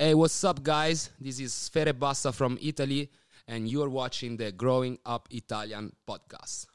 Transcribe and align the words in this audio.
Hey, 0.00 0.14
what's 0.14 0.42
up, 0.44 0.62
guys? 0.62 1.10
This 1.20 1.40
is 1.40 1.52
Sfera 1.52 1.92
Ebbasta 1.92 2.32
from 2.32 2.56
Italy, 2.62 3.10
and 3.46 3.68
you're 3.68 3.90
watching 3.90 4.34
the 4.34 4.50
Growing 4.50 4.96
Up 5.04 5.28
Italian 5.30 5.92
podcast. 6.08 6.69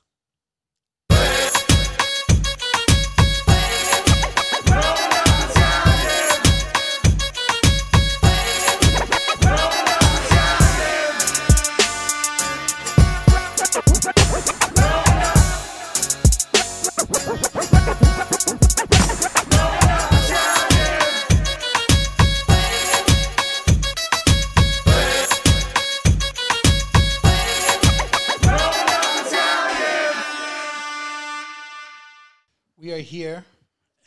Here 33.05 33.45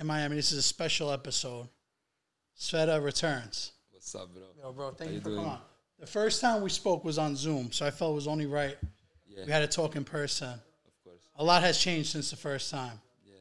in 0.01 0.07
Miami. 0.09 0.35
This 0.35 0.51
is 0.51 0.59
a 0.59 0.63
special 0.63 1.13
episode. 1.13 1.69
Sfera 2.59 3.03
returns. 3.03 3.71
What's 3.93 4.13
up, 4.17 4.33
bro? 4.35 4.43
Yo, 4.61 4.73
bro, 4.73 4.91
thank 4.91 5.11
How 5.11 5.13
you 5.13 5.15
you 5.15 5.21
for 5.21 5.29
doing? 5.31 5.37
coming 5.39 5.53
on. 5.53 5.61
The 6.01 6.07
first 6.07 6.41
time 6.41 6.63
we 6.63 6.71
spoke 6.71 7.05
was 7.05 7.17
on 7.17 7.37
Zoom, 7.37 7.71
so 7.71 7.87
I 7.87 7.93
felt 7.93 8.11
it 8.13 8.15
was 8.17 8.27
only 8.27 8.47
right 8.47 8.77
Yeah, 9.29 9.45
we 9.47 9.53
had 9.53 9.61
to 9.61 9.69
talk 9.69 9.95
in 9.95 10.03
person. 10.05 10.49
of 10.49 11.05
course. 11.05 11.21
A 11.37 11.45
lot 11.45 11.63
has 11.63 11.79
changed 11.79 12.11
since 12.11 12.31
the 12.31 12.37
first 12.37 12.71
time. 12.73 13.01
Yeah, 13.25 13.35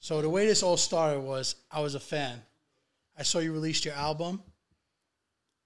So 0.00 0.22
the 0.22 0.30
way 0.30 0.46
this 0.46 0.62
all 0.62 0.78
started 0.78 1.20
was 1.20 1.56
I 1.70 1.80
was 1.80 1.94
a 1.94 2.00
fan. 2.00 2.40
I 3.18 3.22
saw 3.24 3.40
you 3.40 3.52
released 3.52 3.84
your 3.84 3.94
album, 3.94 4.42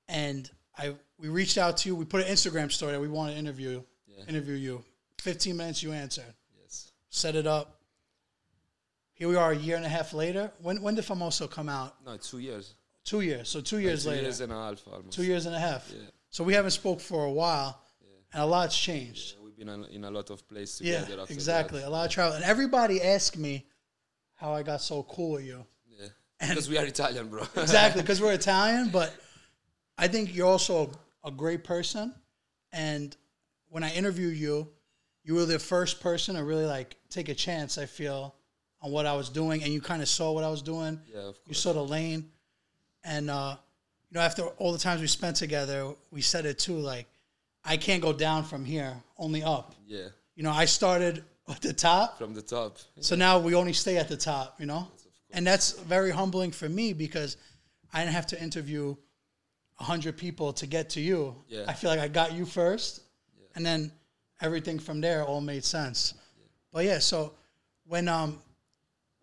and 0.08 0.50
I 0.76 0.94
we 1.16 1.28
reached 1.28 1.58
out 1.58 1.76
to 1.78 1.88
you. 1.88 1.94
We 1.94 2.04
put 2.04 2.26
an 2.26 2.32
Instagram 2.32 2.70
story 2.72 2.92
that 2.92 3.00
we 3.00 3.08
want 3.08 3.32
to 3.32 3.38
interview 3.38 3.82
Yeah. 4.06 4.24
interview 4.26 4.54
you. 4.54 4.84
Fifteen 5.18 5.56
minutes, 5.56 5.80
you 5.82 5.92
answered. 5.92 6.34
yes. 6.60 6.90
Set 7.10 7.36
it 7.36 7.46
up. 7.46 7.77
Here 9.18 9.26
we 9.28 9.34
are, 9.36 9.50
a 9.50 9.56
year 9.56 9.76
and 9.76 9.84
a 9.84 9.88
half 9.88 10.12
later. 10.14 10.52
When 10.62 10.80
when 10.80 10.94
did 10.94 11.04
Famoso 11.04 11.50
come 11.50 11.68
out? 11.68 11.96
No, 12.06 12.16
two 12.16 12.38
years. 12.38 12.74
Two 13.04 13.20
years. 13.20 13.48
So 13.48 13.60
two 13.60 13.78
years 13.78 14.04
two 14.04 14.10
later. 14.10 14.22
years 14.22 14.40
and 14.40 14.52
a 14.52 14.54
half 14.54 14.86
almost. 14.86 15.12
two 15.16 15.24
years 15.24 15.46
and 15.46 15.54
a 15.54 15.58
half. 15.58 15.90
Yeah. 15.92 16.02
So 16.30 16.44
we 16.44 16.54
haven't 16.54 16.70
spoke 16.70 17.00
for 17.00 17.24
a 17.24 17.30
while, 17.32 17.80
and 18.32 18.42
a 18.42 18.46
lot's 18.46 18.78
changed. 18.78 19.34
Yeah, 19.36 19.44
we've 19.44 19.56
been 19.56 19.68
in- 19.68 19.84
in 19.86 20.04
a 20.04 20.10
lot 20.10 20.30
of 20.30 20.46
places 20.46 20.82
Yeah, 20.82 21.00
together. 21.00 21.22
after 21.22 21.34
exactly. 21.34 21.80
that. 21.80 21.88
A 21.88 21.90
lot 21.90 22.04
of 22.06 22.12
travel, 22.12 22.34
and 22.36 22.44
everybody 22.44 23.02
asked 23.02 23.36
me 23.36 23.66
how 24.34 24.52
I 24.54 24.62
got 24.62 24.82
so 24.82 25.02
cool 25.04 25.32
with 25.32 25.44
you. 25.46 25.66
Yeah, 25.88 26.08
because 26.40 26.68
we 26.68 26.78
are 26.78 26.84
Italian, 26.86 27.28
bro. 27.28 27.42
Exactly, 27.56 28.02
because 28.02 28.20
we're 28.20 28.34
Italian, 28.34 28.90
but 28.90 29.12
I 29.96 30.06
think 30.06 30.32
you're 30.34 30.46
also 30.46 30.92
a 31.24 31.30
great 31.32 31.64
person. 31.64 32.14
And 32.72 33.16
when 33.68 33.82
I 33.82 33.90
interview 33.94 34.28
you, 34.28 34.68
you 35.24 35.34
were 35.34 35.46
the 35.46 35.58
first 35.58 35.98
person 36.00 36.36
to 36.36 36.44
really 36.44 36.66
like 36.66 36.96
take 37.08 37.28
a 37.28 37.34
chance. 37.34 37.78
I 37.78 37.86
feel 37.86 38.34
on 38.80 38.90
what 38.92 39.06
I 39.06 39.14
was 39.14 39.28
doing, 39.28 39.62
and 39.62 39.72
you 39.72 39.80
kind 39.80 40.02
of 40.02 40.08
saw 40.08 40.32
what 40.32 40.44
I 40.44 40.48
was 40.50 40.62
doing. 40.62 41.00
yeah, 41.12 41.20
of 41.20 41.24
course. 41.24 41.38
You 41.48 41.54
saw 41.54 41.72
the 41.72 41.82
lane, 41.84 42.30
and 43.04 43.30
uh, 43.30 43.56
you 44.10 44.14
know, 44.14 44.20
after 44.24 44.42
all 44.42 44.72
the 44.72 44.78
times 44.78 45.00
we 45.00 45.06
spent 45.06 45.36
together, 45.36 45.92
we 46.10 46.20
said 46.20 46.46
it 46.46 46.58
too. 46.58 46.78
Like, 46.78 47.06
I 47.64 47.76
can't 47.76 48.02
go 48.02 48.12
down 48.12 48.44
from 48.44 48.64
here, 48.64 48.94
only 49.18 49.42
up. 49.42 49.74
Yeah, 49.86 50.08
You 50.34 50.42
know, 50.44 50.52
I 50.52 50.64
started 50.66 51.24
at 51.48 51.60
the 51.60 51.72
top, 51.72 52.18
from 52.18 52.34
the 52.34 52.42
top. 52.42 52.78
so 53.00 53.16
now 53.16 53.38
we 53.38 53.54
only 53.54 53.72
stay 53.72 53.96
at 53.96 54.08
the 54.08 54.16
top. 54.16 54.60
You 54.60 54.66
know, 54.66 54.86
and 55.30 55.46
that's 55.46 55.72
very 55.72 56.10
humbling 56.10 56.52
for 56.52 56.68
me 56.68 56.92
because 56.92 57.36
I 57.92 58.00
didn't 58.00 58.14
have 58.14 58.26
to 58.28 58.42
interview 58.42 58.94
hundred 59.80 60.16
people 60.16 60.52
to 60.52 60.66
get 60.66 60.90
to 60.90 61.00
you. 61.00 61.36
Yeah. 61.48 61.64
I 61.68 61.72
feel 61.72 61.88
like 61.90 62.00
I 62.00 62.08
got 62.08 62.32
you 62.32 62.44
first, 62.44 63.00
and 63.54 63.64
then 63.64 63.92
everything 64.40 64.78
from 64.78 65.00
there 65.00 65.24
all 65.24 65.40
made 65.40 65.64
sense. 65.64 66.14
But 66.72 66.84
yeah, 66.84 66.98
so 66.98 67.32
when 67.86 68.08
um 68.08 68.40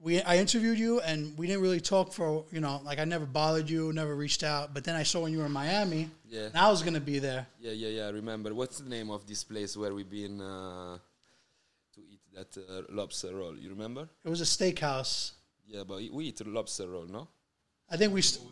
we 0.05 0.21
I 0.21 0.37
interviewed 0.37 0.77
you 0.77 1.01
and 1.01 1.35
we 1.37 1.47
didn't 1.47 1.63
really 1.63 1.81
talk 1.81 2.13
for 2.13 2.45
you 2.51 2.61
know 2.61 2.79
like 2.85 2.99
I 2.99 3.05
never 3.05 3.25
bothered 3.25 3.67
you, 3.69 3.91
never 3.91 4.15
reached 4.15 4.43
out. 4.43 4.65
But 4.73 4.83
then 4.85 4.95
I 4.95 5.03
saw 5.03 5.17
when 5.23 5.31
you 5.33 5.39
were 5.39 5.47
in 5.47 5.51
Miami, 5.63 6.03
Yeah. 6.29 6.43
and 6.53 6.57
I 6.57 6.69
was 6.69 6.83
gonna 6.83 7.05
be 7.13 7.17
there. 7.19 7.47
Yeah, 7.59 7.71
yeah, 7.83 7.89
yeah. 7.97 8.05
I 8.05 8.11
remember. 8.21 8.53
What's 8.53 8.77
the 8.79 8.89
name 8.97 9.09
of 9.09 9.25
this 9.25 9.43
place 9.43 9.75
where 9.75 9.93
we've 9.97 10.09
been 10.23 10.39
uh, 10.39 10.97
to 11.95 11.99
eat 12.11 12.21
that 12.35 12.51
uh, 12.57 12.83
lobster 12.89 13.35
roll? 13.35 13.55
You 13.57 13.69
remember? 13.69 14.07
It 14.23 14.29
was 14.29 14.41
a 14.41 14.49
steakhouse. 14.55 15.31
Yeah, 15.67 15.83
but 15.87 15.97
we 16.13 16.25
eat 16.25 16.45
lobster 16.45 16.87
roll, 16.87 17.07
no? 17.07 17.27
I 17.89 17.97
think 17.97 18.13
we 18.13 18.21
st- 18.21 18.45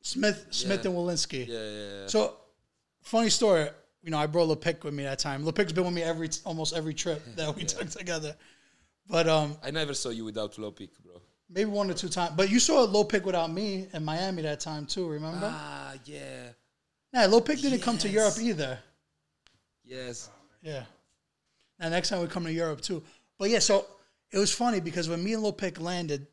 Smith 0.00 0.46
Smith 0.50 0.82
Yeah. 0.84 0.90
and 0.90 0.98
Wollensky. 0.98 1.46
Yeah, 1.48 1.54
yeah, 1.54 2.00
yeah. 2.02 2.06
So, 2.06 2.36
funny 3.02 3.30
story. 3.30 3.66
You 4.04 4.12
know, 4.12 4.18
I 4.18 4.26
brought 4.28 4.48
Lepic 4.48 4.84
with 4.84 4.94
me 4.94 5.02
that 5.02 5.18
time. 5.18 5.42
Lepic's 5.44 5.72
been 5.72 5.84
with 5.84 5.92
me 5.94 6.02
every 6.04 6.28
almost 6.44 6.76
every 6.76 6.94
trip 6.94 7.20
that 7.34 7.56
we 7.56 7.64
took 7.74 7.90
together. 7.90 8.36
But 9.08 9.28
um, 9.28 9.56
I 9.62 9.70
never 9.70 9.94
saw 9.94 10.10
you 10.10 10.24
without 10.24 10.54
Lopik, 10.54 10.90
bro. 11.04 11.20
maybe 11.48 11.70
one 11.70 11.90
or 11.90 11.94
two 11.94 12.08
times. 12.08 12.32
But 12.36 12.50
you 12.50 12.58
saw 12.58 12.84
a 12.84 12.86
low 12.86 13.04
Lopic 13.04 13.22
without 13.22 13.50
me 13.50 13.86
in 13.92 14.04
Miami 14.04 14.42
that 14.42 14.60
time 14.60 14.86
too. 14.86 15.08
Remember? 15.08 15.50
Ah, 15.52 15.94
yeah. 16.04 16.48
yeah, 17.12 17.26
Lopic 17.26 17.60
didn't 17.62 17.80
come 17.80 17.98
to 17.98 18.08
Europe 18.08 18.34
either. 18.40 18.78
Yes. 19.84 20.28
Yeah. 20.62 20.82
Now 21.78 21.88
next 21.90 22.08
time 22.08 22.20
we 22.20 22.26
come 22.26 22.44
to 22.44 22.52
Europe 22.52 22.80
too. 22.80 23.02
But 23.38 23.50
yeah, 23.50 23.60
so 23.60 23.86
it 24.32 24.38
was 24.38 24.52
funny 24.52 24.80
because 24.80 25.08
when 25.08 25.22
me 25.22 25.34
and 25.34 25.44
Lopic 25.44 25.80
landed, 25.80 26.26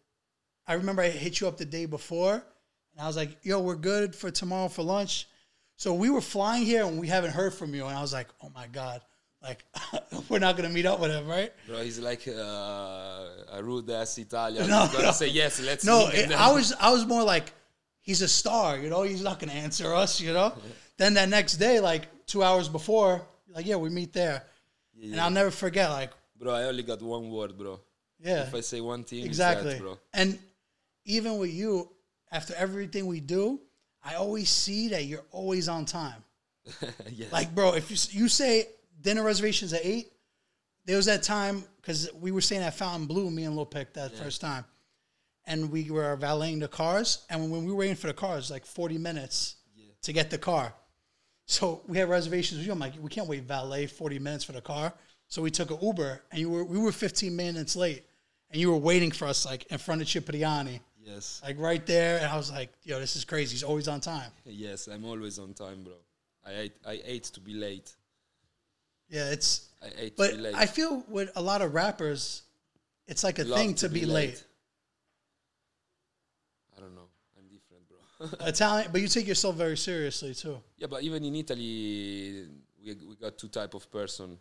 I 0.65 0.73
remember 0.73 1.01
I 1.01 1.09
hit 1.09 1.41
you 1.41 1.47
up 1.47 1.57
the 1.57 1.65
day 1.65 1.85
before, 1.85 2.33
and 2.33 3.01
I 3.01 3.05
was 3.05 3.17
like, 3.17 3.37
"Yo, 3.43 3.59
we're 3.59 3.75
good 3.75 4.15
for 4.15 4.31
tomorrow 4.31 4.69
for 4.69 4.81
lunch." 4.81 5.27
So 5.75 5.93
we 5.93 6.09
were 6.09 6.21
flying 6.21 6.63
here 6.63 6.85
and 6.85 6.99
we 6.99 7.07
haven't 7.07 7.31
heard 7.31 7.53
from 7.53 7.75
you, 7.75 7.85
and 7.85 7.95
I 7.95 8.01
was 8.01 8.13
like, 8.13 8.29
"Oh 8.41 8.49
my 8.49 8.67
god." 8.67 9.01
Like 9.43 9.65
we're 10.29 10.39
not 10.39 10.55
gonna 10.55 10.69
meet 10.69 10.85
up 10.85 10.99
with 11.01 11.11
him, 11.11 11.27
right? 11.27 11.51
Bro, 11.67 11.81
he's 11.83 11.99
like 11.99 12.25
uh, 12.27 13.27
a 13.51 13.61
rude 13.61 13.89
ass 13.89 14.17
Italian. 14.17 14.69
No, 14.69 14.87
gotta 14.91 15.03
no. 15.03 15.11
say 15.11 15.27
yes, 15.27 15.59
let's 15.59 15.83
No, 15.83 16.07
it, 16.07 16.31
I 16.31 16.51
was 16.53 16.73
I 16.79 16.91
was 16.91 17.05
more 17.05 17.23
like 17.23 17.51
he's 17.99 18.21
a 18.21 18.27
star, 18.27 18.77
you 18.77 18.89
know. 18.89 19.03
He's 19.03 19.21
not 19.21 19.39
gonna 19.39 19.51
answer 19.51 19.93
us, 19.93 20.21
you 20.21 20.33
know. 20.33 20.53
Then 20.97 21.15
that 21.15 21.27
next 21.27 21.57
day, 21.57 21.79
like 21.79 22.03
two 22.27 22.43
hours 22.43 22.69
before, 22.69 23.25
like 23.49 23.65
yeah, 23.65 23.75
we 23.75 23.89
meet 23.89 24.13
there, 24.13 24.43
and 25.01 25.19
I'll 25.19 25.31
never 25.31 25.51
forget. 25.51 25.89
Like 25.89 26.11
Bro, 26.37 26.53
I 26.53 26.63
only 26.63 26.83
got 26.83 27.01
one 27.01 27.29
word, 27.29 27.57
bro. 27.57 27.79
yeah, 28.19 28.43
If 28.43 28.53
I 28.53 28.61
say 28.61 28.79
one 28.79 29.03
thing, 29.03 29.25
exactly. 29.25 29.73
that, 29.73 29.81
bro. 29.81 29.97
And 30.13 30.37
even 31.05 31.37
with 31.37 31.51
you, 31.51 31.89
after 32.31 32.53
everything 32.55 33.07
we 33.07 33.19
do, 33.21 33.59
I 34.03 34.15
always 34.15 34.49
see 34.49 34.89
that 34.89 35.05
you're 35.05 35.25
always 35.31 35.67
on 35.67 35.85
time. 35.85 36.23
yes. 37.11 37.31
Like, 37.31 37.53
bro, 37.55 37.73
if 37.73 37.89
you 37.91 37.97
you 38.21 38.27
say 38.29 38.67
dinner 39.03 39.23
reservations 39.23 39.73
at 39.73 39.81
eight, 39.83 40.11
there 40.85 40.97
was 40.97 41.05
that 41.05 41.21
time 41.21 41.63
because 41.79 42.09
we 42.19 42.31
were 42.31 42.41
staying 42.41 42.63
at 42.63 42.73
Fontainebleau, 42.73 43.29
me 43.29 43.43
and 43.43 43.69
Pick 43.69 43.93
that 43.93 44.17
first 44.17 44.41
time, 44.41 44.65
and 45.45 45.71
we 45.71 45.91
were 45.91 46.15
valeting 46.15 46.59
the 46.59 46.67
cars. 46.67 47.25
And 47.29 47.51
when 47.51 47.63
we 47.65 47.71
were 47.71 47.77
waiting 47.77 47.95
for 47.95 48.07
the 48.07 48.13
cars, 48.13 48.49
like 48.49 48.65
forty 48.65 48.97
minutes 48.97 49.57
to 50.01 50.13
get 50.13 50.29
the 50.29 50.37
car. 50.37 50.73
So 51.45 51.81
we 51.87 51.97
had 51.97 52.09
reservations 52.09 52.57
with 52.59 52.65
you. 52.67 52.73
I'm 52.73 52.79
like, 52.79 52.93
we 53.01 53.09
can't 53.09 53.27
wait 53.27 53.43
valet 53.43 53.87
forty 53.87 54.19
minutes 54.19 54.43
for 54.43 54.53
the 54.53 54.61
car. 54.61 54.93
So 55.27 55.41
we 55.41 55.51
took 55.51 55.71
an 55.71 55.77
Uber, 55.81 56.21
and 56.31 56.39
you 56.39 56.49
were 56.49 56.63
we 56.63 56.77
were 56.77 56.91
fifteen 56.91 57.35
minutes 57.35 57.75
late, 57.75 58.03
and 58.51 58.59
you 58.61 58.71
were 58.71 58.77
waiting 58.77 59.11
for 59.11 59.27
us 59.27 59.45
like 59.45 59.65
in 59.71 59.77
front 59.77 60.01
of 60.01 60.07
Cipriani, 60.07 60.81
yes. 61.01 61.41
like 61.43 61.59
right 61.59 61.85
there. 61.85 62.17
And 62.17 62.27
I 62.27 62.37
was 62.37 62.51
like, 62.51 62.71
yo, 62.83 62.99
this 62.99 63.15
is 63.15 63.25
crazy. 63.25 63.55
He's 63.55 63.63
always 63.63 63.87
on 63.87 63.99
time. 63.99 64.31
Yes, 64.45 64.87
I'm 64.87 65.05
always 65.05 65.39
on 65.39 65.53
time, 65.53 65.83
bro. 65.83 65.93
I 66.45 66.51
hate, 66.51 66.73
I 66.85 66.95
hate 66.95 67.23
to 67.23 67.39
be 67.39 67.53
late. 67.53 67.95
Yeah, 69.09 69.29
it's 69.31 69.69
I 69.81 69.87
hate 69.87 70.17
But 70.17 70.31
to 70.31 70.35
be 70.37 70.41
late. 70.41 70.55
I 70.55 70.65
feel 70.65 71.03
with 71.07 71.29
a 71.35 71.41
lot 71.41 71.61
of 71.61 71.73
rappers, 71.73 72.43
it's 73.07 73.23
like 73.23 73.39
a 73.39 73.43
Love 73.43 73.59
thing 73.59 73.75
to, 73.75 73.89
be, 73.89 74.05
late. 74.05 74.43
I 76.75 76.79
don't 76.81 76.95
know. 76.95 77.09
I'm 77.37 77.47
different, 77.47 77.83
bro. 77.89 78.47
Italian, 78.47 78.89
but 78.91 79.01
you 79.01 79.07
take 79.07 79.27
yourself 79.27 79.55
very 79.55 79.77
seriously 79.77 80.33
too. 80.33 80.59
yeah, 80.77 80.87
but 80.87 81.03
even 81.03 81.23
in 81.23 81.35
Italy, 81.35 82.47
we, 82.83 82.93
we 83.07 83.15
got 83.15 83.37
two 83.37 83.49
type 83.49 83.73
of 83.73 83.89
person. 83.91 84.37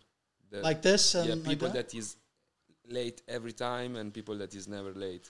The, 0.51 0.61
Like 0.61 0.83
this 0.83 1.15
and 1.15 1.29
yeah, 1.29 1.35
like 1.35 1.45
people 1.45 1.69
that? 1.69 1.91
that 1.91 1.95
is 1.99 2.17
late 2.89 3.23
every 3.29 3.53
time 3.53 3.97
and 3.97 4.13
people 4.13 4.37
that 4.39 4.55
is 4.55 4.69
never 4.69 4.93
late. 4.93 5.29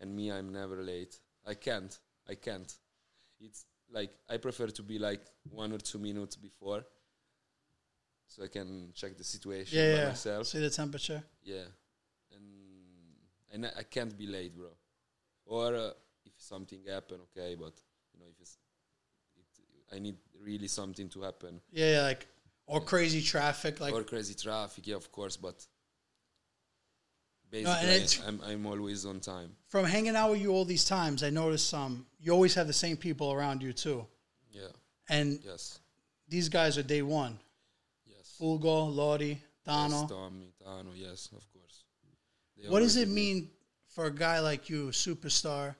And 0.00 0.14
me, 0.14 0.30
I'm 0.30 0.52
never 0.52 0.82
late. 0.82 1.18
I 1.46 1.54
can't. 1.54 1.96
I 2.28 2.34
can't. 2.34 2.72
It's 3.40 3.64
like 3.90 4.10
I 4.28 4.36
prefer 4.36 4.66
to 4.66 4.82
be 4.82 4.98
like 4.98 5.20
one 5.50 5.72
or 5.72 5.78
two 5.78 5.98
minutes 5.98 6.36
before, 6.36 6.84
so 8.28 8.42
I 8.44 8.48
can 8.48 8.90
check 8.94 9.16
the 9.16 9.24
situation 9.24 9.78
Yeah, 9.78 9.92
by 9.94 9.98
yeah. 10.00 10.08
myself. 10.08 10.46
See 10.46 10.58
the 10.60 10.70
temperature. 10.70 11.22
Yeah, 11.44 11.64
and 12.32 12.44
and 13.52 13.66
I 13.78 13.82
can't 13.84 14.16
be 14.16 14.26
late, 14.26 14.54
bro. 14.56 14.68
Or 15.46 15.74
uh, 15.74 15.90
if 16.24 16.32
something 16.38 16.80
happen, 16.88 17.18
okay, 17.30 17.54
but 17.54 17.72
you 18.12 18.20
know 18.20 18.26
if 18.28 18.40
it's, 18.40 18.58
it, 19.36 19.94
I 19.96 19.98
need 20.00 20.16
really 20.42 20.68
something 20.68 21.08
to 21.10 21.22
happen 21.22 21.60
Yeah, 21.72 21.90
yeah, 21.92 22.02
like 22.02 22.26
or 22.66 22.80
crazy 22.80 23.22
traffic. 23.22 23.80
Like 23.80 23.94
or 23.94 24.02
crazy 24.02 24.34
traffic, 24.34 24.86
yeah, 24.88 24.96
of 24.96 25.10
course, 25.12 25.36
but 25.36 25.64
basically 27.50 27.88
it's- 27.96 28.20
I'm 28.26 28.40
I'm 28.44 28.66
always 28.66 29.04
on 29.06 29.20
time. 29.20 29.50
from 29.68 29.84
hanging 29.84 30.16
out 30.16 30.30
with 30.32 30.40
you 30.40 30.50
all 30.52 30.64
these 30.64 30.84
times, 30.84 31.22
I 31.22 31.30
noticed 31.30 31.72
um 31.74 32.06
you 32.18 32.32
always 32.32 32.54
have 32.54 32.66
the 32.66 32.72
same 32.84 32.96
people 32.96 33.32
around 33.32 33.62
you 33.62 33.72
too. 33.72 34.06
Yeah. 34.50 34.72
and 35.08 35.38
Yes. 35.44 35.78
these 36.28 36.48
guys 36.48 36.76
are 36.78 36.82
day 36.82 37.02
one. 37.02 37.38
Fulgo, 38.38 38.94
Lodi, 38.94 39.38
Yes, 39.66 40.04
Tommy, 40.08 40.52
Tano, 40.64 40.90
yes, 40.94 41.28
of 41.36 41.44
course. 41.52 41.84
They 42.56 42.68
What 42.68 42.80
does 42.80 42.96
it 42.96 43.08
mean 43.08 43.50
for 43.88 44.06
a 44.06 44.10
guy 44.10 44.38
like 44.38 44.70
you, 44.70 44.88
a 44.88 44.92
superstar, 44.92 45.74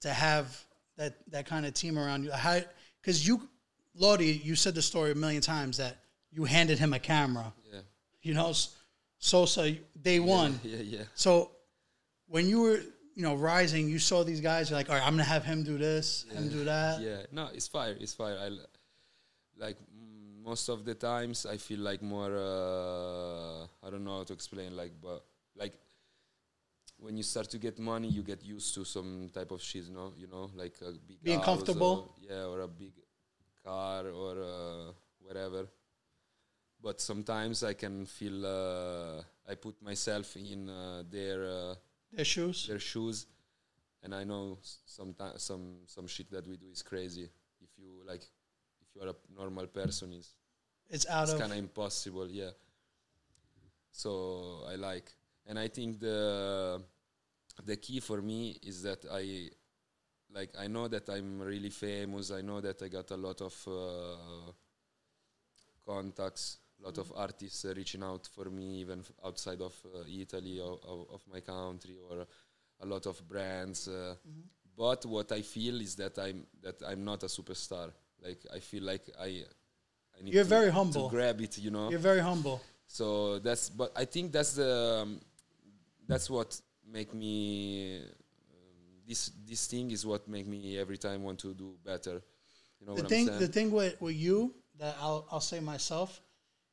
to 0.00 0.12
have 0.12 0.64
that 0.96 1.14
that 1.30 1.46
kind 1.46 1.64
of 1.64 1.74
team 1.74 1.98
around 1.98 2.24
you? 2.24 2.32
How? 2.32 2.60
Because 3.00 3.26
you, 3.26 3.48
Lodi, 3.94 4.40
you 4.44 4.56
said 4.56 4.74
the 4.74 4.82
story 4.82 5.12
a 5.12 5.14
million 5.14 5.40
times 5.40 5.76
that 5.76 5.98
you 6.32 6.44
handed 6.44 6.78
him 6.78 6.92
a 6.92 6.98
camera. 6.98 7.52
Yeah. 7.72 7.80
You 8.22 8.34
know, 8.34 8.52
Sosa 9.18 9.76
day 10.00 10.18
one. 10.20 10.58
Yeah, 10.64 10.78
yeah. 10.78 11.04
So 11.14 11.52
when 12.26 12.48
you 12.48 12.60
were, 12.62 12.80
you 13.14 13.22
know, 13.22 13.36
rising, 13.36 13.88
you 13.88 13.98
saw 13.98 14.24
these 14.24 14.40
guys. 14.40 14.70
You're 14.70 14.78
like, 14.78 14.88
all 14.90 14.96
right, 14.96 15.06
I'm 15.06 15.12
gonna 15.12 15.24
have 15.24 15.44
him 15.44 15.62
do 15.62 15.78
this, 15.78 16.26
him 16.32 16.48
do 16.48 16.64
that. 16.64 17.00
Yeah, 17.00 17.22
no, 17.30 17.48
it's 17.54 17.68
fire. 17.68 17.96
It's 18.00 18.14
fire. 18.14 18.36
I 18.40 18.50
like 19.56 19.76
most 20.44 20.68
of 20.68 20.84
the 20.84 20.94
times 20.94 21.46
I 21.46 21.56
feel 21.56 21.80
like 21.80 22.02
more. 22.02 22.32
Uh, 22.36 23.64
I 23.86 23.90
don't 23.90 24.04
know 24.04 24.18
how 24.18 24.24
to 24.24 24.32
explain. 24.32 24.76
Like, 24.76 24.92
but 25.00 25.24
like 25.56 25.74
when 26.98 27.16
you 27.16 27.22
start 27.22 27.48
to 27.50 27.58
get 27.58 27.78
money, 27.78 28.08
you 28.08 28.22
get 28.22 28.42
used 28.44 28.74
to 28.74 28.84
some 28.84 29.28
type 29.32 29.50
of 29.50 29.62
shit. 29.62 29.84
You 29.84 29.94
know, 29.94 30.12
you 30.16 30.26
know, 30.28 30.50
like 30.54 30.74
a 30.82 30.92
big 30.92 31.22
Being 31.22 31.40
comfortable? 31.40 32.14
or- 32.18 32.26
yeah, 32.28 32.44
or 32.46 32.60
a 32.60 32.68
big 32.68 32.92
car 33.64 34.06
or 34.08 34.34
uh, 34.42 34.92
whatever. 35.20 35.66
But 36.82 37.00
sometimes 37.00 37.62
I 37.62 37.74
can 37.74 38.06
feel. 38.06 38.44
Uh, 38.44 39.22
I 39.48 39.54
put 39.54 39.80
myself 39.82 40.36
in 40.36 40.68
uh, 40.68 41.02
their. 41.10 41.44
Uh, 41.44 41.74
Their 42.12 42.26
shoes. 42.26 42.66
their 42.68 42.78
shoes 42.78 43.26
and 44.02 44.12
i 44.14 44.22
know 44.24 44.58
sometimes 44.84 45.42
some 45.42 45.64
some 45.86 46.06
shit 46.06 46.28
that 46.30 46.44
we 46.46 46.56
do 46.58 46.68
is 46.70 46.82
crazy 46.82 47.26
if 47.66 47.70
you 47.78 47.90
like 48.06 48.24
you 48.94 49.02
are 49.02 49.08
a 49.08 49.14
normal 49.36 49.66
person 49.66 50.12
is 50.12 50.34
It's 50.90 51.06
out 51.08 51.28
it's 51.28 51.38
kind 51.38 51.52
of 51.52 51.58
impossible 51.58 52.28
yeah. 52.30 52.50
So 53.90 54.64
i 54.68 54.74
like 54.76 55.12
and 55.46 55.58
i 55.58 55.68
think 55.68 56.00
the 56.00 56.82
the 57.64 57.76
key 57.76 58.00
for 58.00 58.22
me 58.22 58.58
is 58.62 58.82
that 58.82 59.04
i 59.10 59.50
like 60.34 60.50
i 60.58 60.66
know 60.66 60.88
that 60.88 61.08
i'm 61.10 61.40
really 61.40 61.70
famous. 61.70 62.30
I 62.30 62.40
know 62.40 62.60
that 62.60 62.82
i 62.82 62.88
got 62.88 63.10
a 63.10 63.16
lot 63.16 63.40
of 63.42 63.54
uh, 63.68 64.52
contacts 65.86 66.58
a 66.80 66.86
lot 66.86 66.98
of 66.98 67.12
artists 67.14 67.64
uh, 67.64 67.72
reaching 67.76 68.02
out 68.02 68.26
for 68.34 68.46
me 68.46 68.80
even 68.80 69.00
f- 69.00 69.12
outside 69.24 69.60
of 69.60 69.74
uh, 69.94 69.98
italy 70.08 70.60
or, 70.60 70.78
or 70.88 71.06
of 71.12 71.22
my 71.32 71.40
country 71.40 71.96
or 72.10 72.26
a 72.80 72.86
lot 72.86 73.06
of 73.06 73.26
brands 73.28 73.88
uh, 73.88 74.14
but 74.76 75.04
what 75.06 75.30
i 75.32 75.42
feel 75.42 75.80
is 75.80 75.96
that 75.96 76.18
i'm 76.18 76.46
that 76.62 76.80
i'm 76.86 77.04
not 77.04 77.22
a 77.22 77.26
superstar 77.26 77.92
like 78.24 78.40
i 78.54 78.58
feel 78.58 78.82
like 78.84 79.04
i 79.20 79.42
I 80.18 80.22
need 80.24 80.34
You're 80.34 80.44
to, 80.44 80.48
very 80.50 80.66
to 80.66 80.72
humble. 80.72 81.08
grab 81.08 81.40
it 81.40 81.58
you 81.58 81.70
know 81.70 81.88
You're 81.90 81.98
very 81.98 82.20
humble. 82.20 82.60
so 82.86 83.38
that's 83.38 83.70
but 83.70 83.90
i 83.96 84.04
think 84.04 84.30
that's 84.32 84.52
the 84.54 85.00
um, 85.02 85.20
that's 86.06 86.28
what 86.28 86.60
make 86.86 87.14
me 87.14 87.98
um, 87.98 88.04
this 89.08 89.30
this 89.48 89.66
thing 89.66 89.90
is 89.90 90.04
what 90.04 90.28
make 90.28 90.46
me 90.46 90.78
every 90.78 90.98
time 90.98 91.22
want 91.24 91.38
to 91.40 91.54
do 91.54 91.74
better 91.84 92.22
you 92.80 92.86
know 92.86 92.94
The 92.94 93.02
what 93.02 93.08
thing, 93.08 93.26
the 93.26 93.48
thing 93.48 93.70
with, 93.70 94.00
with 94.00 94.16
you 94.16 94.54
that 94.78 94.96
I'll 95.00 95.26
I'll 95.30 95.40
say 95.40 95.60
myself 95.60 96.20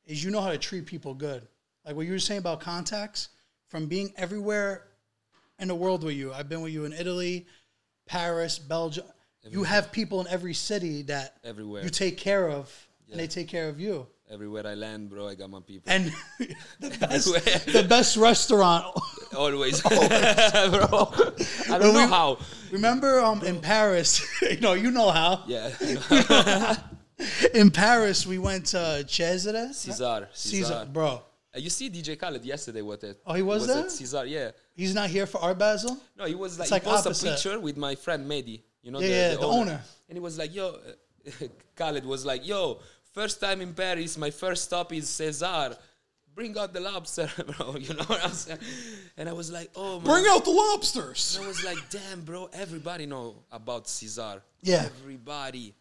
is 0.06 0.22
you 0.24 0.30
know 0.30 0.40
how 0.40 0.50
to 0.50 0.58
treat 0.58 0.84
people 0.86 1.14
good. 1.14 1.46
Like 1.84 1.94
what 1.96 2.06
you 2.06 2.12
were 2.12 2.18
saying 2.18 2.38
about 2.40 2.60
contacts, 2.60 3.28
from 3.68 3.86
being 3.86 4.12
everywhere 4.16 4.88
in 5.60 5.68
the 5.68 5.74
world 5.74 6.02
with 6.02 6.14
you. 6.16 6.32
I've 6.32 6.48
been 6.48 6.62
with 6.62 6.72
you 6.72 6.84
in 6.84 6.92
Italy, 6.92 7.46
Paris, 8.06 8.58
Belgium. 8.58 9.04
You 9.48 9.64
have 9.64 9.90
people 9.92 10.20
in 10.20 10.26
every 10.28 10.54
city 10.54 11.02
that 11.02 11.36
everywhere 11.44 11.82
you 11.82 11.88
take 11.90 12.16
care 12.18 12.48
of, 12.48 12.70
Yeah. 13.06 13.12
and 13.12 13.20
they 13.20 13.26
take 13.26 13.48
care 13.48 13.68
of 13.68 13.80
you. 13.80 14.06
everywhere 14.30 14.64
i 14.66 14.74
land 14.74 15.10
bro 15.10 15.26
i 15.26 15.34
got 15.34 15.50
my 15.50 15.60
people 15.60 15.90
And 15.92 16.12
the 16.80 16.90
best, 17.00 17.26
the 17.66 17.82
best 17.88 18.16
restaurant. 18.16 18.84
always 19.36 19.80
bro 19.82 19.90
i 21.74 21.76
don't 21.80 21.94
know 21.94 22.06
how 22.06 22.38
Remember 22.70 23.18
um, 23.20 23.42
in 23.42 23.60
Paris, 23.60 24.10
you 24.42 24.60
know, 24.60 24.74
you 24.74 24.90
know 24.92 25.10
how. 25.10 25.42
yeah 25.48 26.76
In 27.52 27.70
Paris, 27.70 28.24
we 28.26 28.38
went 28.38 28.66
to 28.66 29.04
Cesare. 29.08 29.72
Cesar, 29.72 30.28
Caesar, 30.32 30.64
Cesar. 30.64 30.88
bro. 30.92 31.22
Uh, 31.54 31.58
you 31.58 31.68
see 31.68 31.90
DJ 31.90 32.16
Khaled 32.18 32.44
yesterday 32.44 32.80
what 32.82 33.02
it 33.02 33.20
Oh, 33.26 33.34
he 33.34 33.42
was 33.42 33.68
at 33.68 33.74
there? 33.74 33.88
Cesar 33.90 34.24
yeah 34.24 34.50
He's 34.74 34.94
not 34.94 35.10
here 35.10 35.26
for 35.26 35.38
Art 35.42 35.58
Basel. 35.58 35.98
No, 36.16 36.24
he 36.26 36.34
was 36.36 36.58
like, 36.60 36.70
like 36.70 36.84
he 36.84 36.88
posted 36.88 37.12
a 37.12 37.30
picture 37.32 37.58
with 37.58 37.76
my 37.76 37.94
friend 37.96 38.24
Mehdi. 38.30 38.62
You 38.82 38.90
know, 38.92 39.00
Yeah, 39.00 39.06
the, 39.08 39.14
yeah, 39.14 39.28
the, 39.30 39.36
the 39.40 39.46
owner. 39.46 39.60
owner. 39.60 39.82
And 40.08 40.16
he 40.16 40.20
was 40.20 40.38
like, 40.38 40.54
"Yo," 40.54 40.78
Khaled 41.76 42.04
was 42.04 42.24
like, 42.24 42.46
"Yo, 42.46 42.80
first 43.12 43.40
time 43.40 43.60
in 43.60 43.74
Paris. 43.74 44.16
My 44.18 44.30
first 44.30 44.64
stop 44.64 44.92
is 44.92 45.08
Cesar. 45.08 45.76
Bring 46.34 46.56
out 46.56 46.72
the 46.72 46.80
lobster, 46.80 47.28
bro. 47.56 47.76
You 47.76 47.94
know 47.94 48.04
what 48.04 48.24
I'm 48.24 48.32
saying?" 48.32 48.58
And 49.16 49.28
I 49.28 49.32
was 49.32 49.50
like, 49.50 49.70
"Oh, 49.76 49.96
man. 50.00 50.04
Bring 50.04 50.24
out 50.28 50.44
the 50.44 50.50
lobsters. 50.50 51.36
And 51.36 51.44
I 51.44 51.48
was 51.48 51.62
like, 51.64 51.78
"Damn, 51.90 52.22
bro. 52.22 52.48
Everybody 52.52 53.06
know 53.06 53.36
about 53.52 53.88
Cesar. 53.88 54.42
Yeah. 54.62 54.86
everybody, 55.00 55.74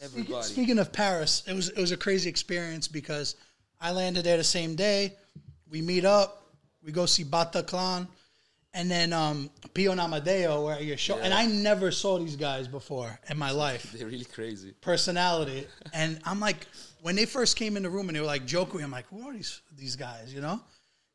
everybody. 0.00 0.42
speaking 0.44 0.78
of 0.78 0.92
Paris, 0.92 1.42
it 1.46 1.54
was 1.54 1.68
it 1.70 1.78
was 1.80 1.92
a 1.92 1.96
crazy 1.96 2.28
experience 2.28 2.88
because 2.88 3.36
I 3.80 3.92
landed 3.92 4.24
there 4.24 4.36
the 4.36 4.44
same 4.44 4.74
day. 4.74 5.14
We 5.70 5.80
meet 5.82 6.04
up, 6.04 6.42
we 6.84 6.92
go 6.92 7.06
see 7.06 7.24
Bataclan, 7.24 8.06
and 8.74 8.90
then 8.90 9.12
um, 9.12 9.50
Pio 9.74 9.92
Namadeo 9.94 10.64
where 10.64 10.80
your 10.80 10.96
show. 10.96 11.18
And 11.18 11.32
I 11.34 11.46
never 11.46 11.90
saw 11.90 12.18
these 12.18 12.36
guys 12.36 12.68
before 12.68 13.18
in 13.28 13.38
my 13.38 13.50
life. 13.50 13.92
They're 13.96 14.06
really 14.06 14.24
crazy. 14.24 14.72
Personality, 14.80 15.66
and 15.92 16.18
I'm 16.24 16.40
like, 16.40 16.66
when 17.02 17.16
they 17.16 17.26
first 17.26 17.56
came 17.56 17.76
in 17.76 17.82
the 17.82 17.90
room 17.90 18.08
and 18.08 18.16
they 18.16 18.20
were 18.20 18.26
like 18.26 18.46
joking, 18.46 18.82
I'm 18.82 18.90
like, 18.90 19.06
who 19.08 19.28
are 19.28 19.32
these 19.32 19.60
these 19.76 19.96
guys? 19.96 20.32
You 20.34 20.40
know. 20.40 20.60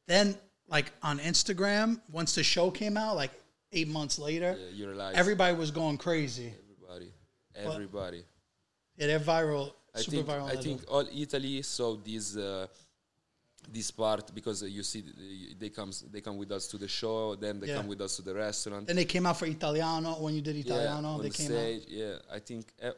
Then 0.07 0.35
like 0.67 0.91
on 1.01 1.19
Instagram, 1.19 1.99
once 2.11 2.35
the 2.35 2.43
show 2.43 2.71
came 2.71 2.97
out, 2.97 3.15
like 3.15 3.31
eight 3.71 3.87
months 3.87 4.19
later, 4.19 4.57
Yeah, 4.73 5.11
everybody 5.13 5.55
was 5.55 5.71
going 5.71 5.97
crazy. 5.97 6.53
everybody, 6.63 7.11
everybody. 7.55 8.23
Yeah, 8.97 9.07
they're 9.07 9.19
viral, 9.19 9.73
I 9.95 9.99
super 9.99 10.17
think 10.17 10.27
viral. 10.27 10.49
I 10.49 10.61
think 10.61 10.81
all 10.89 11.07
Italy 11.13 11.61
saw 11.61 11.95
these. 11.95 12.37
uh, 12.37 12.67
this 13.71 13.91
part 13.91 14.33
because 14.33 14.63
uh, 14.63 14.65
you 14.65 14.83
see 14.83 15.03
they 15.59 15.69
comes 15.69 16.01
they 16.11 16.21
come 16.21 16.37
with 16.37 16.51
us 16.51 16.67
to 16.67 16.77
the 16.77 16.87
show, 16.87 17.35
then 17.35 17.59
they 17.59 17.67
Yeah. 17.67 17.77
come 17.77 17.87
with 17.87 18.01
us 18.01 18.15
to 18.17 18.21
the 18.21 18.33
restaurant. 18.33 18.89
and 18.89 18.97
they 18.97 19.05
came 19.05 19.25
out 19.25 19.37
for 19.37 19.45
Italiano 19.45 20.13
when 20.23 20.33
you 20.35 20.41
did 20.41 20.55
yeah, 20.55 20.61
Italiano. 20.65 21.07
on 21.09 21.21
they 21.21 21.29
the 21.29 21.35
came 21.35 21.47
stage. 21.47 21.83
Yeah, 21.87 22.17
I 22.31 22.39
think 22.39 22.65
uh, 22.81 22.91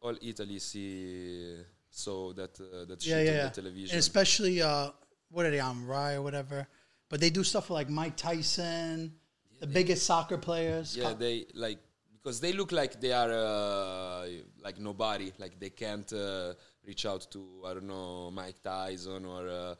all 0.00 0.16
Italy 0.22 0.58
see 0.58 1.56
so 1.90 2.32
that 2.32 2.58
uh, 2.60 2.84
that 2.86 2.92
out. 2.94 3.02
shit 3.02 3.10
Yeah, 3.10 3.22
yeah, 3.22 3.30
on 3.30 3.36
yeah. 3.36 3.48
the 3.48 3.54
television. 3.60 3.90
And 3.90 3.98
especially 4.00 4.62
uh, 4.62 4.90
what 5.30 5.46
are 5.46 5.50
they 5.50 5.60
on 5.60 5.86
Rai 5.86 6.14
or 6.16 6.22
whatever? 6.22 6.66
But 7.10 7.20
they 7.20 7.30
do 7.30 7.44
stuff 7.44 7.70
like 7.70 7.88
Mike 7.90 8.16
Tyson, 8.16 9.12
the 9.60 9.66
biggest 9.66 10.04
soccer 10.06 10.38
players. 10.38 10.96
yeah, 10.96 11.12
they 11.14 11.46
like 11.54 11.78
because 12.14 12.40
they 12.40 12.52
look 12.52 12.72
like 12.72 13.00
they 13.00 13.12
are 13.12 13.30
uh, 13.30 14.26
like 14.62 14.78
nobody. 14.80 15.32
Like 15.38 15.60
they 15.60 15.70
can't 15.70 16.10
uh, 16.12 16.54
reach 16.86 17.06
out 17.06 17.26
to 17.32 17.62
I 17.66 17.74
don't 17.74 17.86
know 17.86 18.30
Mike 18.30 18.62
Tyson 18.62 19.24
or. 19.24 19.48
Uh, 19.48 19.74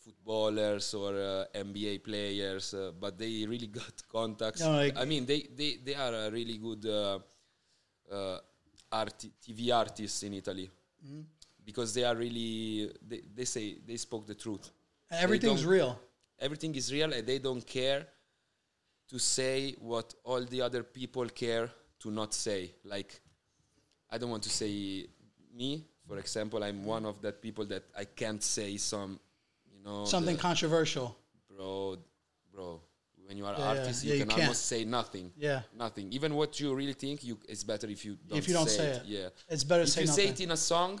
footballers 0.00 0.94
or 0.94 1.14
uh, 1.14 1.44
NBA 1.54 2.02
players, 2.02 2.72
uh, 2.74 2.92
but 2.98 3.18
they 3.18 3.44
really 3.46 3.66
got 3.80 3.92
contacts. 4.10 4.60
No, 4.60 4.72
like- 4.72 4.96
I 4.96 5.04
mean, 5.04 5.26
they, 5.26 5.46
they, 5.54 5.76
they 5.84 5.94
are 5.94 6.14
a 6.14 6.30
really 6.30 6.56
good 6.56 6.86
uh, 6.86 7.18
uh, 8.10 8.38
art- 8.90 9.26
TV 9.46 9.74
artists 9.74 10.22
in 10.22 10.34
Italy 10.34 10.70
Mm-hmm. 11.06 11.20
because 11.64 11.94
they 11.94 12.02
are 12.02 12.16
really 12.16 12.90
they, 13.06 13.20
they 13.36 13.44
say 13.44 13.76
they 13.86 13.96
spoke 13.96 14.26
the 14.26 14.34
truth. 14.34 14.70
Everything's 15.12 15.64
real. 15.64 15.96
Everything 16.40 16.74
is 16.74 16.92
real, 16.92 17.12
and 17.12 17.24
they 17.24 17.38
don't 17.38 17.64
care 17.66 18.04
to 19.08 19.18
say 19.18 19.76
what 19.78 20.12
all 20.24 20.42
the 20.44 20.60
other 20.60 20.82
people 20.82 21.26
care 21.28 21.70
to 22.00 22.10
not 22.10 22.34
say. 22.34 22.72
Like, 22.84 23.20
I 24.10 24.18
don't 24.18 24.30
want 24.30 24.42
to 24.44 24.48
say 24.50 25.06
me, 25.58 25.84
for 26.06 26.18
example. 26.18 26.62
I'm 26.62 26.84
one 26.84 27.04
of 27.04 27.20
that 27.22 27.42
people 27.42 27.64
that 27.66 27.82
I 27.96 28.04
can't 28.04 28.42
say 28.42 28.76
some, 28.78 29.18
you 29.74 29.80
know, 29.84 30.04
Something 30.04 30.36
the- 30.36 30.42
controversial. 30.42 31.16
bro, 31.50 31.98
bro. 32.52 32.80
When 33.26 33.36
you 33.36 33.44
are 33.44 33.54
Yeah, 33.58 33.68
artist, 33.68 34.04
Yeah, 34.04 34.14
you 34.14 34.18
you 34.20 34.24
can 34.24 34.30
can't. 34.30 34.42
almost 34.42 34.64
say 34.64 34.84
nothing. 34.86 35.30
Yeah. 35.36 35.60
Nothing. 35.76 36.10
Even 36.14 36.34
what 36.34 36.58
you 36.60 36.74
really 36.74 36.94
think, 36.94 37.22
you 37.24 37.38
it's 37.46 37.62
better 37.62 37.86
if 37.86 38.02
you 38.06 38.16
don't. 38.26 38.38
If 38.38 38.48
you 38.48 38.54
don't 38.54 38.70
say 38.70 38.86
it. 38.86 38.96
it. 39.02 39.06
Yeah. 39.06 39.28
It's 39.54 39.64
better 39.64 39.82
If 39.82 39.90
say 39.90 40.00
you 40.02 40.06
say 40.06 40.28
it 40.28 40.40
in 40.40 40.50
a 40.52 40.56
song, 40.56 40.98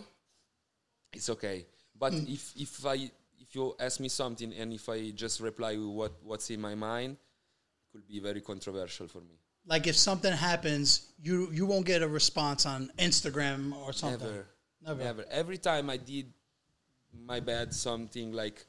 it's 1.14 1.30
okay. 1.30 1.64
But 2.02 2.12
Mm. 2.12 2.28
if 2.36 2.42
if 2.64 2.84
I 2.84 2.96
if 3.44 3.54
you 3.56 3.74
ask 3.80 3.98
me 4.00 4.10
something 4.10 4.52
and 4.60 4.72
if 4.74 4.84
I 4.90 5.10
just 5.24 5.40
reply 5.40 5.72
with 5.76 5.88
what 6.00 6.12
what's 6.22 6.50
in 6.50 6.60
my 6.60 6.74
mind, 6.74 7.16
could 7.90 8.06
be 8.06 8.20
very 8.20 8.42
controversial 8.42 9.08
for 9.08 9.22
me. 9.22 9.36
Like 9.68 9.86
if 9.86 9.96
something 9.96 10.32
happens, 10.32 10.86
you 11.22 11.50
you 11.52 11.64
won't 11.66 11.86
get 11.86 12.00
a 12.02 12.08
response 12.08 12.64
on 12.66 12.90
Instagram 12.98 13.60
or 13.84 13.92
something. 13.92 14.20
Never. 14.26 14.46
Never. 14.86 15.04
Never. 15.04 15.24
Every 15.30 15.58
time 15.58 15.90
I 15.90 15.98
did 15.98 16.26
my 17.30 17.40
bad 17.40 17.74
something 17.74 18.32
like 18.32 18.64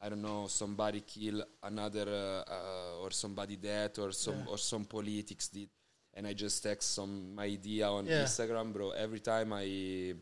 I 0.00 0.08
don't 0.10 0.20
know 0.22 0.46
somebody 0.46 1.00
kill 1.00 1.42
another 1.62 2.06
uh, 2.08 2.52
uh, 2.56 3.02
or 3.02 3.10
somebody 3.10 3.56
dead 3.56 3.98
or 3.98 4.12
some 4.12 4.40
or 4.50 4.58
some 4.58 4.84
politics 4.84 5.48
did 5.48 5.70
and 6.14 6.26
I 6.26 6.32
just 6.34 6.62
text 6.62 6.94
some 6.94 7.34
my 7.34 7.44
idea 7.44 7.86
on 7.88 8.04
Yeah. 8.06 8.24
Instagram, 8.24 8.72
bro. 8.72 8.90
Every 8.90 9.20
time 9.20 9.52
I, 9.52 10.14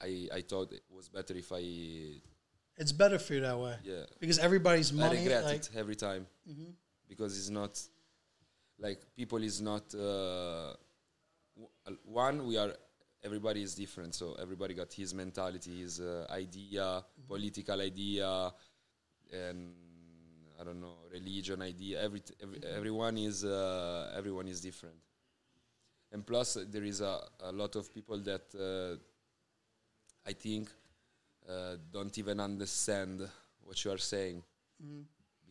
I, 0.00 0.28
I 0.38 0.40
thought 0.42 0.72
it 0.72 0.82
was 0.90 1.08
better 1.08 1.34
if 1.34 1.50
I, 1.52 1.64
It's 2.76 2.92
better 2.92 3.18
for 3.18 3.34
you 3.34 3.40
that 3.40 3.58
way 3.58 3.76
yeah, 3.84 4.04
because 4.20 4.38
everybody's 4.38 4.92
mad 4.92 5.12
I 5.12 5.16
regret 5.16 5.44
Like, 5.44 5.56
it 5.60 5.70
every 5.76 5.96
time 5.96 6.26
Mm-hmm. 6.50 6.70
because 7.08 7.38
it's 7.38 7.50
not 7.50 7.72
like 8.78 9.00
people 9.16 9.42
is 9.42 9.60
not 9.60 9.94
uh, 9.94 10.74
w- 11.56 11.98
one 12.04 12.46
we 12.46 12.56
are 12.56 12.72
everybody 13.22 13.62
is 13.62 13.74
different. 13.74 14.14
So 14.14 14.34
everybody 14.40 14.74
got 14.74 14.92
his 14.92 15.14
mentality 15.14 15.80
his 15.82 16.00
uh, 16.00 16.26
idea 16.30 17.04
Mm-hmm. 17.20 17.26
political 17.28 17.80
idea 17.80 18.52
and 19.32 19.74
i 20.60 20.64
don't 20.64 20.80
know 20.80 20.96
religion 21.12 21.62
idea. 21.62 22.02
Every, 22.02 22.22
every 22.42 22.58
Mm-hmm. 22.58 22.76
everyone 22.76 23.18
is 23.18 23.44
uh, 23.44 24.12
everyone 24.16 24.48
is 24.48 24.60
different. 24.60 24.96
And 26.12 26.24
plus 26.26 26.56
uh, 26.56 26.64
there 26.70 26.84
is 26.84 27.00
a, 27.00 27.20
a 27.40 27.52
lot 27.52 27.76
of 27.76 27.92
people 27.92 28.18
that 28.20 28.44
uh, 28.54 28.96
i 30.26 30.32
think 30.32 30.68
uh, 31.48 31.76
don't 31.92 32.16
even 32.18 32.40
understand 32.40 33.28
what 33.62 33.84
you 33.84 33.90
are 33.90 33.98
saying 33.98 34.42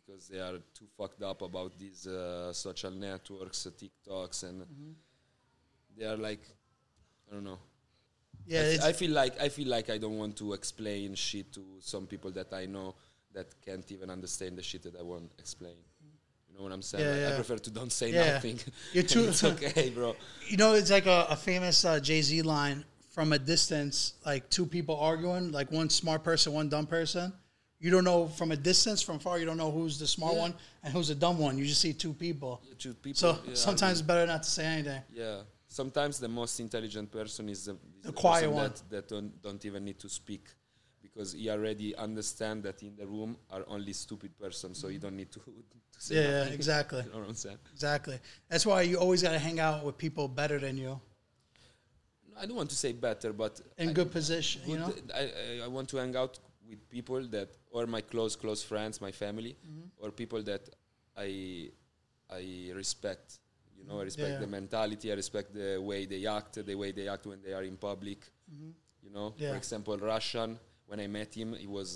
because 0.05 0.27
they 0.27 0.39
are 0.39 0.57
too 0.73 0.85
fucked 0.97 1.21
up 1.23 1.41
about 1.41 1.77
these 1.79 2.07
uh, 2.07 2.51
social 2.53 2.91
networks, 2.91 3.65
uh, 3.65 3.69
TikToks, 3.71 4.43
and 4.43 4.65
they 5.97 6.05
are 6.05 6.17
like, 6.17 6.41
I 7.31 7.35
don't 7.35 7.43
know. 7.43 7.59
yeah, 8.45 8.77
I, 8.83 8.89
I 8.89 8.93
feel 8.93 9.11
like 9.11 9.39
I 9.41 9.49
feel 9.49 9.67
like 9.67 9.89
I 9.89 9.97
don't 9.97 10.17
want 10.17 10.35
to 10.37 10.53
explain 10.53 11.15
shit 11.15 11.53
to 11.53 11.61
some 11.79 12.05
people 12.07 12.31
that 12.31 12.51
I 12.53 12.65
know 12.65 12.95
that 13.33 13.47
can't 13.65 13.89
even 13.91 14.09
understand 14.09 14.57
the 14.57 14.61
shit 14.63 14.83
that 14.83 14.95
I 14.99 15.01
want 15.03 15.31
to 15.31 15.37
explain. 15.39 15.75
You 16.49 16.57
know 16.59 16.63
what 16.65 16.71
I'm 16.73 16.83
saying? 16.83 17.03
Yeah, 17.03 17.25
Like, 17.25 17.33
I 17.33 17.35
prefer 17.37 17.57
to 17.57 17.71
don't 17.71 17.91
say 17.91 18.11
Yeah. 18.11 18.33
nothing. 18.33 18.59
You're 18.91 19.03
too- 19.13 19.29
it's 19.29 19.43
okay, 19.43 19.89
bro. 19.89 20.15
you 20.49 20.57
know, 20.57 20.73
it's 20.73 20.91
like 20.91 21.07
a, 21.07 21.25
a 21.29 21.35
famous 21.35 21.83
uh, 21.85 21.99
Jay 21.99 22.21
Z 22.21 22.41
line 22.43 22.85
from 23.09 23.33
a 23.33 23.39
distance, 23.39 24.13
like 24.25 24.49
two 24.51 24.65
people 24.67 24.95
arguing, 24.97 25.51
like 25.51 25.71
one 25.71 25.89
smart 25.89 26.23
person, 26.23 26.53
one 26.53 26.69
dumb 26.69 26.85
person. 26.85 27.33
You 27.83 27.91
don't 27.91 28.05
know 28.05 28.27
from 28.29 28.53
a 28.53 28.55
distance, 28.55 29.01
from 29.01 29.19
far, 29.19 29.37
you 29.39 29.45
don't 29.45 29.57
know 29.57 29.69
who's 29.69 29.99
the 29.99 30.07
smart 30.07 30.35
Yeah. 30.35 30.39
one 30.45 30.53
and 30.83 30.93
who's 30.93 31.09
the 31.09 31.15
dumb 31.15 31.37
one. 31.37 31.57
You 31.57 31.65
just 31.65 31.81
see 31.81 31.91
two 31.91 32.13
people. 32.13 32.61
To 32.79 32.93
people, 32.93 33.17
So 33.17 33.29
yeah, 33.45 33.55
sometimes 33.55 33.99
it's 33.99 34.07
better 34.07 34.25
not 34.25 34.43
to 34.43 34.49
say 34.49 34.65
anything. 34.65 35.01
Yeah. 35.11 35.41
Sometimes 35.67 36.17
the 36.17 36.29
most 36.29 36.57
intelligent 36.61 37.11
person 37.11 37.49
is 37.49 37.65
the, 37.65 37.73
is 37.73 37.77
The 38.03 38.07
the, 38.11 38.13
quiet 38.13 38.49
one. 38.49 38.63
that, 38.69 38.89
that 38.89 39.07
don't, 39.09 39.41
don't 39.41 39.65
even 39.65 39.83
need 39.83 39.99
to 39.99 40.07
speak 40.07 40.45
because 41.01 41.33
he 41.33 41.49
already 41.49 41.93
understand 41.97 42.63
that 42.63 42.81
in 42.83 42.95
the 42.95 43.05
room 43.05 43.35
are 43.51 43.65
only 43.67 43.91
stupid 43.91 44.31
person, 44.39 44.73
so 44.73 44.87
you 44.87 44.99
don't 44.99 45.17
need 45.17 45.31
to, 45.33 45.39
to 45.95 45.99
say 45.99 46.15
Yeah, 46.15 46.21
yeah, 46.21 46.37
nothing. 46.39 46.53
exactly. 46.53 47.03
you 47.05 47.11
know 47.11 47.19
what 47.19 47.27
I'm 47.27 47.35
saying? 47.35 47.57
Exactly. 47.73 48.17
That's 48.47 48.65
why 48.65 48.83
you 48.83 48.95
always 48.97 49.21
got 49.21 49.31
to 49.31 49.39
hang 49.39 49.59
out 49.59 49.83
with 49.83 49.97
people 49.97 50.29
better 50.29 50.57
than 50.57 50.77
you 50.77 51.01
I 52.39 52.45
don't 52.45 52.55
want 52.55 52.69
to 52.69 52.75
say 52.77 52.93
better, 52.93 53.33
but 53.33 53.59
in 53.77 53.89
I, 53.89 53.93
good 53.93 54.09
position. 54.11 54.61
You 54.65 54.77
know, 54.77 54.93
I, 55.13 55.19
I, 55.21 55.65
I 55.65 55.67
want 55.67 55.89
to 55.89 55.97
hang 55.97 56.15
out 56.15 56.39
with 56.67 56.89
people 56.89 57.21
that 57.27 57.49
or 57.75 57.83
my 57.95 58.01
close 58.11 58.33
close 58.43 58.61
friends, 58.71 59.01
my 59.07 59.11
family, 59.23 59.53
Mm-hmm. 59.55 59.87
or 60.03 60.07
people 60.21 60.41
that 60.51 60.63
I 61.27 61.29
I 62.41 62.43
respect. 62.81 63.27
You 63.77 63.83
know, 63.87 63.99
I 64.01 64.03
respect 64.11 64.31
Yeah. 64.33 64.39
the 64.45 64.51
mentality. 64.59 65.11
I 65.13 65.15
respect 65.23 65.49
the 65.53 65.69
way 65.89 66.05
they 66.13 66.21
act, 66.37 66.53
the 66.71 66.75
way 66.83 66.89
they 66.99 67.07
act 67.15 67.23
when 67.31 67.39
they 67.45 67.53
are 67.57 67.63
in 67.71 67.77
public. 67.89 68.19
You 69.05 69.11
know, 69.15 69.27
Mm-hmm. 69.31 69.43
Yeah. 69.43 69.51
for 69.51 69.57
example, 69.57 69.97
Russian. 70.13 70.49
When 70.89 70.99
I 70.99 71.07
met 71.07 71.31
him, 71.39 71.49
he 71.65 71.67
was 71.79 71.89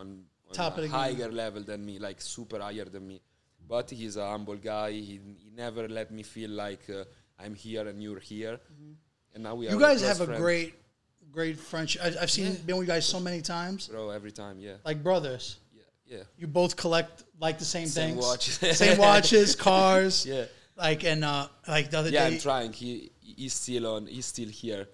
on, 0.00 0.06
on 0.50 0.54
a 0.58 0.62
of 0.68 0.76
the 0.76 0.82
game. 0.82 0.90
higher 0.90 1.30
level 1.42 1.62
than 1.70 1.80
me, 1.88 1.94
like 2.08 2.20
super 2.20 2.58
higher 2.68 2.84
than 2.94 3.04
me. 3.12 3.20
But 3.74 3.86
he's 3.90 4.16
a 4.16 4.26
humble 4.32 4.56
guy. 4.56 4.90
He, 4.92 5.16
he 5.44 5.50
never 5.64 5.82
let 5.88 6.10
me 6.10 6.22
feel 6.22 6.50
like 6.50 6.84
uh, 6.90 7.04
I'm 7.42 7.54
here 7.54 7.84
and 7.90 8.02
you're 8.02 8.24
here. 8.34 8.58
And 9.34 9.42
now 9.44 9.54
we 9.54 9.66
are. 9.66 9.70
Mm-hmm. 9.70 9.80
you 9.80 9.86
guys 9.88 10.00
have 10.02 10.20
a 10.28 10.30
great, 10.42 10.74
great 11.30 11.58
friendship. 11.58 12.02
I, 12.04 12.14
I've 12.22 12.30
seen 12.30 12.46
Yeah. 12.46 12.58
been 12.66 12.76
with 12.78 12.88
you 12.88 12.92
guys 12.94 13.06
so 13.06 13.20
many 13.20 13.40
times, 13.42 13.88
bro 13.88 14.10
every 14.10 14.32
time. 14.32 14.60
Yeah, 14.60 14.74
like 14.84 15.02
brothers. 15.02 15.56
yeah, 15.72 15.82
yeah. 16.06 16.22
You 16.38 16.46
both 16.46 16.76
collect 16.76 17.24
like 17.40 17.58
the 17.58 17.64
same, 17.64 17.86
Same 17.86 18.10
things, 18.14 18.24
watches. 18.26 18.54
same 18.78 18.98
watches, 18.98 19.56
cars. 19.68 20.26
Yeah, 20.26 20.44
Like 20.76 21.04
and 21.04 21.24
uh, 21.24 21.48
like 21.66 21.90
the 21.90 21.98
other 21.98 22.10
yeah. 22.10 22.28
day. 22.28 22.34
I'm 22.36 22.40
trying. 22.40 22.72
He 22.72 23.10
he's 23.20 23.54
still 23.54 23.86
on. 23.86 24.06
He's 24.06 24.26
still 24.26 24.48
here. 24.48 24.88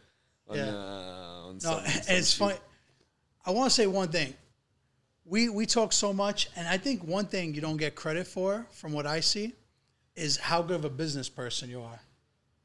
On, 0.48 0.56
Yeah. 0.56 0.68
uh, 0.68 1.48
on 1.48 1.54
No, 1.54 1.58
some, 1.60 1.78
and 1.84 1.92
some 2.04 2.14
it's 2.16 2.30
shit. 2.30 2.38
funny. 2.38 2.56
I 3.46 3.50
want 3.50 3.70
to 3.70 3.74
say 3.74 3.86
one 3.86 4.08
thing. 4.08 4.34
We 5.26 5.48
we 5.48 5.64
talk 5.66 5.92
so 5.92 6.12
much, 6.12 6.48
and 6.56 6.68
I 6.68 6.76
think 6.76 7.02
one 7.04 7.26
thing 7.26 7.54
you 7.54 7.60
don't 7.62 7.78
get 7.78 7.94
credit 7.94 8.26
for, 8.26 8.66
from 8.72 8.92
what 8.92 9.06
I 9.06 9.20
see, 9.20 9.54
is 10.16 10.36
how 10.36 10.60
good 10.62 10.76
of 10.76 10.84
a 10.84 10.90
business 10.90 11.30
person 11.30 11.70
you 11.70 11.80
are. 11.82 12.00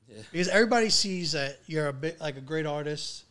Yeah. 0.09 0.21
Because 0.31 0.49
everybody 0.49 0.89
sees 0.89 1.31
that 1.33 1.59
you're 1.67 1.87
a 1.87 1.93
bit 1.93 2.19
like 2.19 2.35
a 2.35 2.41
great 2.41 2.65
artist. 2.65 3.23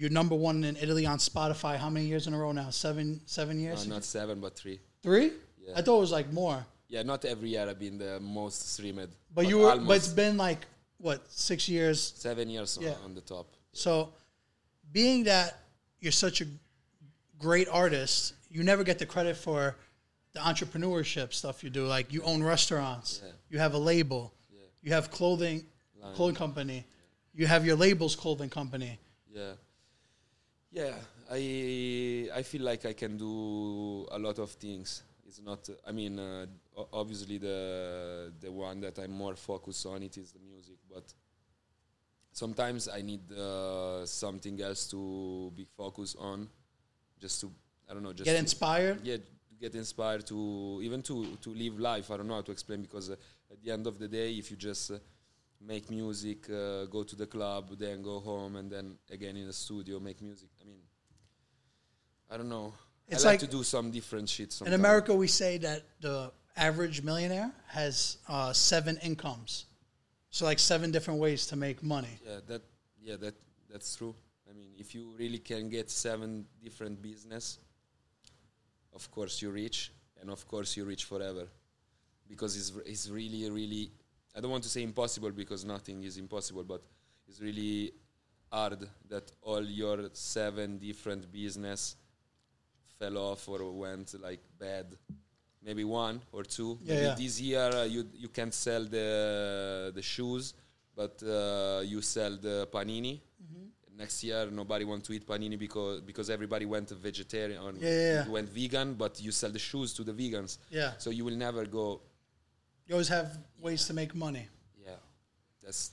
You're 0.00 0.08
number 0.08 0.34
one 0.34 0.64
in 0.64 0.76
Italy 0.76 1.04
on 1.04 1.18
Spotify. 1.18 1.76
How 1.76 1.90
many 1.90 2.06
years 2.06 2.26
in 2.26 2.32
a 2.32 2.38
row 2.38 2.52
now? 2.52 2.70
Seven 2.70 3.20
seven 3.26 3.58
Uh, 3.58 3.60
years. 3.64 3.86
not 3.86 4.02
seven, 4.02 4.40
but 4.40 4.56
three. 4.56 4.80
Three. 5.02 5.32
Yeah. 5.60 5.74
I 5.76 5.82
thought 5.82 5.98
it 5.98 6.00
was 6.00 6.10
like 6.10 6.32
more. 6.32 6.64
Yeah, 6.88 7.02
not 7.02 7.26
every 7.26 7.50
year 7.50 7.68
I've 7.68 7.78
been 7.78 7.98
the 7.98 8.18
most 8.18 8.72
streamed. 8.72 9.10
But, 9.34 9.46
you 9.46 9.58
were. 9.58 9.76
But 9.76 9.98
it's 9.98 10.08
been 10.08 10.38
like 10.38 10.60
what 10.96 11.30
six 11.30 11.68
years 11.68 12.14
seven 12.16 12.48
years 12.48 12.78
on- 12.78 12.84
Yeah. 12.84 12.94
on 13.04 13.14
the 13.14 13.20
top. 13.20 13.46
So, 13.74 14.14
being 14.90 15.24
that 15.24 15.58
you're 16.00 16.12
such 16.12 16.40
a 16.40 16.46
great 17.38 17.68
artist, 17.68 18.32
you 18.48 18.62
never 18.62 18.82
get 18.84 18.98
the 18.98 19.06
credit 19.06 19.36
for 19.36 19.76
the 20.32 20.40
entrepreneurship 20.40 21.34
stuff 21.34 21.62
you 21.62 21.68
do. 21.68 21.86
Like 21.86 22.10
you 22.10 22.22
own 22.22 22.42
restaurants, 22.42 23.20
Yeah. 23.22 23.32
you 23.50 23.58
have 23.58 23.74
a 23.74 23.78
label, 23.92 24.32
Yeah. 24.50 24.60
you 24.80 24.92
have 24.94 25.10
clothing, 25.10 25.66
Line. 26.00 26.14
clothing 26.16 26.36
company, 26.36 26.76
yeah. 26.76 26.82
you 27.40 27.46
have 27.48 27.66
your 27.66 27.76
labels 27.76 28.16
clothing 28.16 28.48
company. 28.48 28.98
Yeah, 29.30 29.52
yeah. 30.72 30.94
I 31.30 32.28
I 32.34 32.42
feel 32.42 32.62
like 32.62 32.84
I 32.86 32.92
can 32.92 33.16
do 33.16 34.06
a 34.10 34.18
lot 34.18 34.38
of 34.38 34.50
things. 34.52 35.02
It's 35.26 35.40
not. 35.40 35.68
I 35.86 35.92
mean, 35.92 36.18
uh, 36.18 36.46
obviously 36.92 37.38
the 37.38 38.32
the 38.40 38.50
one 38.50 38.80
that 38.80 38.98
I'm 38.98 39.12
more 39.12 39.36
focused 39.36 39.86
on 39.86 40.02
it 40.02 40.16
is 40.16 40.32
the 40.32 40.40
music, 40.40 40.78
but 40.92 41.04
sometimes 42.32 42.88
I 42.88 43.02
need 43.02 43.30
uh, 43.32 44.04
something 44.06 44.60
else 44.60 44.88
to 44.90 45.52
be 45.54 45.64
focused 45.76 46.16
on, 46.18 46.48
just 47.20 47.40
to 47.42 47.50
I 47.88 47.94
don't 47.94 48.02
know, 48.02 48.12
just 48.12 48.24
Get 48.24 48.36
inspired. 48.36 49.00
yeah, 49.04 49.18
get 49.60 49.74
inspired 49.74 50.26
to 50.26 50.80
even 50.82 51.02
to 51.02 51.36
to 51.42 51.50
live 51.54 51.78
life. 51.78 52.10
I 52.10 52.16
don't 52.16 52.26
know 52.26 52.34
how 52.34 52.42
to 52.42 52.52
explain 52.52 52.82
because 52.82 53.10
uh, 53.10 53.16
at 53.52 53.62
the 53.62 53.70
end 53.70 53.86
of 53.86 53.98
the 53.98 54.08
day, 54.08 54.32
if 54.34 54.50
you 54.50 54.56
just 54.56 54.90
uh, 54.90 54.98
make 55.60 55.90
music, 55.90 56.48
uh, 56.50 56.86
go 56.86 57.02
to 57.02 57.16
the 57.16 57.26
club, 57.26 57.78
then 57.78 58.02
go 58.02 58.18
home, 58.20 58.56
and 58.56 58.70
then 58.70 58.96
again 59.10 59.36
in 59.36 59.46
the 59.46 59.52
studio 59.52 60.00
make 60.00 60.20
music. 60.22 60.48
I 60.60 60.64
mean, 60.66 60.80
I 62.30 62.36
don't 62.36 62.48
know. 62.48 62.72
It's 63.08 63.24
I 63.24 63.30
like, 63.30 63.42
like- 63.42 63.50
to 63.50 63.56
do 63.56 63.62
some 63.62 63.90
different 63.90 64.28
shit. 64.28 64.60
In 64.64 64.72
America, 64.72 65.14
we 65.14 65.26
say 65.26 65.58
that 65.58 65.82
the 66.00 66.32
average 66.56 67.02
millionaire 67.02 67.50
has 67.68 68.18
uh, 68.28 68.52
seven 68.52 68.98
incomes, 69.02 69.66
so 70.30 70.44
like 70.44 70.58
seven 70.58 70.90
different 70.90 71.20
ways 71.20 71.46
to 71.48 71.56
make 71.56 71.82
money. 71.82 72.18
yeah, 72.26 72.40
that 72.46 72.62
yeah, 73.02 73.16
that 73.16 73.34
that's 73.70 73.96
true. 73.96 74.14
I 74.48 74.52
mean, 74.52 74.70
if 74.78 74.94
you 74.94 75.14
really 75.18 75.38
can 75.38 75.68
get 75.68 75.90
seven 75.90 76.46
different 76.62 77.00
business, 77.02 77.58
of 78.94 79.10
course 79.10 79.42
you 79.42 79.50
reach, 79.50 79.92
and 80.20 80.30
of 80.30 80.46
course 80.48 80.76
you 80.76 80.84
reach 80.84 81.04
forever, 81.04 81.48
because 82.28 82.56
it's 82.56 82.72
it's 82.86 83.08
really 83.10 83.50
really. 83.50 83.90
I 84.34 84.40
don't 84.40 84.50
want 84.50 84.62
to 84.64 84.68
say 84.68 84.82
impossible 84.82 85.30
because 85.30 85.64
nothing 85.64 86.04
is 86.04 86.16
impossible, 86.16 86.64
but 86.64 86.82
it's 87.28 87.40
really 87.40 87.92
hard 88.50 88.88
that 89.08 89.30
all 89.42 89.62
your 89.64 90.10
seven 90.12 90.78
different 90.78 91.30
business 91.32 91.96
fell 92.98 93.16
off 93.18 93.48
or 93.48 93.70
went 93.72 94.14
like 94.20 94.40
bad. 94.58 94.86
Maybe 95.62 95.84
one 95.84 96.20
or 96.32 96.44
two. 96.44 96.78
Yeah, 96.82 96.94
Maybe 96.94 97.06
yeah. 97.06 97.14
this 97.16 97.40
year 97.40 97.70
uh, 97.74 97.84
you 97.84 98.06
you 98.14 98.28
can 98.28 98.50
sell 98.50 98.84
the 98.84 99.92
the 99.94 100.00
shoes, 100.02 100.54
but 100.96 101.22
uh, 101.22 101.82
you 101.84 102.00
sell 102.00 102.36
the 102.36 102.66
panini. 102.72 103.20
Mm-hmm. 103.42 103.66
Next 103.98 104.24
year, 104.24 104.48
nobody 104.50 104.86
want 104.86 105.04
to 105.04 105.12
eat 105.12 105.26
panini 105.26 105.58
because 105.58 106.00
because 106.00 106.30
everybody 106.30 106.64
went 106.64 106.88
vegetarian 106.90 107.60
Yeah, 107.78 107.88
yeah, 107.90 108.24
yeah. 108.24 108.28
went 108.28 108.48
vegan. 108.48 108.94
But 108.94 109.20
you 109.20 109.32
sell 109.32 109.50
the 109.50 109.58
shoes 109.58 109.92
to 109.94 110.02
the 110.04 110.12
vegans, 110.12 110.56
Yeah, 110.70 110.92
so 110.96 111.10
you 111.10 111.24
will 111.26 111.36
never 111.36 111.66
go. 111.66 112.00
You 112.90 112.94
always 112.96 113.08
have 113.08 113.38
ways 113.62 113.86
to 113.86 113.94
make 113.94 114.16
money. 114.16 114.48
Yeah, 114.84 114.96
that's 115.64 115.92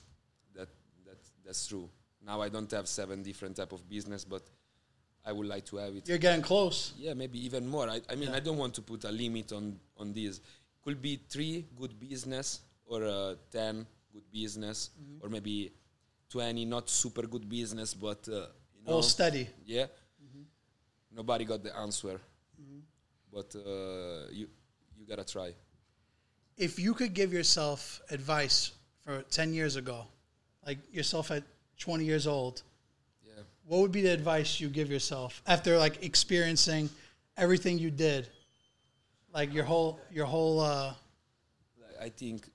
that 0.56 0.68
that 1.06 1.18
that's 1.46 1.68
true. 1.68 1.88
Now 2.26 2.42
I 2.42 2.50
don't 2.50 2.72
have 2.72 2.88
seven 2.88 3.22
different 3.22 3.56
type 3.56 3.72
of 3.72 3.88
business, 3.88 4.26
but 4.26 4.42
I 5.24 5.32
would 5.32 5.46
like 5.48 5.64
to 5.66 5.78
have 5.78 5.96
it. 5.96 6.08
You're 6.10 6.18
getting 6.18 6.42
close. 6.42 6.94
Yeah, 6.98 7.14
maybe 7.14 7.38
even 7.46 7.68
more. 7.68 7.88
I, 7.88 8.02
I 8.10 8.16
mean, 8.16 8.30
I 8.30 8.40
don't 8.40 8.58
want 8.58 8.74
to 8.76 8.82
put 8.82 9.04
a 9.04 9.12
limit 9.12 9.52
on 9.52 9.80
on 9.96 10.12
this. 10.12 10.42
Could 10.84 11.00
be 11.00 11.20
three 11.30 11.66
good 11.80 12.00
business 12.00 12.62
or 12.88 13.04
uh, 13.06 13.36
ten 13.52 13.86
good 14.12 14.24
business 14.32 14.90
Mm-hmm. 15.00 15.24
or 15.24 15.30
maybe 15.30 15.72
twenty 16.32 16.66
not 16.66 16.90
super 16.90 17.28
good 17.28 17.48
business, 17.48 17.94
but 17.94 18.28
uh, 18.28 18.48
you 18.74 18.82
know, 18.88 18.94
All 18.94 19.04
steady. 19.04 19.48
yeah. 19.68 19.84
Mm-hmm. 19.86 20.42
Nobody 21.16 21.46
got 21.46 21.62
the 21.62 21.78
answer, 21.78 22.20
but 23.32 23.54
uh, 23.56 24.32
you 24.32 24.48
you 24.98 25.06
gotta 25.08 25.24
try. 25.24 25.54
If 26.58 26.80
you 26.80 26.94
could 26.94 27.14
give 27.14 27.32
yourself 27.32 28.02
advice 28.10 28.72
for 29.04 29.22
10 29.30 29.54
years 29.54 29.76
ago, 29.76 30.06
like 30.66 30.80
yourself 30.92 31.32
at 31.32 31.44
20 31.80 32.04
years 32.04 32.28
old, 32.28 32.64
Yeah. 33.26 33.44
what 33.66 33.82
would 33.82 33.92
be 33.92 34.02
the 34.02 34.12
advice 34.12 34.60
you 34.60 34.70
give 34.70 34.90
yourself 34.90 35.42
after 35.46 35.78
like 35.78 36.04
experiencing 36.04 36.90
everything 37.38 37.78
you 37.78 37.92
did? 37.92 38.28
Like 39.34 39.54
your 39.54 39.66
whole, 39.66 40.00
your 40.12 40.26
whole, 40.26 40.60
uh, 40.60 40.94
I 42.00 42.10
think 42.10 42.50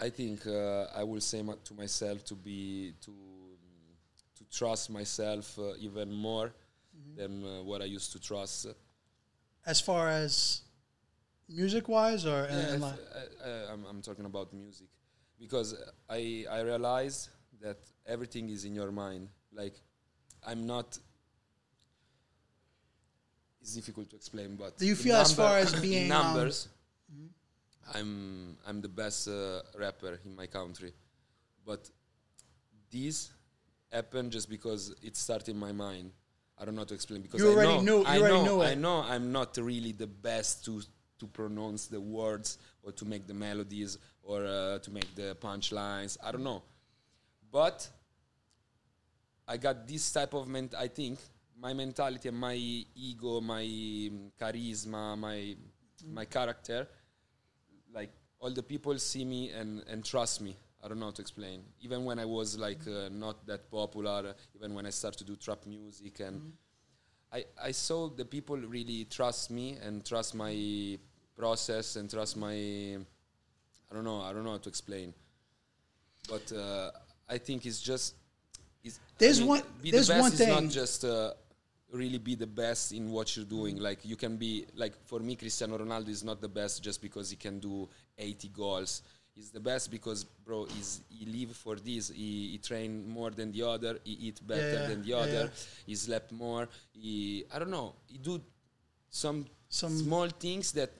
I 0.00 0.08
think 0.10 0.46
uh, 0.46 0.86
I 0.94 1.04
will 1.04 1.20
say 1.20 1.42
my, 1.42 1.54
to 1.64 1.74
myself 1.74 2.24
to 2.24 2.34
be 2.34 2.94
to 3.04 3.12
to 4.36 4.44
trust 4.50 4.90
myself 4.90 5.58
uh, 5.58 5.74
even 5.78 6.12
more 6.12 6.52
than 7.16 7.44
uh, 7.44 7.62
what 7.62 7.82
I 7.82 7.84
used 7.84 8.12
to 8.12 8.18
trust. 8.20 8.66
as 9.66 9.80
far 9.80 10.08
as 10.08 10.62
music 11.50 11.88
wise 11.88 12.24
or 12.26 12.46
Yeah, 12.50 12.68
in 12.68 12.74
if- 12.76 12.80
life? 12.80 12.98
I, 13.14 13.48
I, 13.48 13.72
I'm, 13.72 13.84
I'm 13.90 14.02
talking 14.02 14.24
about 14.24 14.52
music 14.52 14.88
because 15.38 15.74
I 16.08 16.44
I 16.50 16.60
realize 16.60 17.28
that 17.60 17.78
everything 18.06 18.48
is 18.50 18.64
in 18.64 18.74
your 18.74 18.90
mind. 18.92 19.28
Like 19.52 19.74
I'm 20.46 20.66
not. 20.66 20.98
It's 23.60 23.74
difficult 23.74 24.08
to 24.10 24.16
explain, 24.16 24.56
but 24.56 24.78
Do 24.78 24.86
you 24.86 24.96
feel 24.96 25.16
as 25.16 25.32
far 25.34 25.58
as 25.58 25.72
in 25.76 25.82
being, 25.82 26.10
um, 26.12 26.34
numbers? 26.34 26.68
I'm 27.94 28.56
I'm 28.66 28.80
the 28.80 28.88
best 28.88 29.28
uh, 29.28 29.60
rapper 29.78 30.18
in 30.24 30.34
my 30.36 30.46
country, 30.46 30.92
but 31.66 31.90
this 32.90 33.30
happened 33.92 34.30
just 34.32 34.48
because 34.48 34.94
it 35.02 35.16
started 35.16 35.48
in 35.48 35.58
my 35.58 35.72
mind. 35.72 36.12
I 36.58 36.64
don't 36.64 36.74
know 36.74 36.82
how 36.82 36.86
to 36.86 36.94
explain 36.94 37.22
because 37.22 37.40
You 37.40 37.50
I 37.50 37.54
already 37.54 37.72
know, 37.78 37.80
knew- 37.82 37.98
you 38.00 38.04
I 38.06 38.18
already 38.18 38.34
know, 38.34 38.44
knew 38.58 38.62
I 38.62 38.74
know 38.74 38.96
I'm 39.02 39.32
not 39.32 39.56
really 39.56 39.92
the 39.92 40.06
best 40.06 40.64
to 40.66 40.80
to 41.20 41.26
pronounce 41.26 41.86
the 41.86 42.00
words 42.00 42.58
or 42.82 42.92
to 42.92 43.04
make 43.04 43.26
the 43.26 43.34
melodies 43.34 43.98
or 44.22 44.44
uh, 44.44 44.78
to 44.80 44.90
make 44.90 45.14
the 45.14 45.36
punchlines. 45.40 46.16
I 46.22 46.32
don't 46.32 46.44
know, 46.44 46.62
but 47.52 47.88
I 49.46 49.56
got 49.56 49.86
this 49.86 50.12
type 50.12 50.34
of 50.34 50.48
ment. 50.48 50.74
I 50.74 50.88
think 50.88 51.18
my 51.60 51.72
mentality 51.74 52.28
and 52.28 52.38
my 52.38 52.54
ego, 52.54 53.40
my 53.40 53.64
charisma, 54.40 55.18
my 55.18 55.56
my 56.06 56.24
character, 56.24 56.88
like 57.92 58.10
all 58.38 58.50
the 58.50 58.62
people 58.62 58.98
see 58.98 59.24
me 59.24 59.50
and 59.50 59.82
and 59.88 60.04
trust 60.04 60.40
me. 60.40 60.56
I 60.82 60.88
don't 60.88 60.98
know 60.98 61.06
how 61.06 61.12
to 61.12 61.20
explain. 61.20 61.62
Even 61.82 62.04
when 62.04 62.18
I 62.18 62.24
was 62.24 62.56
like 62.56 62.86
uh, 62.86 63.10
not 63.10 63.46
that 63.46 63.70
popular, 63.70 64.34
even 64.54 64.72
when 64.74 64.86
I 64.86 64.90
started 64.90 65.18
to 65.18 65.24
do 65.24 65.36
trap 65.36 65.66
music, 65.66 66.20
and 66.20 66.52
I 67.32 67.44
I 67.62 67.72
saw 67.72 68.08
the 68.08 68.24
people 68.24 68.56
really 68.56 69.04
trust 69.04 69.50
me 69.50 69.76
and 69.82 70.04
trust 70.04 70.34
my 70.34 70.98
process 71.44 71.96
and 71.96 72.04
trust 72.10 72.36
my 72.36 72.54
I 73.88 73.94
don't 73.94 74.04
know 74.04 74.20
I 74.28 74.30
don't 74.32 74.44
know 74.46 74.54
how 74.56 74.62
to 74.66 74.68
explain, 74.68 75.08
but 76.28 76.46
uh, 76.52 76.90
I 77.28 77.38
think 77.38 77.58
it's 77.68 77.80
just. 77.80 78.14
It's, 78.86 78.98
There's 79.18 79.42
one- 79.42 79.62
Be 79.82 79.90
there's 79.90 80.08
the 80.08 80.14
best 80.14 80.22
one 80.26 80.32
is 80.32 80.38
thing- 80.38 80.48
not 80.48 80.68
just 80.80 81.04
uh, 81.04 81.32
really 82.00 82.18
be 82.30 82.34
the 82.44 82.46
best 82.64 82.92
in 82.98 83.04
what 83.14 83.26
you're 83.36 83.50
doing. 83.58 83.74
Like 83.88 83.98
you 84.10 84.16
can 84.24 84.34
be 84.36 84.52
like 84.82 84.94
for 85.10 85.18
me, 85.20 85.32
Cristiano 85.36 85.76
Ronaldo 85.78 86.08
is 86.08 86.22
not 86.30 86.38
the 86.46 86.48
best 86.60 86.82
just 86.88 87.00
because 87.06 87.26
he 87.30 87.36
can 87.36 87.58
do 87.58 87.88
80 88.18 88.48
goals. 88.48 89.02
He's 89.34 89.50
the 89.50 89.60
best 89.60 89.90
because, 89.90 90.24
bro, 90.46 90.58
he's, 90.74 91.00
he 91.08 91.24
live 91.24 91.52
for 91.56 91.76
this. 91.76 92.08
He, 92.10 92.48
he 92.52 92.58
train 92.58 93.08
more 93.08 93.30
than 93.30 93.52
the 93.52 93.62
other. 93.74 93.92
He 94.04 94.12
eat 94.28 94.38
better 94.46 94.72
yeah, 94.80 94.86
than 94.88 95.02
the 95.02 95.08
yeah, 95.08 95.16
other. 95.24 95.44
yeah. 95.44 95.84
He 95.86 95.94
slept 95.94 96.30
more. 96.32 96.68
He 96.92 97.44
I 97.54 97.58
don't 97.60 97.70
know. 97.78 97.94
He 98.06 98.18
do 98.18 98.34
some 99.22 99.46
Some- 99.68 99.98
small 100.06 100.28
things 100.46 100.72
that 100.72 100.90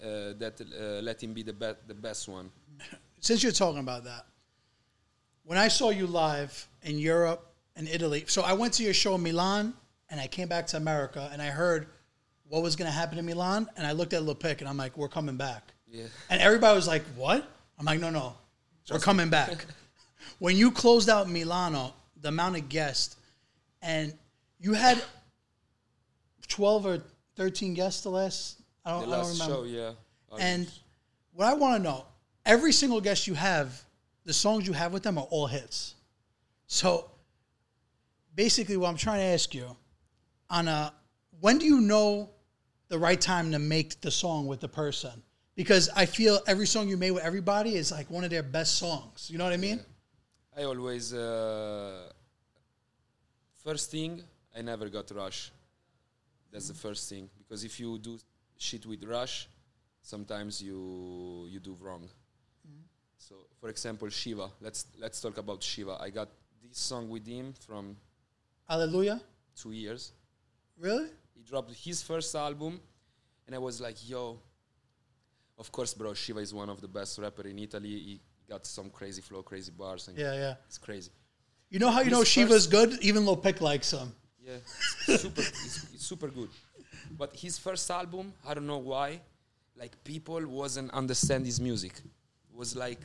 that 0.00 0.60
uh, 0.60 1.02
let 1.02 1.22
him 1.22 1.32
be 1.32 1.42
the 1.42 1.52
best 1.52 1.76
the 1.86 1.94
best 1.94 2.28
one. 2.28 2.50
since 3.20 3.42
you're 3.42 3.52
talking 3.52 3.80
about 3.80 4.04
that, 4.04 4.26
when 5.44 5.58
I 5.58 5.68
saw 5.68 5.90
you 5.90 6.06
live 6.06 6.68
in 6.82 6.98
Europe 6.98 7.52
and 7.76 7.88
Italy, 7.88 8.24
so 8.26 8.42
I 8.42 8.52
went 8.52 8.74
to 8.74 8.82
your 8.82 8.94
show 8.94 9.14
in 9.14 9.22
Milan 9.22 9.74
and 10.10 10.20
I 10.20 10.26
came 10.26 10.48
back 10.48 10.66
to 10.68 10.76
America 10.76 11.28
and 11.32 11.40
I 11.40 11.46
heard 11.46 11.88
what 12.48 12.62
was 12.62 12.76
going 12.76 12.86
to 12.86 12.92
happen 12.92 13.18
in 13.18 13.26
Milan 13.26 13.68
and 13.76 13.86
I 13.86 13.92
looked 13.92 14.12
at 14.12 14.22
Lil 14.22 14.34
Pick 14.34 14.60
and 14.60 14.68
I'm 14.68 14.76
like, 14.76 14.96
we're 14.96 15.08
coming 15.08 15.36
back. 15.36 15.72
Yeah. 15.88 16.06
And 16.30 16.40
everybody 16.40 16.74
was 16.74 16.86
like, 16.86 17.02
what? 17.16 17.48
I'm 17.78 17.86
like, 17.86 18.00
no, 18.00 18.10
no, 18.10 18.34
we're 18.90 18.98
coming 18.98 19.30
back. 19.30 19.66
when 20.38 20.56
you 20.56 20.70
closed 20.70 21.08
out 21.08 21.28
Milano, 21.28 21.94
the 22.20 22.28
amount 22.28 22.56
of 22.56 22.68
guests, 22.68 23.16
and 23.80 24.14
you 24.60 24.74
had 24.74 25.02
12 26.48 26.86
or 26.86 27.02
13 27.36 27.74
guests 27.74 28.02
the 28.02 28.10
last, 28.10 28.61
I 28.84 28.90
don't, 28.90 29.08
The 29.08 29.16
I 29.16 29.20
don't 29.20 29.32
remember. 29.32 29.54
show, 29.54 29.62
yeah. 29.64 29.92
And 30.38 30.70
what 31.34 31.46
I 31.46 31.54
want 31.54 31.76
to 31.76 31.82
know, 31.82 32.04
every 32.44 32.72
single 32.72 33.00
guest 33.00 33.26
you 33.26 33.34
have, 33.34 33.80
the 34.24 34.32
songs 34.32 34.66
you 34.66 34.72
have 34.72 34.92
with 34.92 35.02
them 35.02 35.18
are 35.18 35.26
all 35.30 35.46
hits. 35.46 35.94
So 36.66 37.10
basically, 38.34 38.76
what 38.76 38.88
I'm 38.88 38.96
trying 38.96 39.18
to 39.18 39.24
ask 39.24 39.54
you, 39.54 39.76
on 40.50 40.68
a 40.68 40.92
when 41.40 41.58
do 41.58 41.66
you 41.66 41.80
know 41.80 42.30
the 42.88 42.98
right 42.98 43.20
time 43.20 43.50
to 43.52 43.58
make 43.58 44.00
the 44.00 44.10
song 44.10 44.46
with 44.46 44.60
the 44.60 44.68
person? 44.68 45.22
Because 45.54 45.90
I 45.94 46.06
feel 46.06 46.40
every 46.46 46.66
song 46.66 46.88
you 46.88 46.96
made 46.96 47.10
with 47.10 47.24
everybody 47.24 47.74
is 47.74 47.90
like 47.92 48.08
one 48.10 48.24
of 48.24 48.30
their 48.30 48.42
best 48.42 48.76
songs. 48.78 49.28
You 49.30 49.38
know 49.38 49.44
what 49.44 49.52
I 49.52 49.58
mean? 49.58 49.80
I 50.56 50.64
always 50.64 51.12
uh, 51.12 52.10
first 53.64 53.90
thing 53.90 54.22
I 54.56 54.62
never 54.62 54.88
got 54.88 55.10
rush. 55.10 55.50
That's 56.52 56.68
the 56.68 56.74
first 56.74 57.08
thing 57.08 57.28
because 57.38 57.64
if 57.64 57.80
you 57.80 57.98
do 57.98 58.18
shit 58.62 58.86
with 58.86 59.02
rush, 59.04 59.48
sometimes 60.12 60.62
you 60.62 61.46
you 61.52 61.60
do 61.60 61.74
wrong. 61.80 62.02
Mm-hmm. 62.66 62.84
So, 63.18 63.34
for 63.60 63.68
example, 63.68 64.08
Shiva. 64.08 64.48
Let's 64.60 64.86
let's 64.98 65.20
talk 65.20 65.36
about 65.38 65.62
Shiva. 65.62 65.94
I 66.00 66.10
got 66.10 66.28
this 66.62 66.78
song 66.78 67.08
with 67.14 67.26
him 67.26 67.52
from 67.66 67.96
Hallelujah. 68.68 69.20
two 69.62 69.72
years. 69.72 70.12
Really? 70.78 71.08
He 71.34 71.42
dropped 71.42 71.72
his 71.74 72.02
first 72.02 72.34
album, 72.34 72.80
and 73.46 73.54
I 73.54 73.58
was 73.58 73.80
like, 73.80 73.98
"Yo." 74.08 74.38
Of 75.58 75.70
course, 75.70 75.92
bro. 75.94 76.14
Shiva 76.14 76.40
is 76.40 76.52
one 76.54 76.70
of 76.70 76.80
the 76.80 76.88
best 76.88 77.18
rapper 77.18 77.46
in 77.46 77.58
Italy. 77.58 77.88
He 78.08 78.20
got 78.48 78.66
some 78.66 78.88
crazy 78.90 79.20
flow, 79.22 79.42
crazy 79.42 79.70
bars, 79.70 80.08
and 80.08 80.16
Yeah, 80.18 80.34
yeah. 80.44 80.54
it's 80.66 80.78
crazy. 80.78 81.10
You 81.72 81.78
know 81.78 81.90
how 81.90 82.00
you 82.00 82.06
His 82.06 82.12
know 82.12 82.24
Shiva's 82.24 82.66
good? 82.66 82.90
Even 83.02 83.24
Pick 83.36 83.60
likes 83.60 83.90
him. 83.92 84.08
Yeah, 84.44 84.58
super. 85.22 85.40
it's, 85.40 85.86
it's 85.94 86.06
super 86.12 86.28
good. 86.28 86.50
But 87.16 87.36
his 87.36 87.58
first 87.58 87.90
album, 87.90 88.32
I 88.46 88.54
don't 88.54 88.66
know 88.66 88.78
why, 88.78 89.20
like 89.76 90.02
people 90.04 90.44
wasn't 90.46 90.90
understand 90.92 91.46
his 91.46 91.60
music. 91.60 91.92
It 92.50 92.56
was 92.56 92.74
like 92.76 93.00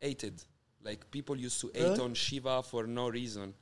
hated. 0.00 0.42
Like 0.82 1.10
people 1.10 1.36
used 1.36 1.60
to 1.62 1.70
hate 1.74 1.82
Really? 1.84 2.00
on 2.00 2.14
Shiva 2.14 2.62
for 2.62 2.86
no 2.86 3.08
reason, 3.08 3.54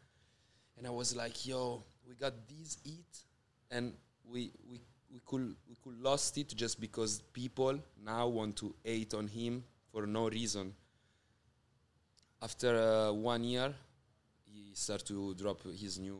and 0.76 0.86
I 0.86 0.90
was 0.90 1.14
like, 1.16 1.46
yo, 1.46 1.82
we 2.06 2.14
got 2.14 2.34
this 2.48 2.78
hit, 2.84 3.24
and 3.70 3.94
we 4.24 4.50
we 4.68 4.80
we 5.12 5.20
could 5.24 5.54
we 5.68 5.76
could 5.82 5.98
lost 6.00 6.36
it 6.38 6.48
just 6.54 6.80
because 6.80 7.20
people 7.32 7.78
now 8.04 8.28
want 8.28 8.56
to 8.56 8.74
hate 8.84 9.14
on 9.14 9.26
him 9.28 9.64
for 9.92 10.06
no 10.06 10.28
reason. 10.28 10.74
After 12.42 12.76
uh, 12.76 13.12
one 13.12 13.44
year, 13.44 13.74
he 14.44 14.72
started 14.74 15.06
to 15.08 15.34
drop 15.34 15.62
his 15.62 15.98
new 15.98 16.18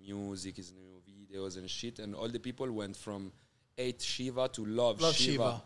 music, 0.00 0.56
his 0.56 0.72
new 0.72 0.89
videos 1.30 1.56
and 1.56 1.68
shit, 1.70 1.98
and 1.98 2.14
all 2.14 2.28
the 2.28 2.38
people 2.38 2.70
went 2.70 2.96
from 2.96 3.32
hate 3.76 4.00
Shiva 4.02 4.48
to 4.48 4.64
love, 4.64 5.00
Love 5.00 5.14
Shiva. 5.14 5.32
Shiva. 5.32 5.62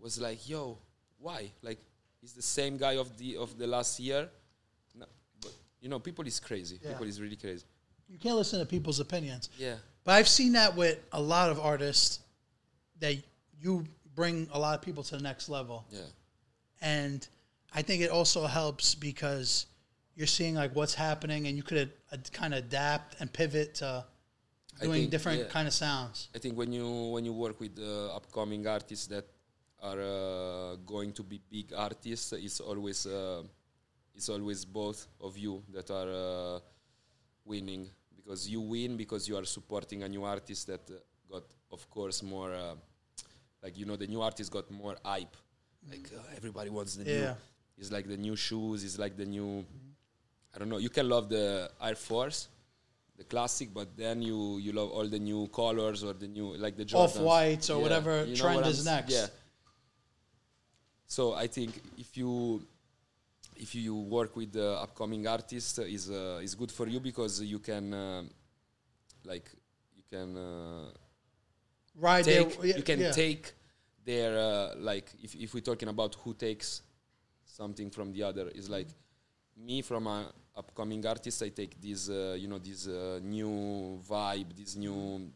Was 0.00 0.20
like, 0.20 0.48
yo, 0.48 0.78
why? 1.18 1.50
Like, 1.62 1.78
he's 2.20 2.32
the 2.32 2.42
same 2.42 2.76
guy 2.76 2.96
of 2.96 3.16
the 3.18 3.36
of 3.36 3.56
the 3.58 3.66
last 3.66 3.98
year. 3.98 4.28
No, 4.94 5.06
but 5.40 5.52
you 5.80 5.88
know, 5.88 5.98
people 5.98 6.26
is 6.26 6.38
crazy. 6.38 6.78
Yeah. 6.82 6.90
People 6.92 7.06
is 7.06 7.20
really 7.20 7.36
crazy. 7.36 7.64
You 8.08 8.18
can't 8.18 8.36
listen 8.36 8.60
to 8.60 8.66
people's 8.66 9.00
opinions. 9.00 9.50
Yeah, 9.58 9.74
But 10.04 10.12
I've 10.12 10.28
seen 10.28 10.52
that 10.52 10.76
with 10.76 10.98
a 11.10 11.20
lot 11.20 11.50
of 11.50 11.58
artists 11.58 12.20
that 13.00 13.16
you 13.60 13.84
bring 14.14 14.48
a 14.52 14.58
lot 14.60 14.78
of 14.78 14.82
people 14.82 15.02
to 15.02 15.16
the 15.16 15.22
next 15.22 15.48
level. 15.48 15.84
yeah, 15.90 16.02
And 16.80 17.26
I 17.74 17.82
think 17.82 18.02
it 18.02 18.10
also 18.10 18.46
helps 18.46 18.94
because 18.94 19.66
you're 20.14 20.28
seeing 20.28 20.54
like 20.54 20.72
what's 20.76 20.94
happening 20.94 21.48
and 21.48 21.56
you 21.56 21.64
could 21.64 21.90
uh, 22.12 22.16
kind 22.32 22.54
of 22.54 22.60
adapt 22.60 23.16
and 23.20 23.30
pivot 23.32 23.74
to 23.76 24.04
doing 24.80 24.92
think, 25.02 25.10
different 25.10 25.40
yeah. 25.40 25.48
kind 25.48 25.66
of 25.68 25.74
sounds. 25.74 26.28
I 26.34 26.38
think 26.38 26.56
when 26.56 26.72
you 26.72 26.86
when 27.14 27.24
you 27.24 27.32
work 27.32 27.58
with 27.60 27.78
uh, 27.78 28.16
upcoming 28.16 28.66
artists 28.66 29.06
that 29.08 29.24
are 29.82 30.00
uh, 30.00 30.76
going 30.84 31.12
to 31.12 31.22
be 31.22 31.40
big 31.50 31.72
artists, 31.76 32.32
it's 32.32 32.60
always 32.60 33.06
uh, 33.06 33.42
it's 34.14 34.28
always 34.28 34.64
both 34.64 35.06
of 35.20 35.36
you 35.36 35.62
that 35.72 35.90
are 35.90 36.08
uh, 36.56 36.60
winning 37.44 37.88
because 38.16 38.48
you 38.48 38.60
win 38.60 38.96
because 38.96 39.28
you 39.28 39.36
are 39.36 39.44
supporting 39.44 40.02
a 40.02 40.08
new 40.08 40.24
artist 40.24 40.66
that 40.66 40.80
uh, 40.90 40.94
got, 41.30 41.44
of 41.70 41.88
course, 41.90 42.22
more 42.22 42.52
uh, 42.54 42.74
like 43.62 43.76
you 43.78 43.84
know 43.86 43.96
the 43.96 44.06
new 44.06 44.20
artist 44.22 44.50
got 44.50 44.70
more 44.70 44.96
hype. 45.04 45.36
Like 45.88 46.10
uh, 46.16 46.36
everybody 46.36 46.70
wants 46.70 46.96
the 46.96 47.04
Yeah. 47.04 47.20
new. 47.20 47.36
It's 47.78 47.92
like 47.92 48.08
the 48.08 48.16
new 48.16 48.36
shoes. 48.36 48.82
It's 48.84 48.98
like 48.98 49.16
the 49.16 49.26
new. 49.26 49.64
I 50.54 50.58
don't 50.58 50.70
know. 50.70 50.78
You 50.78 50.88
can 50.88 51.06
love 51.08 51.28
the 51.28 51.70
Air 51.82 51.94
Force, 51.94 52.48
the 53.16 53.24
classic, 53.24 53.72
but 53.72 53.96
then 53.96 54.22
you 54.22 54.58
you 54.58 54.72
love 54.72 54.90
all 54.90 55.06
the 55.06 55.18
new 55.18 55.48
colors 55.48 56.04
or 56.04 56.12
the 56.12 56.28
new 56.28 56.56
like 56.56 56.76
the 56.76 56.84
Jordans. 56.84 57.16
Off-whites 57.16 57.70
or 57.70 57.80
whatever 57.80 58.24
you 58.24 58.36
know 58.36 58.42
trend 58.42 58.56
what 58.56 58.66
is 58.66 58.84
next. 58.84 59.12
Yeah. 59.12 59.26
So 61.06 61.34
I 61.34 61.46
think 61.46 61.70
if 61.98 62.16
you 62.16 62.62
if 63.56 63.74
you 63.74 63.94
work 63.94 64.36
with 64.36 64.52
the 64.52 64.72
upcoming 64.72 65.26
artist, 65.26 65.78
uh, 65.78 65.82
is 65.82 66.10
uh, 66.10 66.40
is 66.42 66.54
good 66.54 66.70
for 66.70 66.86
you 66.86 67.00
because 67.00 67.40
you 67.40 67.58
can, 67.58 67.94
uh, 67.94 68.22
like, 69.24 69.50
you 69.96 70.02
can 70.10 70.36
uh, 70.36 70.90
Ride 71.98 72.24
take 72.24 72.58
yeah, 72.62 72.76
you 72.76 72.82
can 72.82 73.00
yeah. 73.00 73.10
take 73.12 73.54
their 74.04 74.36
uh, 74.36 74.74
like 74.76 75.10
if 75.22 75.34
if 75.34 75.54
we're 75.54 75.60
talking 75.60 75.88
about 75.88 76.14
who 76.16 76.34
takes 76.34 76.82
something 77.44 77.90
from 77.90 78.12
the 78.12 78.22
other 78.22 78.48
is 78.48 78.68
like 78.68 78.88
me 79.56 79.80
from 79.80 80.06
a 80.06 80.30
upcoming 80.56 81.04
artists, 81.06 81.42
I 81.42 81.50
take 81.50 81.80
this 81.80 82.08
uh, 82.08 82.36
you 82.38 82.48
know 82.48 82.58
this 82.58 82.86
uh, 82.86 83.20
new 83.22 84.00
vibe 84.08 84.54
this 84.56 84.76
new 84.76 85.30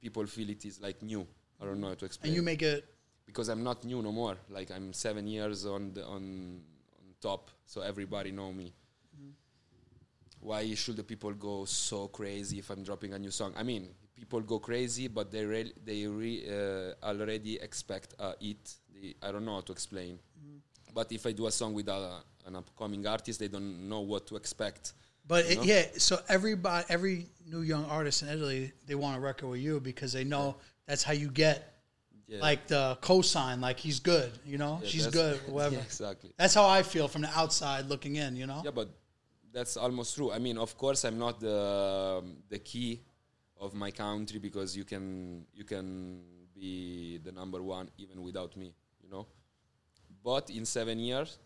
people 0.00 0.26
feel 0.26 0.50
it 0.50 0.64
is 0.64 0.80
like 0.80 1.02
new 1.02 1.26
I 1.60 1.64
don't 1.64 1.80
know 1.80 1.88
how 1.88 1.94
to 1.94 2.04
explain 2.04 2.30
and 2.30 2.36
you 2.36 2.42
make 2.42 2.62
it. 2.62 2.84
because 3.24 3.48
I'm 3.48 3.62
not 3.62 3.84
new 3.84 4.02
no 4.02 4.12
more 4.12 4.36
like 4.50 4.70
I'm 4.70 4.92
seven 4.92 5.26
years 5.26 5.66
on 5.66 5.92
the 5.94 6.04
on 6.04 6.60
on 6.98 7.06
top 7.20 7.50
so 7.64 7.80
everybody 7.80 8.30
know 8.32 8.52
me 8.52 8.72
why 10.40 10.72
should 10.74 10.96
the 10.96 11.02
people 11.02 11.32
go 11.32 11.64
so 11.64 12.08
crazy 12.08 12.58
if 12.58 12.70
I'm 12.70 12.84
dropping 12.84 13.12
a 13.14 13.18
new 13.18 13.30
song? 13.32 13.52
I 13.56 13.62
mean, 13.64 13.88
people 14.14 14.40
go 14.40 14.58
crazy, 14.60 15.08
but 15.08 15.30
they 15.32 15.44
re- 15.44 15.72
they 15.84 16.06
re- 16.06 16.44
uh, 16.48 17.04
already 17.04 17.56
expect 17.60 18.14
uh, 18.18 18.34
it. 18.40 18.74
They, 18.94 19.14
I 19.22 19.32
don't 19.32 19.44
know 19.44 19.54
how 19.54 19.62
to 19.62 19.72
explain. 19.72 20.18
But 20.94 21.10
if 21.10 21.26
I 21.26 21.32
do 21.32 21.46
a 21.46 21.50
song 21.50 21.74
with 21.74 21.88
a, 21.88 22.22
an 22.46 22.56
upcoming 22.56 23.06
artist, 23.06 23.40
they 23.40 23.48
don't 23.48 23.88
know 23.88 24.00
what 24.00 24.26
to 24.28 24.36
expect. 24.36 24.92
But 25.26 25.44
it, 25.50 25.64
yeah, 25.64 25.82
so 25.98 26.18
everybody, 26.28 26.86
every 26.88 27.26
new 27.46 27.62
young 27.62 27.84
artist 27.86 28.22
in 28.22 28.28
Italy, 28.28 28.72
they 28.86 28.94
want 28.94 29.16
a 29.16 29.20
record 29.20 29.48
with 29.48 29.60
you 29.60 29.80
because 29.80 30.12
they 30.12 30.24
know 30.24 30.56
that's 30.86 31.02
how 31.02 31.12
you 31.12 31.28
get 31.30 31.72
Yeah. 32.28 32.40
like 32.40 32.66
the 32.68 32.96
cosign, 33.02 33.60
like 33.60 33.78
he's 33.78 34.00
good, 34.00 34.30
you 34.44 34.58
know, 34.58 34.78
Yeah, 34.82 34.88
she's 34.88 35.06
good, 35.06 35.36
whatever. 35.54 35.76
Yeah, 35.76 35.82
exactly. 35.82 36.30
That's 36.36 36.54
how 36.54 36.66
I 36.68 36.82
feel 36.82 37.08
from 37.08 37.22
the 37.22 37.30
outside 37.38 37.86
looking 37.86 38.16
in, 38.16 38.36
you 38.36 38.46
know. 38.46 38.62
Yeah, 38.64 38.70
but 38.72 38.88
that's 39.52 39.76
almost 39.76 40.14
true. 40.16 40.30
I 40.32 40.38
mean, 40.38 40.58
of 40.58 40.76
course, 40.76 41.04
I'm 41.04 41.18
not 41.18 41.40
the 41.40 42.20
um, 42.22 42.36
the 42.48 42.58
key 42.58 43.00
of 43.58 43.74
my 43.74 43.90
country 43.90 44.38
because 44.38 44.76
you 44.76 44.84
can 44.84 45.46
you 45.54 45.64
can 45.64 46.20
be 46.54 47.18
the 47.18 47.32
number 47.32 47.62
one 47.62 47.88
even 47.98 48.22
without 48.22 48.56
me, 48.56 48.74
you 49.02 49.08
know. 49.10 49.26
But 50.22 50.50
in 50.50 50.64
seven 50.66 50.98
years, 50.98 51.38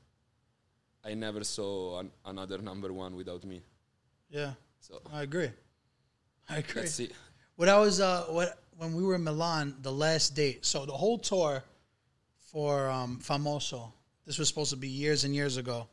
I 1.05 1.15
never 1.15 1.45
saw 1.45 2.01
an, 2.01 2.11
another 2.25 2.59
number 2.59 2.93
one 2.93 3.17
without 3.17 3.45
me. 3.45 3.63
Yeah, 4.29 4.53
So 4.81 5.01
I 5.13 5.23
agree. 5.23 5.51
I 6.49 6.59
agree. 6.59 6.83
let's 6.83 6.95
see. 6.95 7.11
What 7.57 7.69
I 7.69 7.79
was 7.79 8.01
uh 8.01 8.25
what 8.29 8.59
when 8.77 8.95
we 8.95 9.03
were 9.03 9.15
in 9.15 9.25
Milan, 9.25 9.77
the 9.83 9.93
last 9.93 10.35
date. 10.35 10.65
So 10.65 10.87
the 10.87 10.93
whole 10.93 11.19
tour 11.19 11.63
for 12.53 12.89
um 12.89 13.19
Famoso. 13.23 13.93
This 14.27 14.39
was 14.39 14.49
supposed 14.49 14.71
to 14.71 14.77
be 14.77 14.89
years 14.89 15.25
and 15.25 15.35
years 15.35 15.57
ago. 15.57 15.89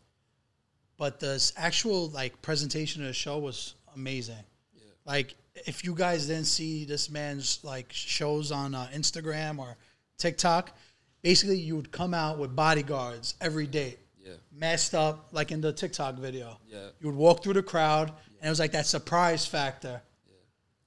But 0.97 1.19
the 1.19 1.51
actual 1.55 2.09
like 2.09 2.41
presentation 2.41 3.01
of 3.01 3.07
the 3.07 3.13
show 3.13 3.37
was 3.37 3.75
amazing. 3.95 4.43
Yeah. 4.73 4.81
Like 5.05 5.35
if 5.65 5.83
you 5.83 5.95
guys 5.95 6.27
didn't 6.27 6.45
see 6.45 6.85
this 6.85 7.09
man's 7.09 7.59
like 7.63 7.87
shows 7.91 8.51
on 8.51 8.75
uh, 8.75 8.87
Instagram 8.93 9.59
or 9.59 9.77
TikTok, 10.17 10.75
basically 11.21 11.57
you 11.59 11.75
would 11.75 11.91
come 11.91 12.13
out 12.13 12.37
with 12.37 12.55
bodyguards 12.55 13.35
every 13.41 13.67
date 13.67 13.99
Yeah, 14.27 14.33
messed 14.51 14.93
up 14.93 15.29
like 15.31 15.51
in 15.51 15.61
the 15.61 15.71
TikTok 15.71 16.15
video. 16.15 16.59
Yeah. 16.67 16.87
You 16.99 17.07
would 17.07 17.15
walk 17.15 17.43
through 17.43 17.53
the 17.53 17.63
crowd 17.63 18.09
and 18.09 18.47
it 18.47 18.49
was 18.49 18.59
like 18.59 18.73
that 18.73 18.85
surprise 18.85 19.45
factor 19.45 20.01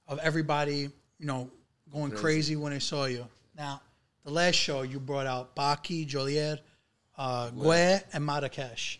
of 0.07 0.19
everybody, 0.19 0.89
you 1.19 1.25
know, 1.25 1.49
going 1.91 2.11
crazy. 2.11 2.55
when 2.55 2.71
they 2.71 2.79
saw 2.79 3.05
you. 3.05 3.25
Now, 3.55 3.81
the 4.23 4.31
last 4.31 4.55
show 4.55 4.83
you 4.83 4.99
brought 4.99 5.25
out 5.25 5.55
Baki, 5.55 6.07
Geolier, 6.07 6.59
uh, 7.17 7.49
Gue, 7.49 8.01
and 8.13 8.27
Marracash. 8.27 8.97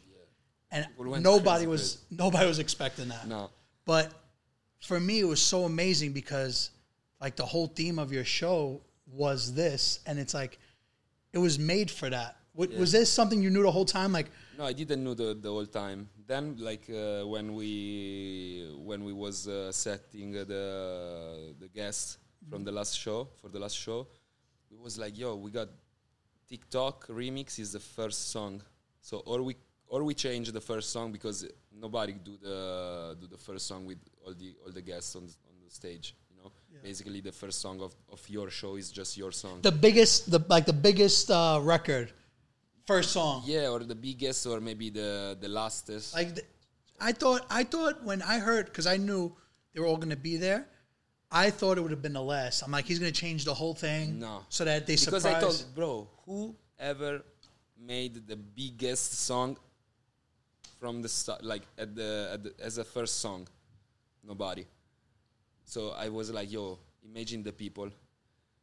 And 0.72 0.88
nobody 0.98 1.66
crazy 1.66 1.68
was 1.68 1.98
nobody 2.10 2.48
was 2.48 2.60
expecting 2.60 3.10
that. 3.10 3.28
no, 3.28 3.50
But 3.86 4.12
for 4.80 5.00
me, 5.00 5.20
it 5.20 5.26
was 5.26 5.42
so 5.42 5.66
amazing 5.66 6.14
because 6.14 6.72
like 7.20 7.36
the 7.36 7.46
whole 7.46 7.68
theme 7.68 8.00
of 8.00 8.12
your 8.14 8.24
show 8.24 8.82
was 9.06 9.54
this, 9.54 10.00
and 10.06 10.18
it's 10.18 10.34
like 10.34 10.60
it 11.34 11.40
was 11.40 11.60
made 11.60 11.92
for 11.92 12.10
that. 12.10 12.38
Wa- 12.54 12.68
Was 12.78 12.92
this 12.92 13.10
something 13.12 13.42
you 13.42 13.50
knew 13.50 13.64
the 13.64 13.72
whole 13.72 13.86
time? 13.86 14.12
Like, 14.14 14.30
no, 14.58 14.66
I 14.66 14.74
didn't 14.74 15.04
know 15.04 15.14
the 15.14 15.34
the 15.34 15.50
whole 15.50 15.66
time. 15.66 16.10
Then, 16.28 16.56
like 16.60 16.90
uh, 16.90 17.24
when 17.28 17.54
we 17.56 18.68
when 18.78 19.04
we 19.04 19.14
was 19.14 19.48
uh, 19.48 19.72
setting 19.72 20.36
uh, 20.38 20.44
the 20.44 21.56
the 21.60 21.68
guests 21.70 22.18
from 22.50 22.64
the 22.64 22.72
last 22.72 22.98
show 22.98 23.30
for 23.42 23.50
the 23.50 23.60
last 23.60 23.78
show, 23.78 24.08
it 24.72 24.80
was 24.80 24.98
like, 24.98 25.18
yo, 25.18 25.36
we 25.36 25.52
got 25.52 25.70
TikTok 26.50 27.08
remix 27.08 27.60
is 27.60 27.72
the 27.72 27.80
first 27.80 28.30
song. 28.32 28.62
So 29.02 29.18
or 29.26 29.42
we 29.44 29.56
or 29.88 30.04
we 30.04 30.14
change 30.14 30.52
the 30.52 30.62
first 30.62 30.90
song 30.92 31.12
because 31.12 31.48
nobody 31.74 32.14
do 32.14 32.38
the 32.38 33.18
do 33.20 33.28
the 33.28 33.38
first 33.38 33.68
song 33.68 33.86
with 33.86 34.00
all 34.26 34.34
the 34.34 34.54
all 34.66 34.72
the 34.72 34.82
guests 34.82 35.16
on 35.16 35.24
on 35.24 35.56
the 35.64 35.72
stage. 35.72 36.16
You 36.30 36.36
know, 36.44 36.52
basically 36.84 37.22
the 37.22 37.32
first 37.32 37.62
song 37.62 37.82
of, 37.82 37.94
of 38.12 38.22
your 38.30 38.50
show 38.50 38.76
is 38.76 38.92
just 38.92 39.18
your 39.18 39.32
song. 39.32 39.62
the 39.62 39.72
biggest, 39.72 40.30
the 40.32 40.40
like 40.50 40.66
the 40.66 40.74
biggest 40.90 41.30
uh, 41.32 41.60
record, 41.62 42.12
first 42.86 43.12
song. 43.12 43.44
yeah, 43.46 43.68
or 43.70 43.80
the 43.80 43.96
biggest, 43.96 44.46
or 44.46 44.60
maybe 44.60 44.90
the 44.90 45.38
the 45.40 45.48
lastest. 45.50 46.14
Like, 46.14 46.36
th- 46.36 46.48
I 47.00 47.12
thought, 47.14 47.46
I 47.50 47.64
thought 47.64 48.04
when 48.04 48.22
I 48.22 48.38
heard, 48.40 48.66
because 48.68 48.86
I 48.86 48.98
knew 48.98 49.36
they 49.74 49.80
were 49.82 49.88
all 49.88 49.98
going 49.98 50.10
to 50.12 50.16
be 50.32 50.38
there, 50.38 50.68
I 51.32 51.50
thought 51.50 51.78
it 51.78 51.82
would 51.82 51.92
have 51.92 52.02
been 52.02 52.14
the 52.14 52.22
last. 52.22 52.62
I'm 52.62 52.72
like, 52.72 52.86
he's 52.86 53.00
going 53.00 53.12
to 53.12 53.20
change 53.20 53.44
the 53.46 53.54
whole 53.54 53.74
thing, 53.74 54.20
No. 54.20 54.46
so 54.50 54.66
that 54.66 54.86
they 54.86 54.94
because 54.96 55.24
surprise. 55.24 55.26
I 55.36 55.40
thought, 55.40 55.66
bro, 55.74 56.08
who 56.26 56.56
ever 56.78 57.24
made 57.80 58.28
the 58.28 58.36
biggest 58.36 59.14
song 59.26 59.58
from 60.80 61.02
the 61.02 61.10
start, 61.10 61.44
like 61.44 61.64
at 61.78 61.96
the, 61.96 62.30
at 62.34 62.44
the 62.44 62.54
as 62.64 62.78
a 62.78 62.84
first 62.84 63.20
song? 63.20 63.48
Nobody. 64.24 64.66
So 65.66 65.92
I 65.92 66.10
was 66.10 66.30
like, 66.32 66.52
yo, 66.52 66.78
imagine 67.04 67.42
the 67.44 67.52
people. 67.54 67.90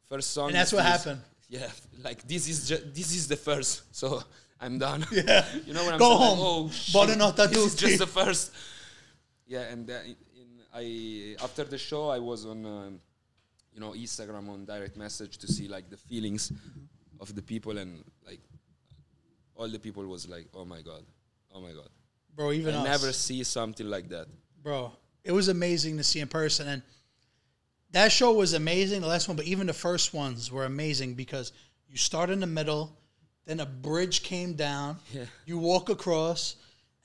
First 0.09 0.31
song, 0.31 0.49
And 0.49 0.55
that's 0.57 0.73
what 0.73 0.85
happened. 0.85 1.21
Yeah, 1.49 1.71
like 2.03 2.27
this 2.29 2.49
is 2.49 2.69
ju- 2.69 2.85
this 2.93 3.15
is 3.15 3.27
the 3.29 3.37
first, 3.37 3.83
so 3.97 4.23
I'm 4.61 4.79
done. 4.79 5.07
Yeah. 5.13 5.45
you 5.67 5.73
know 5.73 5.85
what 5.85 5.95
I'm 5.95 5.99
Go 5.99 6.09
saying? 6.19 6.37
home. 6.37 6.67
Like, 6.67 6.69
oh, 6.69 6.71
shit, 6.71 6.95
Buonanotte 6.95 7.45
a 7.45 7.49
this 7.49 7.59
is 7.59 7.75
tutti. 7.75 7.87
just 7.87 7.99
the 8.01 8.07
first. 8.07 8.53
Yeah, 9.47 9.63
and 9.73 9.87
then 9.87 10.05
in, 10.37 10.49
I 10.75 11.43
after 11.43 11.65
the 11.65 11.79
show 11.79 12.09
I 12.11 12.19
was 12.19 12.45
on, 12.45 12.67
um, 12.67 13.01
you 13.73 13.81
know, 13.81 13.93
Instagram 13.93 14.49
on 14.51 14.67
direct 14.67 14.97
message 14.97 15.39
to 15.39 15.47
see 15.47 15.69
like 15.69 15.89
the 15.89 15.97
feelings 15.97 16.53
of 17.21 17.35
the 17.35 17.43
people 17.43 17.79
and 17.79 18.05
like 18.27 18.41
all 19.57 19.69
the 19.69 19.79
people 19.79 20.07
was 20.07 20.29
like, 20.29 20.47
oh 20.55 20.65
my 20.67 20.83
god, 20.83 21.03
oh 21.55 21.61
my 21.61 21.73
god, 21.73 21.89
bro, 22.37 22.53
even 22.53 22.75
I 22.75 22.79
us, 22.79 22.85
never 22.85 23.13
see 23.13 23.43
something 23.45 23.89
like 23.89 24.09
that. 24.11 24.27
bro. 24.63 24.93
It 25.25 25.33
was 25.33 25.49
amazing 25.49 25.97
to 25.99 26.05
see 26.05 26.21
in 26.21 26.29
person, 26.29 26.69
and 26.69 26.83
that 27.93 28.13
show 28.13 28.33
was 28.33 28.53
amazing. 28.53 29.01
The 29.01 29.07
last 29.07 29.29
one, 29.29 29.37
but 29.37 29.47
even 29.47 29.67
the 29.67 29.73
first 29.73 30.13
ones 30.13 30.53
were 30.53 30.65
amazing 30.65 31.15
because 31.15 31.53
you 31.89 31.97
start 31.97 32.31
in 32.31 32.41
the 32.41 32.47
middle, 32.47 32.97
then 33.47 33.61
a 33.61 33.67
bridge 33.67 34.23
came 34.23 34.55
down. 34.55 34.99
Yeah. 35.13 35.25
You 35.47 35.59
walk 35.59 35.89
across, 35.89 36.57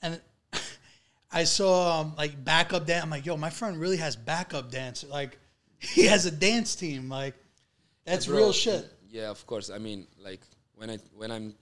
and 0.02 0.20
I 1.32 1.44
saw 1.44 2.00
um, 2.00 2.14
like 2.16 2.44
backup 2.44 2.86
dance. 2.86 3.02
I'm 3.02 3.10
like, 3.10 3.24
yo, 3.26 3.36
my 3.36 3.50
friend 3.50 3.80
really 3.80 3.96
has 3.96 4.14
backup 4.16 4.70
dance. 4.70 5.04
Like, 5.04 5.38
he 5.78 6.06
has 6.06 6.26
a 6.26 6.30
dance 6.30 6.74
team. 6.74 7.08
Like, 7.08 7.34
that's 8.04 8.26
Bro, 8.26 8.36
real 8.36 8.52
shit. 8.52 8.90
Yeah, 9.08 9.30
of 9.30 9.46
course. 9.46 9.70
I 9.70 9.78
mean, 9.78 10.06
like 10.22 10.40
when 10.74 10.90
I 10.90 10.98
when 11.16 11.30
I'm 11.30 11.54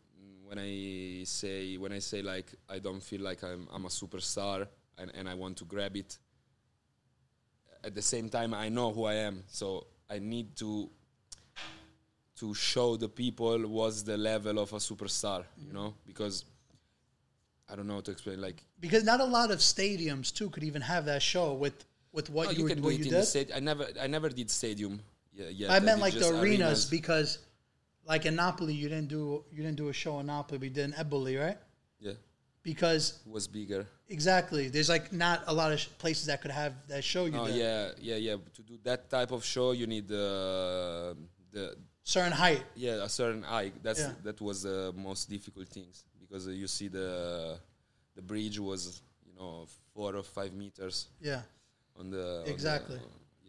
when 0.45 0.59
I 0.59 1.25
say 1.25 1.77
when 1.77 1.93
I 1.93 2.01
say 2.01 2.23
like 2.23 2.53
I 2.69 2.79
don't 2.79 3.03
feel 3.03 3.21
like 3.21 3.45
I'm 3.45 3.69
I'm 3.73 3.85
a 3.85 3.89
superstar 3.89 4.67
and, 4.99 5.13
and 5.15 5.29
I 5.29 5.35
want 5.35 5.59
to 5.59 5.65
grab 5.65 5.97
it. 5.97 6.19
At 7.85 7.95
the 7.95 8.03
same 8.03 8.29
time, 8.29 8.55
I 8.55 8.68
know 8.68 8.92
who 8.92 9.05
I 9.05 9.14
am, 9.14 9.42
so 9.49 9.87
I 10.09 10.18
need 10.18 10.55
to 10.57 10.90
to 12.37 12.55
show 12.55 12.97
the 12.97 13.09
people 13.09 13.59
what's 13.68 14.03
the 14.03 14.16
level 14.16 14.59
of 14.59 14.73
a 14.73 14.77
superstar, 14.77 15.45
you 15.64 15.73
know, 15.73 15.95
because 16.07 16.45
I 17.71 17.77
don't 17.77 17.87
know 17.87 17.95
how 17.95 18.01
to 18.01 18.11
explain. 18.11 18.40
Like, 18.40 18.62
Because 18.81 19.05
not 19.05 19.21
a 19.21 19.25
lot 19.25 19.51
of 19.51 19.59
stadiums 19.61 20.33
too 20.35 20.51
could 20.51 20.64
even 20.64 20.83
have 20.83 21.05
that 21.07 21.23
show 21.23 21.55
with 21.55 21.85
with 22.12 22.29
what 22.31 22.49
oh, 22.49 22.51
you, 22.51 22.59
you 22.59 22.62
were- 22.64 22.68
can 22.71 22.79
do 22.79 22.85
what 22.85 22.92
it 22.95 22.99
you 22.99 23.05
in 23.05 23.11
did. 23.11 23.21
the 23.21 23.27
stadium. 23.27 23.57
I 23.57 23.61
never 23.61 23.87
I 24.01 24.07
never 24.07 24.29
did 24.29 24.51
stadium. 24.51 25.01
Yeah, 25.33 25.49
yeah. 25.49 25.73
I 25.73 25.81
meant 25.81 26.01
like 26.01 26.12
the 26.14 26.29
arenas, 26.38 26.85
because, 26.85 27.38
like 28.07 28.27
in 28.27 28.37
Napoli, 28.37 28.75
you 28.75 28.88
didn't 28.88 29.09
do 29.09 29.45
you 29.51 29.62
didn't 29.62 29.77
do 29.77 29.88
a 29.88 29.92
show 29.92 30.18
in 30.21 30.27
Napoli. 30.27 30.59
We 30.59 30.68
did 30.68 30.85
in 30.85 30.92
Eboli, 30.92 31.40
right? 31.40 31.59
yeah, 32.01 32.12
Because 32.62 33.18
was 33.27 33.48
bigger. 33.48 33.87
exactly, 34.09 34.68
there's 34.68 34.88
like 34.88 35.12
not 35.12 35.42
a 35.46 35.53
lot 35.53 35.72
of 35.72 35.81
sh- 35.81 35.88
places 35.98 36.27
that 36.27 36.40
could 36.42 36.53
have 36.53 36.75
that 36.88 37.03
show 37.03 37.25
you 37.27 37.37
Oh 37.37 37.46
yeah, 37.46 37.90
yeah, 38.01 38.16
yeah. 38.16 38.37
To 38.55 38.62
do 38.62 38.79
that 38.85 39.11
type 39.11 39.33
of 39.33 39.44
show, 39.44 39.72
you 39.72 39.87
need 39.87 40.11
uh, 40.12 41.14
the 41.51 41.77
Certain 42.05 42.33
height. 42.33 42.62
yeah 42.77 43.05
a 43.05 43.09
certain 43.09 43.42
height. 43.42 43.75
That's 43.83 44.01
Yeah. 44.01 44.12
that 44.25 44.40
was 44.40 44.62
the 44.62 44.92
most 44.96 45.29
difficult 45.29 45.68
things 45.68 46.05
because 46.20 46.46
uh, 46.46 46.51
you 46.53 46.66
see 46.68 46.88
the 46.88 47.59
the 48.16 48.22
bridge 48.22 48.59
was 48.59 49.03
you 49.27 49.35
know 49.38 49.66
four 49.94 50.14
or 50.16 50.22
five 50.22 50.53
meters 50.53 51.09
Yeah. 51.20 51.42
on 51.98 52.11
the 52.11 52.40
on 52.40 52.44
the- 52.44 52.51
Exactly. 52.53 53.01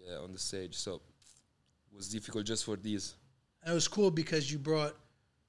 yeah 0.06 0.18
on 0.26 0.32
the 0.34 0.40
stage, 0.40 0.76
so 0.76 0.96
it 0.96 1.96
was 1.96 2.10
difficult 2.10 2.46
just 2.46 2.64
for 2.66 2.76
these. 2.78 3.14
And 3.62 3.72
it 3.72 3.76
was 3.76 3.88
cool 3.88 4.12
because 4.12 4.52
you 4.52 4.58
brought 4.60 4.96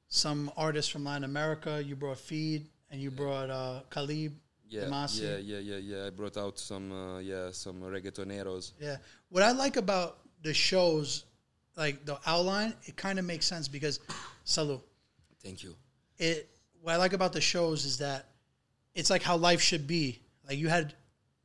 some 0.09 0.51
artists 0.57 0.91
from 0.93 1.05
Latin 1.05 1.25
America. 1.25 1.83
You 1.83 1.97
brought 1.97 2.19
Feid, 2.19 2.67
and 2.95 3.03
you 3.03 3.11
brought 3.11 3.51
uh, 3.51 3.81
Khalib. 3.91 4.33
Yeah, 4.69 4.83
Damasi. 4.83 5.23
yeah, 5.23 5.37
yeah, 5.37 5.59
yeah, 5.59 5.77
yeah. 5.77 6.07
I 6.07 6.11
brought 6.11 6.37
out 6.37 6.59
some, 6.59 6.91
uh, 6.93 7.19
yeah, 7.19 7.51
some 7.51 7.83
reggaetoneros. 7.83 8.73
Yeah. 8.81 8.97
What 9.29 9.43
I 9.43 9.51
like 9.51 9.77
about 9.77 10.19
the 10.43 10.55
shows, 10.55 11.25
like 11.77 12.05
the 12.05 12.19
outline, 12.25 12.73
it 12.85 12.97
kind 12.97 13.19
of 13.19 13.25
makes 13.25 13.47
sense 13.47 13.69
because, 13.69 14.01
salute. 14.45 14.81
Thank 15.43 15.65
you. 15.65 15.75
It. 16.19 16.49
What 16.81 16.93
I 16.93 16.97
like 16.97 17.15
about 17.15 17.33
the 17.33 17.41
shows 17.41 17.85
is 17.85 17.99
that 17.99 18.29
it's 18.95 19.11
like 19.11 19.23
how 19.23 19.37
life 19.37 19.61
should 19.61 19.87
be. 19.87 20.21
Like 20.49 20.59
you 20.59 20.69
had 20.69 20.95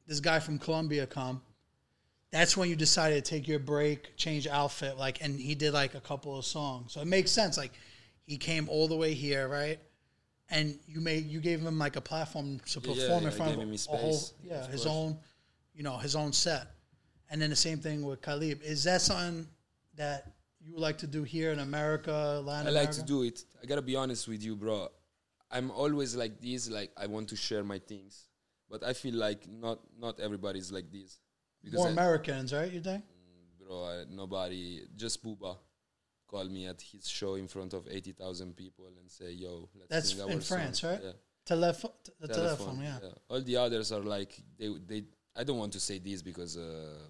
this 0.05 0.19
guy 0.19 0.39
from 0.39 0.59
Colombia 0.59 1.07
come. 1.07 1.41
That's 2.31 2.55
when 2.55 2.69
you 2.69 2.75
decided 2.75 3.25
to 3.25 3.29
take 3.29 3.47
your 3.47 3.59
break, 3.59 4.15
change 4.17 4.45
outfit, 4.45 4.97
like, 4.97 5.23
and 5.23 5.39
he 5.39 5.55
did 5.55 5.73
like 5.73 5.95
a 5.95 6.01
couple 6.01 6.38
of 6.38 6.45
songs. 6.45 6.93
So 6.93 7.01
it 7.01 7.07
makes 7.07 7.31
sense. 7.31 7.57
Like 7.57 7.71
he 8.25 8.38
came 8.38 8.69
all 8.69 8.88
the 8.88 8.95
way 8.95 9.13
here, 9.13 9.47
right? 9.47 9.79
And 10.51 10.79
you 10.88 10.99
made 10.99 11.25
you 11.27 11.39
gave 11.41 11.59
him 11.62 11.77
like 11.77 11.95
a 11.95 12.01
platform 12.01 12.59
to 12.71 12.79
Yeah, 12.79 12.88
yeah, 12.93 13.01
perform 13.01 13.21
yeah, 13.23 13.29
in 13.29 13.35
front 13.35 13.53
of 13.53 13.59
him 13.59 13.73
a 13.73 13.97
whole, 13.97 14.19
yeah, 14.43 14.65
his 14.67 14.83
course. 14.83 14.85
own, 14.95 15.17
you 15.73 15.83
know, 15.83 15.97
his 15.97 16.15
own 16.15 16.33
set. 16.33 16.67
And 17.29 17.39
then 17.41 17.51
the 17.51 17.55
same 17.55 17.77
thing 17.79 18.03
with 18.03 18.21
Khalib. 18.21 18.62
Is 18.63 18.83
that 18.85 19.01
something 19.01 19.47
that 19.95 20.31
you 20.59 20.73
would 20.73 20.81
like 20.81 20.97
to 20.99 21.07
do 21.07 21.21
here 21.23 21.51
in 21.51 21.59
America, 21.59 22.41
Latin 22.43 22.67
I 22.67 22.71
America? 22.71 22.73
like 22.88 22.91
to 22.91 23.03
do 23.03 23.21
it. 23.23 23.45
I 23.62 23.65
gotta 23.67 23.83
be 23.83 23.95
honest 23.95 24.27
with 24.27 24.43
you, 24.43 24.55
bro. 24.55 24.89
I'm 25.51 25.69
always 25.71 26.15
like 26.15 26.41
this. 26.41 26.69
Like 26.69 26.91
I 26.97 27.05
want 27.05 27.29
to 27.29 27.35
share 27.35 27.63
my 27.63 27.77
things, 27.79 28.27
but 28.69 28.83
I 28.83 28.93
feel 28.93 29.15
like 29.15 29.47
not 29.47 29.79
not 29.99 30.19
everybody's 30.19 30.71
like 30.71 30.91
this. 30.91 31.19
more 31.73 31.88
I- 31.88 31.91
Americans, 31.91 32.53
right? 32.53 32.71
You 32.71 32.81
think? 32.81 33.03
Mm, 33.03 33.67
bro, 33.67 33.83
I, 33.85 34.03
nobody, 34.09 34.81
just 34.95 35.23
Booba, 35.23 35.57
called 36.32 36.52
me 36.58 36.63
at 36.74 36.80
his 36.92 37.04
show 37.20 37.32
in 37.44 37.48
front 37.56 37.72
of 37.74 37.82
eighty 37.98 38.13
thousand 38.22 38.52
people 38.63 38.88
and 39.00 39.08
say, 39.20 39.30
"Yo, 39.44 39.54
let's 39.80 39.89
That's 39.94 40.10
sing 40.12 40.22
our 40.24 40.32
in 40.36 40.42
song." 40.42 40.58
France, 40.58 40.84
right? 40.89 41.02
Yeah, 41.04 41.12
Telephone, 41.46 41.92
the 42.24 42.28
telephone, 42.39 42.80
yeah. 42.89 43.00
All 43.32 43.42
the 43.50 43.58
others 43.65 43.88
are 43.96 44.06
like 44.18 44.32
they 44.60 44.70
they. 44.89 45.00
I 45.39 45.44
don't 45.48 45.60
want 45.63 45.74
to 45.74 45.80
say 45.89 45.98
this 46.10 46.22
because. 46.32 46.54
Uh, 46.58 47.08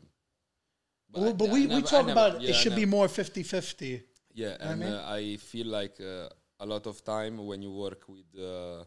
Well, 1.11 1.29
I- 1.29 1.33
but 1.39 1.49
I 1.49 1.53
we, 1.55 1.59
we 1.61 1.67
never- 1.67 1.87
I 1.87 1.89
talk 1.93 2.05
never- 2.07 2.11
about 2.19 2.41
yeah, 2.41 2.49
it 2.51 2.55
should 2.61 2.75
be 2.83 2.85
more 2.97 3.07
50-50. 3.07 4.03
Yeah, 4.41 4.55
I 4.59 4.63
and 4.71 4.79
mean? 4.81 4.93
uh, 4.93 5.19
I 5.21 5.37
feel 5.51 5.67
like 5.79 5.95
uh, 5.99 6.29
a 6.59 6.65
lot 6.73 6.85
of 6.91 6.95
time 7.15 7.35
when 7.49 7.59
you 7.65 7.71
work 7.85 8.01
with 8.15 8.29
uh, 8.37 8.45
uh, 8.47 8.83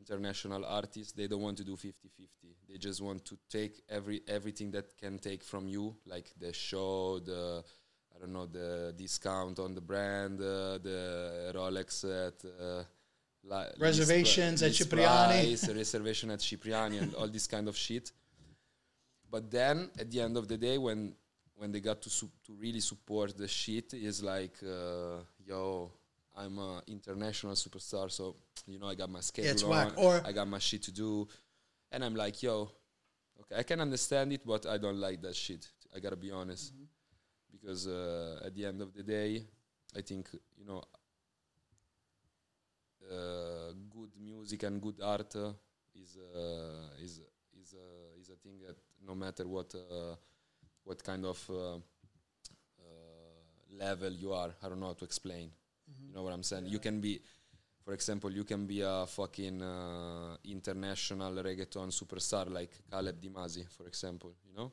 international 0.00 0.62
artists, 0.64 1.12
they 1.12 1.26
don't 1.30 1.42
want 1.48 1.58
to 1.58 1.64
do 1.64 1.76
50-50. 1.76 2.56
They 2.68 2.78
just 2.78 3.00
want 3.08 3.20
to 3.30 3.34
take 3.58 3.74
every 3.98 4.18
everything 4.26 4.70
that 4.76 4.86
can 5.02 5.18
take 5.18 5.42
from 5.44 5.64
you, 5.68 5.84
like 6.06 6.28
the 6.44 6.52
show, 6.52 7.18
the 7.30 7.62
I 8.18 8.22
don't 8.22 8.32
know, 8.32 8.46
the 8.46 8.92
discount 8.96 9.58
on 9.60 9.74
the 9.74 9.80
brand, 9.80 10.40
uh, 10.40 10.78
the 10.78 11.52
Rolex 11.54 12.02
at 12.04 12.44
uh, 12.44 12.82
li- 13.44 13.66
Reservations 13.78 14.60
pri- 14.60 14.66
at 14.66 14.70
list 14.72 14.78
Cipriani. 14.82 15.32
price, 15.46 15.68
reservation 15.82 16.30
at 16.32 16.40
Cipriani, 16.40 16.98
and 16.98 17.14
all 17.14 17.28
this 17.28 17.46
kind 17.46 17.68
of 17.68 17.76
shit. 17.76 18.10
But 19.30 19.50
then 19.50 19.90
at 19.98 20.10
the 20.10 20.20
end 20.20 20.36
of 20.36 20.48
the 20.48 20.56
day, 20.56 20.78
when 20.78 21.14
when 21.56 21.70
they 21.72 21.80
got 21.80 22.00
to 22.02 22.10
su- 22.10 22.30
to 22.46 22.52
really 22.54 22.80
support 22.80 23.36
the 23.36 23.46
shit, 23.48 23.92
is 23.94 24.22
like, 24.22 24.56
uh, 24.64 25.18
yo, 25.44 25.90
I'm 26.36 26.58
a 26.58 26.82
international 26.88 27.54
superstar, 27.54 28.10
so 28.10 28.36
you 28.66 28.78
know 28.80 28.88
I 28.88 28.94
got 28.94 29.10
my 29.10 29.20
schedule 29.20 29.50
it's 29.52 29.62
on, 29.62 29.70
whack. 29.70 29.92
Or- 29.96 30.22
I 30.24 30.32
got 30.32 30.48
my 30.48 30.58
shit 30.58 30.82
to 30.84 30.92
do, 30.92 31.28
and 31.92 32.04
I'm 32.04 32.14
like, 32.16 32.42
yo, 32.42 32.70
okay, 33.40 33.56
I 33.58 33.62
can 33.62 33.80
understand 33.80 34.32
it, 34.32 34.44
but 34.44 34.66
I 34.66 34.76
don't 34.78 34.98
like 34.98 35.20
that 35.22 35.36
shit. 35.36 35.68
I 35.94 36.00
gotta 36.00 36.16
be 36.16 36.30
honest, 36.30 36.72
because 37.50 37.86
uh, 37.86 38.40
at 38.44 38.54
the 38.54 38.66
end 38.66 38.80
of 38.82 38.92
the 38.94 39.02
day, 39.02 39.44
I 39.96 40.02
think 40.02 40.28
you 40.58 40.64
know, 40.66 40.82
uh, 43.10 43.72
good 43.90 44.10
music 44.20 44.62
and 44.64 44.80
good 44.80 45.00
art 45.02 45.34
uh, 45.36 45.52
is 45.94 46.16
uh, 46.16 47.02
is 47.02 47.20
is 47.60 47.74
uh, 47.74 48.20
is 48.20 48.28
a 48.30 48.36
thing 48.36 48.58
that 48.66 48.76
no 49.06 49.14
matter 49.14 49.46
what 49.46 49.74
uh, 49.74 50.14
what 50.84 51.02
kind 51.02 51.24
of 51.24 51.38
uh, 51.50 51.76
uh, 51.76 51.80
level 53.78 54.12
you 54.12 54.32
are, 54.32 54.50
I 54.62 54.68
don't 54.68 54.80
know 54.80 54.86
how 54.86 54.94
to 54.94 55.04
explain. 55.04 55.50
You 56.06 56.14
know 56.14 56.22
what 56.22 56.32
I'm 56.32 56.42
saying? 56.42 56.66
You 56.66 56.78
can 56.78 57.00
be, 57.00 57.20
for 57.84 57.92
example, 57.92 58.30
you 58.30 58.44
can 58.44 58.66
be 58.66 58.80
a 58.82 59.06
fucking 59.06 59.62
uh, 59.62 60.36
international 60.44 61.32
reggaeton 61.42 61.90
superstar 61.90 62.50
like 62.50 62.70
Caleb 62.90 63.20
Dimasi, 63.20 63.66
for 63.68 63.86
example. 63.86 64.34
You 64.46 64.54
know, 64.56 64.72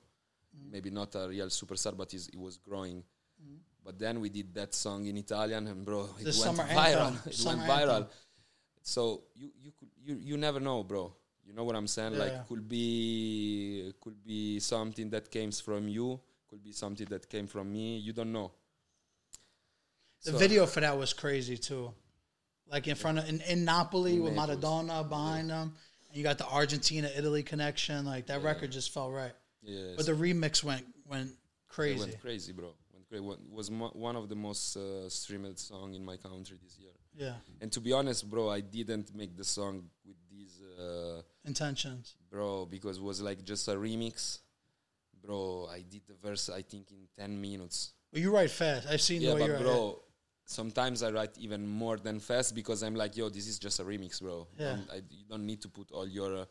Mm-hmm. 0.56 0.72
maybe 0.72 0.90
not 0.90 1.14
a 1.16 1.28
real 1.28 1.48
superstar, 1.48 1.96
but 1.98 2.12
he 2.12 2.20
was 2.38 2.58
growing. 2.58 2.98
Mm-hmm. 2.98 3.56
But 3.84 4.00
then 4.00 4.20
we 4.20 4.30
did 4.30 4.54
that 4.56 4.74
song 4.74 5.06
in 5.06 5.18
Italian, 5.18 5.68
and 5.68 5.86
bro, 5.86 6.10
it 6.20 6.24
The 6.26 6.44
went 6.46 6.58
viral. 6.58 7.08
anthem. 7.08 7.20
It 7.28 7.34
Summer 7.36 7.58
went 7.58 7.70
viral. 7.70 7.96
anthem. 7.96 8.10
So 8.82 9.24
you 9.36 9.50
you 9.62 9.72
could 9.78 9.90
you 10.04 10.16
you 10.30 10.38
never 10.38 10.60
know, 10.60 10.84
bro. 10.84 11.14
You 11.46 11.54
know 11.54 11.64
what 11.64 11.76
I'm 11.76 11.88
saying? 11.88 12.14
Yeah. 12.14 12.20
Like 12.20 12.48
could 12.48 12.68
be 12.68 13.94
could 14.02 14.24
be 14.24 14.60
something 14.60 15.10
that 15.12 15.30
came 15.30 15.52
from 15.52 15.88
you, 15.88 16.20
could 16.50 16.64
be 16.64 16.72
something 16.72 17.08
that 17.10 17.30
came 17.30 17.48
from 17.48 17.72
me. 17.72 17.98
You 17.98 18.14
don't 18.14 18.32
know. 18.32 18.52
The 20.24 20.32
So- 20.32 20.38
video 20.38 20.66
for 20.66 20.80
that 20.82 20.98
was 20.98 21.14
crazy 21.14 21.58
too. 21.58 21.94
Like 22.68 22.88
in 22.88 22.96
front 22.96 23.20
of 23.20 23.30
in, 23.30 23.42
in 23.42 23.64
Napoli 23.66 24.16
In 24.16 24.24
with 24.24 24.34
Naples. 24.34 24.58
Maradona 24.58 25.08
behind 25.08 25.50
them, 25.52 25.76
and 26.08 26.18
you 26.18 26.24
got 26.24 26.40
the 26.40 26.48
Argentina 26.48 27.08
Italy 27.16 27.44
connection. 27.44 28.06
Like 28.06 28.26
that 28.28 28.42
record 28.42 28.72
just 28.72 28.92
felt 28.92 29.14
right. 29.14 29.34
Yes. 29.66 29.96
But 29.98 30.06
the 30.06 30.14
remix 30.14 30.64
went 30.64 30.86
went 31.08 31.30
It 31.30 31.38
crazy. 31.68 32.00
went 32.00 32.22
crazy, 32.22 32.54
bro. 32.54 32.74
Went 32.94 33.08
cra- 33.10 33.22
wa- 33.22 33.38
was 33.52 33.70
mo- 33.72 33.92
one 33.94 34.16
of 34.16 34.30
the 34.30 34.36
most 34.36 34.78
uh, 34.78 35.10
streamed 35.10 35.58
song 35.60 35.94
in 35.94 36.04
my 36.06 36.18
country 36.18 36.58
this 36.64 36.78
year. 36.80 36.92
Yeah, 37.18 37.36
And 37.62 37.72
to 37.72 37.80
be 37.80 37.94
honest, 37.94 38.30
bro, 38.30 38.50
I 38.50 38.60
didn't 38.60 39.16
make 39.16 39.38
the 39.38 39.44
song 39.46 39.84
with 40.06 40.18
these, 40.30 40.60
uh, 40.78 41.22
intentions. 41.46 42.16
bro, 42.30 42.66
because 42.66 42.98
it 42.98 43.04
was 43.04 43.22
like 43.22 43.44
just 43.46 43.68
a 43.70 43.76
remix. 43.76 44.40
Bro, 45.24 45.70
I 45.72 45.82
did 45.82 46.02
the 46.08 46.14
verse 46.16 46.50
I 46.50 46.62
think 46.62 46.92
in 46.92 47.08
ten 47.18 47.40
minutes. 47.40 47.94
But 48.12 48.22
you 48.22 48.32
write 48.36 48.52
fast. 48.52 48.88
I've 48.88 49.02
seen 49.02 49.22
Yeah, 49.22 49.30
the 49.34 49.36
way 49.44 49.48
but 49.48 49.62
bro, 49.62 50.02
sometimes 50.46 51.02
I 51.04 51.10
write 51.12 51.38
even 51.40 51.66
more 51.68 51.98
than 51.98 52.20
fast 52.20 52.54
because 52.54 52.84
I'm 52.84 52.96
like, 52.96 53.16
yo, 53.18 53.30
this 53.30 53.48
is 53.48 53.58
just 53.60 53.80
a 53.80 53.84
remix, 53.84 54.22
bro. 54.22 54.48
Yeah. 54.60 54.78
I, 54.92 54.98
you 55.10 55.26
don't 55.28 55.46
need 55.46 55.62
to 55.62 55.70
put 55.70 55.92
all 55.92 56.08
your 56.08 56.36
uh, 56.42 56.46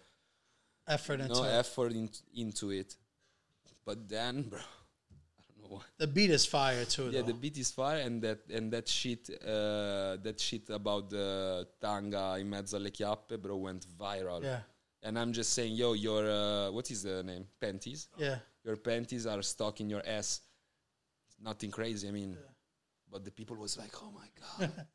effort 0.88 1.20
into 1.20 1.34
no 1.34 1.44
it. 1.44 1.52
effort 1.52 1.92
in, 1.92 2.08
into 2.34 2.70
it. 2.70 2.96
But 3.84 4.08
then, 4.08 4.42
bro, 4.42 4.58
I 5.38 5.42
don't 5.46 5.62
know 5.62 5.76
why. 5.76 5.82
The 5.98 6.06
beat 6.06 6.30
is 6.30 6.46
fire 6.46 6.84
too. 6.84 7.10
Yeah, 7.10 7.20
though. 7.20 7.28
the 7.28 7.34
beat 7.34 7.58
is 7.58 7.70
fire, 7.70 7.98
and 8.00 8.22
that 8.22 8.40
and 8.50 8.72
that 8.72 8.88
shit, 8.88 9.28
uh, 9.42 10.16
that 10.22 10.36
shit 10.38 10.70
about 10.70 11.10
the 11.10 11.66
tanga 11.80 12.36
in 12.38 12.48
mezzo 12.48 12.78
alle 12.78 12.90
chiappe, 12.90 13.40
bro, 13.40 13.56
went 13.56 13.86
viral. 13.98 14.42
yeah, 14.42 14.60
And 15.02 15.18
I'm 15.18 15.32
just 15.32 15.52
saying, 15.52 15.74
yo, 15.74 15.92
your 15.92 16.24
uh, 16.30 16.70
what 16.70 16.90
is 16.90 17.02
the 17.02 17.22
name? 17.22 17.46
Panties. 17.60 18.08
yeah. 18.16 18.38
Your 18.64 18.76
panties 18.76 19.26
are 19.26 19.42
stuck 19.42 19.80
in 19.80 19.90
your 19.90 20.02
ass. 20.06 20.40
Nothing 21.42 21.70
crazy. 21.70 22.08
I 22.08 22.12
mean, 22.12 22.38
but 23.12 23.22
the 23.24 23.30
people 23.30 23.56
was 23.56 23.76
like, 23.76 23.92
oh 24.02 24.10
my 24.10 24.28
god. 24.40 24.72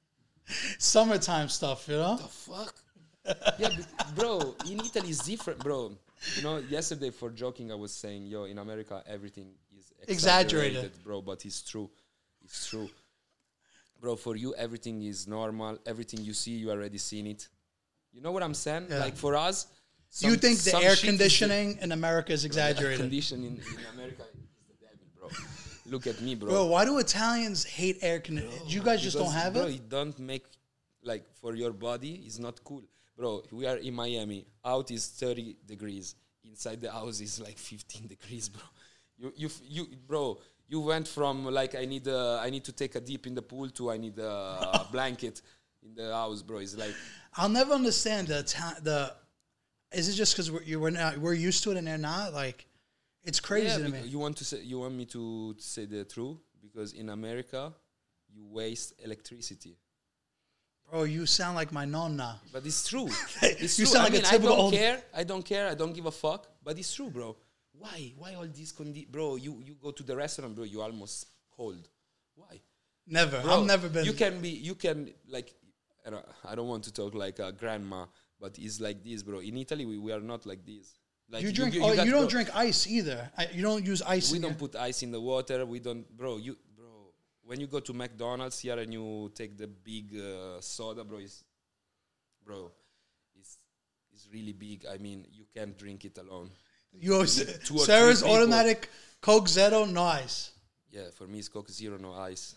Summertime 0.79 1.49
stuff, 1.49 1.87
you 1.87 1.95
know. 1.97 2.17
the 2.17 2.23
fuck? 2.27 2.73
yeah, 3.59 3.69
but, 3.77 4.15
bro, 4.15 4.55
in 4.67 4.79
Italy 4.79 5.09
is 5.11 5.19
different, 5.19 5.59
bro. 5.59 5.95
You 6.35 6.43
know, 6.43 6.57
yesterday 6.57 7.11
for 7.11 7.29
joking, 7.29 7.71
I 7.71 7.75
was 7.75 7.93
saying, 7.93 8.25
yo, 8.25 8.43
in 8.43 8.57
America, 8.57 9.01
everything 9.07 9.53
is 9.77 9.91
Exaggerated. 10.07 10.91
bro, 11.03 11.21
but 11.21 11.45
it's 11.45 11.61
true. 11.61 11.89
It's 12.43 12.67
true. 12.69 12.89
Bro, 14.01 14.15
for 14.17 14.35
you, 14.35 14.53
everything 14.55 15.03
is 15.03 15.27
normal. 15.27 15.77
Everything 15.85 16.21
you 16.21 16.33
see, 16.33 16.51
you 16.51 16.71
already 16.71 16.97
seen 16.97 17.27
it. 17.27 17.47
You 18.13 18.21
know 18.21 18.31
what 18.31 18.43
I'm 18.43 18.53
saying? 18.53 18.87
Yeah. 18.89 18.99
Like 18.99 19.15
for 19.15 19.35
us, 19.35 19.67
Do 20.19 20.27
you 20.29 20.35
think 20.35 20.59
the 20.59 20.75
air 20.77 20.95
conditioning 20.95 21.77
in 21.81 21.91
America 21.91 22.33
is 22.33 22.43
exaggerated? 22.45 22.99
conditioning 22.99 23.57
in 23.57 23.85
America 23.93 24.23
is 24.33 24.39
the 24.67 24.85
devil, 24.85 25.05
bro. 25.17 25.29
Look 25.85 26.07
at 26.07 26.21
me, 26.21 26.35
bro. 26.35 26.49
Bro, 26.49 26.65
why 26.67 26.85
do 26.85 26.97
Italians 26.97 27.63
hate 27.63 27.97
air 28.01 28.19
conditioning? 28.19 28.59
You 28.67 28.81
guys 28.81 29.01
just 29.01 29.17
don't 29.17 29.31
have 29.31 29.53
bro, 29.53 29.63
it? 29.63 29.65
Bro, 29.65 29.73
it 29.75 29.89
don't 29.89 30.19
make 30.19 30.45
like 31.03 31.25
for 31.35 31.55
your 31.55 31.71
body. 31.71 32.23
It's 32.25 32.39
not 32.39 32.63
cool, 32.63 32.83
bro. 33.19 33.43
We 33.51 33.67
are 33.67 33.77
in 33.77 33.93
Miami. 33.93 34.45
Out 34.63 34.89
is 34.91 35.07
thirty 35.07 35.57
degrees. 35.65 36.15
Inside 36.43 36.81
the 36.81 36.91
house 36.91 37.19
is 37.19 37.39
like 37.39 37.57
fifteen 37.57 38.07
degrees, 38.07 38.49
bro. 38.49 38.63
You 39.17 39.33
you 39.35 39.49
you, 39.67 39.87
bro. 40.07 40.39
You 40.67 40.79
went 40.81 41.07
from 41.07 41.45
like 41.45 41.75
I 41.75 41.85
need 41.85 42.07
a, 42.07 42.39
I 42.41 42.49
need 42.49 42.63
to 42.65 42.71
take 42.71 42.95
a 42.95 43.01
dip 43.01 43.27
in 43.27 43.35
the 43.35 43.41
pool 43.41 43.69
to 43.71 43.91
I 43.91 43.97
need 43.97 44.17
a 44.19 44.87
blanket 44.91 45.41
in 45.83 45.93
the 45.95 46.13
house, 46.13 46.41
bro. 46.41 46.59
It's 46.59 46.77
like 46.77 46.95
I'll 47.35 47.49
never 47.49 47.73
understand 47.73 48.29
the 48.29 48.41
the. 48.81 49.13
Is 49.91 50.07
it 50.07 50.13
just 50.13 50.33
because 50.33 50.51
we're 50.51 50.61
you 50.63 50.79
we're 50.79 50.91
not 50.91 51.17
we're 51.17 51.33
used 51.33 51.63
to 51.63 51.71
it 51.71 51.77
and 51.77 51.87
they're 51.87 51.97
not? 51.97 52.31
Like, 52.31 52.67
it's 53.23 53.39
crazy 53.39 53.67
yeah, 53.67 53.87
to 53.87 53.89
me. 53.89 54.01
you 54.05 54.19
want 54.19 54.37
to 54.37 54.45
say 54.45 54.61
you 54.61 54.79
want 54.79 54.93
me 54.93 55.05
to 55.05 55.55
say 55.57 55.85
the 55.85 56.05
truth 56.05 56.37
because 56.61 56.93
in 56.93 57.09
America 57.09 57.73
you 58.31 58.45
waste 58.45 58.93
electricity. 59.03 59.75
Bro, 60.91 61.03
you 61.03 61.25
sound 61.25 61.55
like 61.55 61.71
my 61.71 61.85
nonna. 61.85 62.39
But 62.51 62.65
it's 62.65 62.87
true. 62.87 63.07
It's 63.41 63.77
You 63.77 63.85
true. 63.85 63.93
sound 63.93 64.07
I 64.07 64.09
like 64.09 64.13
a 64.13 64.15
mean, 64.17 64.25
I 64.25 64.29
typical 64.31 64.49
don't 64.55 64.59
old- 64.65 64.73
care. 64.73 65.01
I 65.13 65.23
don't 65.23 65.45
care. 65.45 65.67
I 65.67 65.75
don't 65.75 65.93
give 65.93 66.05
a 66.07 66.11
fuck. 66.11 66.47
But 66.63 66.77
it's 66.79 66.93
true, 66.93 67.09
bro. 67.09 67.35
Why? 67.73 68.13
Why 68.17 68.33
all 68.33 68.47
these 68.47 68.73
condi? 68.73 69.07
Bro, 69.07 69.35
you 69.37 69.61
you 69.65 69.75
go 69.81 69.91
to 69.91 70.03
the 70.03 70.15
restaurant, 70.15 70.55
bro. 70.55 70.65
You 70.65 70.81
almost 70.81 71.27
cold. 71.55 71.87
Why? 72.35 72.59
Never. 73.07 73.39
Bro, 73.41 73.61
I've 73.61 73.65
never 73.67 73.87
been. 73.89 74.05
You 74.05 74.13
can 74.13 74.41
be. 74.41 74.49
You 74.49 74.75
can 74.75 75.11
like. 75.29 75.53
I 76.05 76.09
don't, 76.09 76.25
I 76.51 76.55
don't 76.55 76.67
want 76.67 76.83
to 76.85 76.93
talk 76.93 77.13
like 77.13 77.39
a 77.39 77.51
grandma, 77.51 78.05
but 78.39 78.57
it's 78.57 78.79
like 78.79 79.03
this, 79.03 79.21
bro. 79.21 79.39
In 79.39 79.57
Italy, 79.57 79.85
we, 79.85 79.97
we 79.97 80.11
are 80.11 80.21
not 80.21 80.45
like 80.45 80.65
this. 80.65 80.97
Like 81.29 81.43
You 81.43 81.51
drink. 81.51 81.73
you 81.75 81.83
oh, 81.83 81.91
you 81.91 82.09
don't 82.11 82.21
bro, 82.21 82.29
drink 82.29 82.49
ice 82.55 82.87
either. 82.87 83.29
I, 83.37 83.47
you 83.53 83.61
don't 83.61 83.85
use 83.85 84.01
ice. 84.01 84.31
We 84.31 84.39
don't 84.39 84.51
your- 84.59 84.67
put 84.67 84.75
ice 84.75 85.03
in 85.03 85.11
the 85.11 85.21
water. 85.21 85.65
We 85.65 85.79
don't, 85.79 86.09
bro. 86.17 86.37
You. 86.37 86.57
When 87.49 87.59
you 87.59 87.65
go 87.65 87.79
to 87.79 87.93
McDonald's 87.93 88.59
here 88.59 88.77
and 88.77 88.93
you 88.93 89.31
take 89.33 89.57
the 89.57 89.65
big 89.65 90.15
uh, 90.15 90.61
soda, 90.61 91.03
bro, 91.03 91.17
is, 91.17 91.43
bro, 92.45 92.71
it's 93.39 93.57
it's 94.13 94.27
really 94.31 94.53
big. 94.53 94.85
I 94.85 94.97
mean, 94.99 95.25
you 95.31 95.45
can't 95.51 95.75
drink 95.75 96.05
it 96.05 96.15
alone. 96.19 96.51
You 96.93 97.15
always, 97.15 97.35
two 97.65 97.77
or 97.77 97.85
Sarah's 97.85 98.21
automatic 98.23 98.89
Coke 99.19 99.47
Zero, 99.47 99.85
no 99.85 100.03
ice. 100.03 100.51
Yeah, 100.91 101.09
for 101.17 101.25
me, 101.25 101.39
it's 101.39 101.49
Coke 101.49 101.71
Zero, 101.71 101.97
no 101.97 102.13
ice, 102.13 102.55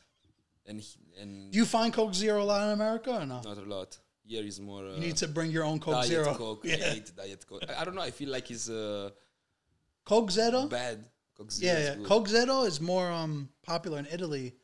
and 0.66 0.78
he- 0.78 1.00
and 1.20 1.50
Do 1.50 1.56
you 1.56 1.64
find 1.64 1.90
Coke 1.90 2.12
Zero 2.14 2.42
a 2.42 2.46
lot 2.52 2.60
in 2.66 2.72
America 2.80 3.12
or 3.20 3.24
no? 3.24 3.40
not 3.40 3.56
a 3.56 3.62
lot. 3.76 3.98
Here 4.24 4.44
is 4.44 4.60
more. 4.60 4.84
Uh, 4.86 4.94
You 4.96 5.00
need 5.00 5.16
to 5.16 5.28
bring 5.28 5.50
your 5.50 5.64
own 5.64 5.78
Coke 5.80 5.94
Diet 5.94 6.08
Zero. 6.08 6.34
Coke. 6.34 6.64
Yeah. 6.68 6.74
I 6.74 6.88
hate 6.96 7.12
Diet 7.16 7.46
Coke. 7.48 7.64
I, 7.66 7.80
I 7.80 7.84
don't 7.86 7.94
know. 7.94 8.02
I 8.02 8.10
feel 8.10 8.28
like 8.28 8.50
it's 8.50 8.68
uh, 8.68 9.08
Coke 10.04 10.30
Zero. 10.30 10.66
bad. 10.66 10.98
Coke 11.36 11.50
Zero 11.50 11.72
Yeah, 11.80 11.94
yeah. 11.96 12.04
Coke 12.06 12.28
Zero 12.28 12.56
is 12.64 12.78
more 12.78 13.10
um 13.10 13.48
popular 13.62 13.98
in 13.98 14.06
Italy. 14.18 14.54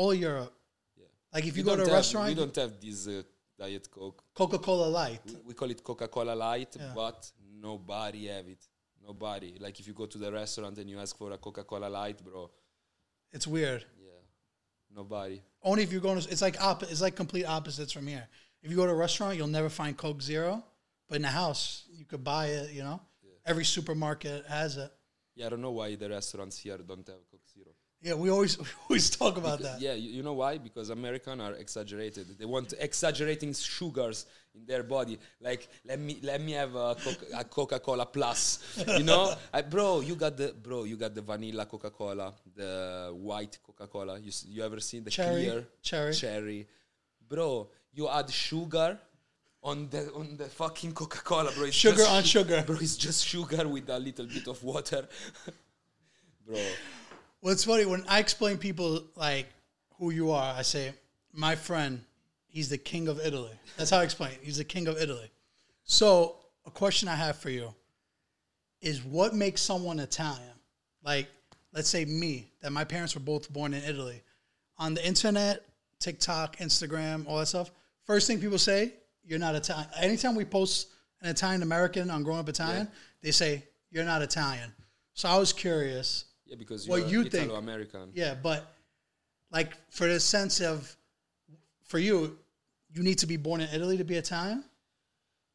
All 0.00 0.14
Europe. 0.14 0.54
Yeah. 0.96 1.04
Like 1.34 1.44
if 1.48 1.54
We 1.54 1.58
you 1.60 1.64
go 1.70 1.76
to 1.76 1.82
a 1.82 1.84
have- 1.86 1.94
restaurant, 2.00 2.28
we 2.28 2.34
don't 2.42 2.56
have 2.56 2.72
this 2.80 3.06
uh, 3.06 3.22
Diet 3.58 3.86
Coke. 3.90 4.22
Coca 4.34 4.58
Cola 4.58 4.88
Light. 5.00 5.20
We, 5.26 5.36
we 5.48 5.54
call 5.54 5.70
it 5.70 5.80
Coca 5.84 6.08
Cola 6.08 6.34
Light, 6.34 6.72
Yeah. 6.76 6.92
but 6.94 7.30
nobody 7.68 8.22
have 8.28 8.48
it. 8.48 8.62
Nobody. 9.08 9.52
Like 9.64 9.78
if 9.80 9.86
you 9.88 9.94
go 10.02 10.06
to 10.06 10.18
the 10.18 10.30
restaurant 10.32 10.78
and 10.78 10.88
you 10.88 10.98
ask 10.98 11.16
for 11.16 11.30
a 11.32 11.38
Coca 11.38 11.64
Cola 11.64 11.88
Light, 11.88 12.18
bro. 12.24 12.50
It's 13.32 13.46
weird. 13.46 13.84
Yeah, 14.06 14.20
nobody. 15.00 15.40
Only 15.62 15.82
if 15.82 15.92
you're 15.92 16.00
going 16.08 16.20
to. 16.20 16.30
It's 16.32 16.42
like 16.42 16.56
op- 16.60 16.82
It's 16.92 17.02
like 17.06 17.14
complete 17.16 17.44
opposites 17.44 17.92
from 17.92 18.06
here. 18.06 18.26
If 18.62 18.70
you 18.70 18.76
go 18.76 18.86
to 18.86 18.92
a 18.92 19.00
restaurant, 19.06 19.36
you'll 19.36 19.56
never 19.60 19.68
find 19.68 19.96
Coke 19.96 20.22
Zero, 20.22 20.52
but 21.08 21.16
in 21.16 21.22
the 21.22 21.28
house 21.42 21.84
you 21.98 22.04
could 22.10 22.24
buy 22.24 22.46
it. 22.58 22.66
You 22.76 22.82
know, 22.88 23.00
every 23.44 23.64
supermarket 23.64 24.46
has 24.46 24.76
it. 24.76 24.90
Yeah, 25.36 25.46
I 25.46 25.48
don't 25.50 25.62
know 25.66 25.70
why 25.80 25.94
the 25.96 26.08
restaurants 26.08 26.56
here 26.58 26.78
don't 26.90 27.06
have 27.12 27.22
Coke 27.30 27.48
Zero. 27.54 27.72
Yeah, 28.02 28.14
we 28.14 28.30
always 28.30 28.58
we 28.58 28.64
always 28.88 29.10
talk 29.10 29.36
about 29.36 29.60
that. 29.60 29.80
Yeah, 29.80 29.92
you, 29.94 30.10
you 30.10 30.22
know 30.22 30.32
why? 30.32 30.58
Because 30.58 30.90
Americans 30.90 31.40
are 31.42 31.52
exaggerated. 31.54 32.38
They 32.38 32.46
want 32.46 32.72
exaggerating 32.78 33.52
sugars 33.52 34.26
in 34.54 34.64
their 34.64 34.82
body. 34.82 35.18
Like, 35.40 35.68
let 35.84 35.98
me 35.98 36.18
let 36.22 36.40
me 36.40 36.52
have 36.52 36.74
a, 36.74 36.94
Coca- 36.94 37.26
a 37.38 37.44
Coca-Cola 37.44 38.06
plus. 38.06 38.58
You 38.86 39.04
know, 39.04 39.34
I, 39.52 39.62
bro, 39.62 40.00
you 40.00 40.14
got 40.16 40.36
the 40.36 40.54
bro, 40.62 40.84
you 40.84 40.96
got 40.96 41.14
the 41.14 41.20
vanilla 41.22 41.66
Coca-Cola, 41.66 42.32
the 42.56 43.12
white 43.14 43.58
Coca-Cola. 43.62 44.18
You 44.18 44.32
you 44.48 44.64
ever 44.64 44.80
seen 44.80 45.04
the 45.04 45.10
Cherry, 45.10 45.44
clear 45.44 45.66
cherry. 45.82 46.14
cherry? 46.14 46.66
Bro, 47.28 47.68
you 47.92 48.08
add 48.08 48.30
sugar 48.30 48.98
on 49.62 49.88
the 49.90 50.10
on 50.14 50.38
the 50.38 50.46
fucking 50.46 50.92
Coca-Cola, 50.94 51.50
bro. 51.54 51.64
It's 51.66 51.76
Sugar 51.76 52.04
on 52.08 52.22
su- 52.22 52.28
sugar. 52.38 52.62
bro. 52.66 52.76
It's 52.80 52.96
just 52.96 53.26
sugar 53.26 53.68
with 53.68 53.90
a 53.90 53.98
little 53.98 54.24
bit 54.26 54.48
of 54.48 54.62
water, 54.64 55.06
bro. 56.46 56.56
Well, 57.42 57.52
it's 57.52 57.64
funny 57.64 57.86
when 57.86 58.04
I 58.08 58.18
explain 58.18 58.58
people 58.58 59.04
like 59.16 59.46
who 59.98 60.10
you 60.10 60.30
are. 60.30 60.54
I 60.54 60.62
say 60.62 60.92
my 61.32 61.54
friend, 61.56 62.02
he's 62.46 62.68
the 62.68 62.78
king 62.78 63.08
of 63.08 63.20
Italy. 63.20 63.52
That's 63.76 63.90
how 63.90 63.98
I 64.00 64.04
explain. 64.04 64.32
it. 64.32 64.40
He's 64.42 64.58
the 64.58 64.64
king 64.64 64.88
of 64.88 64.98
Italy. 64.98 65.30
So 65.84 66.36
a 66.66 66.70
question 66.70 67.08
I 67.08 67.14
have 67.14 67.36
for 67.36 67.50
you 67.50 67.74
is 68.80 69.02
what 69.02 69.34
makes 69.34 69.62
someone 69.62 70.00
Italian? 70.00 70.44
Like, 71.02 71.28
let's 71.72 71.88
say 71.88 72.04
me, 72.04 72.50
that 72.62 72.72
my 72.72 72.84
parents 72.84 73.14
were 73.14 73.20
both 73.20 73.50
born 73.52 73.74
in 73.74 73.82
Italy. 73.84 74.22
On 74.78 74.94
the 74.94 75.06
internet, 75.06 75.64
TikTok, 75.98 76.56
Instagram, 76.58 77.26
all 77.26 77.38
that 77.38 77.46
stuff. 77.46 77.70
First 78.04 78.26
thing 78.26 78.40
people 78.40 78.58
say, 78.58 78.92
you're 79.24 79.38
not 79.38 79.54
Italian. 79.54 79.86
Anytime 79.98 80.34
we 80.34 80.44
post 80.44 80.88
an 81.22 81.30
Italian 81.30 81.62
American 81.62 82.10
on 82.10 82.22
growing 82.22 82.40
up 82.40 82.48
Italian, 82.48 82.88
they 83.22 83.30
say 83.30 83.64
you're 83.90 84.04
not 84.04 84.22
Italian. 84.22 84.72
So 85.14 85.28
I 85.28 85.36
was 85.38 85.52
curious. 85.52 86.24
Yeah, 86.50 86.56
because 86.58 86.88
What 86.88 87.08
you're 87.08 87.22
you 87.24 87.30
think? 87.30 87.44
Italo-American. 87.44 88.10
Yeah, 88.12 88.34
but 88.34 88.60
like 89.52 89.70
for 89.88 90.06
the 90.08 90.18
sense 90.20 90.60
of 90.60 90.94
for 91.84 91.98
you, 91.98 92.36
you 92.92 93.02
need 93.02 93.18
to 93.18 93.26
be 93.26 93.36
born 93.36 93.60
in 93.60 93.68
Italy 93.72 93.96
to 93.96 94.04
be 94.04 94.16
Italian. 94.16 94.64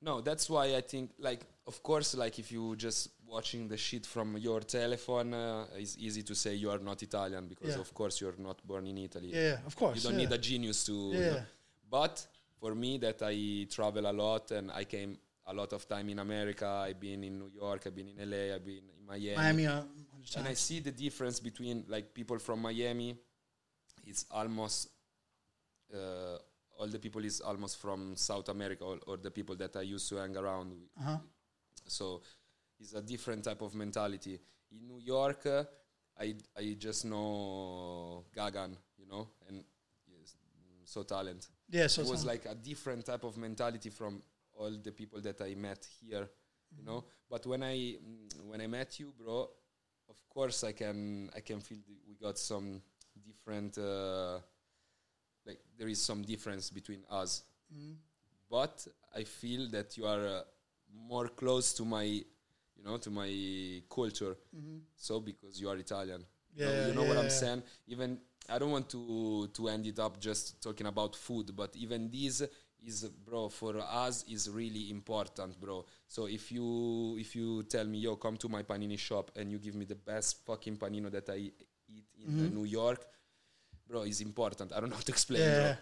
No, 0.02 0.22
that's 0.22 0.50
why 0.50 0.76
I 0.76 0.82
think 0.82 1.12
like 1.20 1.42
of 1.68 1.82
course 1.84 2.16
like 2.16 2.40
if 2.40 2.52
you 2.52 2.76
just 2.78 3.10
watching 3.28 3.68
the 3.68 3.76
shit 3.78 4.06
from 4.06 4.38
your 4.38 4.62
telephone, 4.62 5.34
uh, 5.34 5.66
it's 5.76 5.98
easy 6.00 6.24
to 6.24 6.34
say 6.36 6.56
you 6.56 6.70
are 6.70 6.80
not 6.80 7.04
Italian 7.04 7.48
because 7.48 7.76
Yeah. 7.76 7.82
of 7.82 7.94
course 7.94 8.22
you're 8.22 8.38
not 8.38 8.66
born 8.66 8.88
in 8.88 8.98
Italy. 8.98 9.32
Yeah, 9.34 9.58
of 9.66 9.76
course. 9.76 9.98
You 9.98 10.04
don't 10.10 10.20
yeah. 10.20 10.26
need 10.30 10.32
a 10.34 10.38
genius 10.38 10.86
to. 10.86 10.94
you 10.94 11.20
Yeah. 11.20 11.30
know. 11.32 11.44
But 11.90 12.26
for 12.60 12.74
me, 12.76 12.98
that 13.00 13.22
I 13.22 13.68
travel 13.70 14.06
a 14.10 14.14
lot 14.14 14.52
and 14.52 14.72
I 14.72 14.86
came 14.86 15.18
a 15.48 15.54
lot 15.54 15.74
of 15.74 15.88
time 15.88 16.08
in 16.10 16.20
America. 16.20 16.68
I've 16.88 17.00
been 17.00 17.24
in 17.24 17.40
New 17.40 17.52
York. 17.54 17.82
I've 17.86 17.96
been 17.96 18.10
in 18.10 18.30
LA. 18.30 18.56
I've 18.56 18.66
been 18.66 18.84
in 18.98 19.06
Miami. 19.06 19.36
Miami. 19.38 19.68
Uh, 19.68 19.84
and 20.38 20.48
I 20.48 20.54
see 20.54 20.80
the 20.80 20.92
difference 20.92 21.40
between 21.40 21.86
like 21.88 22.14
people 22.14 22.40
from 22.40 22.62
Miami. 22.62 23.18
It's 24.06 24.26
almost 24.32 24.90
uh, 25.94 26.38
all 26.78 26.88
the 26.88 27.00
people 27.00 27.24
is 27.24 27.42
almost 27.42 27.82
from 27.82 28.16
South 28.16 28.50
America, 28.50 28.84
or, 28.84 29.00
or 29.08 29.18
the 29.18 29.32
people 29.32 29.56
that 29.56 29.76
I 29.76 29.82
used 29.82 30.10
to 30.10 30.18
hang 30.18 30.36
around 30.36 30.74
uh-huh. 31.00 31.18
So 31.88 32.22
it's 32.80 32.94
a 32.94 33.02
different 33.02 33.44
type 33.44 33.62
of 33.62 33.76
mentality. 33.76 34.40
In 34.72 34.88
New 34.88 35.00
York, 35.00 35.46
uh, 35.46 35.64
I 36.20 36.36
I 36.58 36.76
just 36.78 37.06
know 37.06 38.26
Gagan, 38.36 38.76
you 38.98 39.06
know, 39.08 39.30
and 39.48 39.64
yes, 40.08 40.36
so 40.84 41.04
talent. 41.04 41.48
Yeah, 41.70 41.88
so 41.88 42.02
it 42.02 42.08
was 42.08 42.26
like 42.26 42.46
a 42.46 42.56
different 42.56 43.06
type 43.06 43.24
of 43.24 43.38
mentality 43.38 43.90
from 43.90 44.22
all 44.54 44.72
the 44.72 44.92
people 44.92 45.22
that 45.22 45.42
I 45.42 45.56
met 45.56 45.88
here, 46.02 46.28
you 46.76 46.84
know. 46.84 47.06
But 47.30 47.46
when 47.46 47.64
I 47.64 47.98
when 48.48 48.62
I 48.62 48.68
met 48.68 49.00
you, 49.00 49.14
bro, 49.18 49.50
of 50.10 50.18
course 50.30 50.64
I 50.64 50.72
can 50.74 51.30
I 51.36 51.40
can 51.42 51.60
feel 51.62 51.80
we 52.08 52.16
got 52.16 52.38
some 52.38 52.82
different 53.26 53.78
uh, 53.78 54.40
like 55.46 55.60
there 55.78 55.88
is 55.88 56.02
some 56.02 56.22
difference 56.24 56.70
between 56.70 57.04
us. 57.10 57.44
But 58.50 58.88
I 59.16 59.24
feel 59.24 59.68
that 59.72 59.98
you 59.98 60.06
are 60.06 60.26
uh, 60.26 60.42
more 60.94 61.28
close 61.28 61.74
to 61.74 61.86
my 61.86 62.04
you 62.04 62.84
know 62.84 62.98
to 62.98 63.10
my 63.10 63.82
culture. 63.90 64.38
So 64.96 65.20
because 65.20 65.60
you 65.60 65.70
are 65.70 65.78
Italian. 65.78 66.26
You 66.56 66.66
know- 66.66 66.88
you 66.88 66.94
know 66.94 67.02
yeah, 67.04 67.08
what 67.10 67.18
I'm 67.18 67.24
yeah. 67.26 67.30
saying? 67.30 67.64
Even 67.88 68.20
I 68.48 68.60
don't 68.60 68.72
want 68.72 68.90
to 68.90 69.48
to 69.54 69.68
end 69.70 69.86
it 69.88 70.00
up 70.00 70.20
just 70.20 70.62
talking 70.62 70.88
about 70.88 71.16
food, 71.16 71.56
but 71.56 71.76
even 71.76 72.10
this 72.12 72.44
is 72.84 73.04
bro 73.06 73.50
for 73.50 73.78
us 73.80 74.24
is 74.30 74.50
really 74.50 74.90
important, 74.92 75.60
bro. 75.60 75.86
So 76.08 76.28
if 76.28 76.52
you 76.52 77.18
if 77.20 77.36
you 77.36 77.64
tell 77.64 77.86
me, 77.86 78.00
yo, 78.00 78.16
come 78.16 78.38
to 78.38 78.50
my 78.50 78.64
panini 78.64 78.98
shop 78.98 79.32
and 79.36 79.52
you 79.52 79.58
give 79.60 79.76
me 79.76 79.86
the 79.86 79.96
best 79.96 80.46
fucking 80.46 80.78
panino 80.78 81.12
that 81.12 81.30
I 81.30 81.38
eat 81.38 81.54
in 82.20 82.26
Mm-hmm. 82.28 82.56
New 82.56 82.64
York, 82.66 83.06
bro, 83.88 84.02
is 84.04 84.22
important. 84.22 84.72
I 84.74 84.80
don't 84.80 84.90
know 84.90 84.96
how 84.96 85.02
to 85.04 85.12
explain, 85.12 85.42
Yeah. 85.42 85.62
bro. 85.64 85.76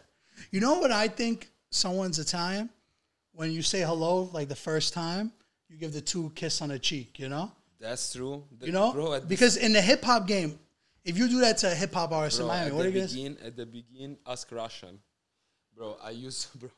You 0.52 0.60
know 0.60 0.80
what 0.80 0.92
I 0.92 1.08
think 1.08 1.50
someone's 1.70 2.20
Italian? 2.20 2.70
When 3.34 3.52
you 3.52 3.62
say 3.62 3.82
hello, 3.82 4.30
like 4.34 4.48
the 4.50 4.56
first 4.56 4.94
time, 4.94 5.32
you 5.70 5.78
give 5.78 5.94
the 5.94 6.02
two 6.02 6.32
kiss 6.36 6.62
on 6.62 6.70
the 6.70 6.80
cheek, 6.80 7.18
you 7.20 7.30
know? 7.30 7.52
That's 7.80 8.14
true. 8.14 8.44
The- 8.60 8.66
You 8.68 8.72
know? 8.74 8.92
bro, 8.94 9.20
because 9.22 9.58
in 9.58 9.72
the 9.74 9.82
hip 9.82 10.04
hop 10.04 10.28
game, 10.28 10.60
if 11.06 11.18
you 11.18 11.28
do 11.30 11.40
that 11.42 11.58
to 11.60 11.72
a 11.72 11.76
hip 11.76 11.94
hop 11.94 12.12
artist 12.12 12.40
in 12.42 12.48
Miami, 12.48 12.68
at 12.72 12.74
what 12.76 12.86
are 12.86 12.90
you 12.90 12.96
gonna 13.02 13.08
begin, 13.08 13.38
at 13.44 13.56
the 13.56 13.66
begin, 13.66 14.18
ask 14.26 14.52
Russian, 14.52 15.00
bro. 15.76 15.98
I 16.04 16.12
used, 16.12 16.48
bro. 16.60 16.70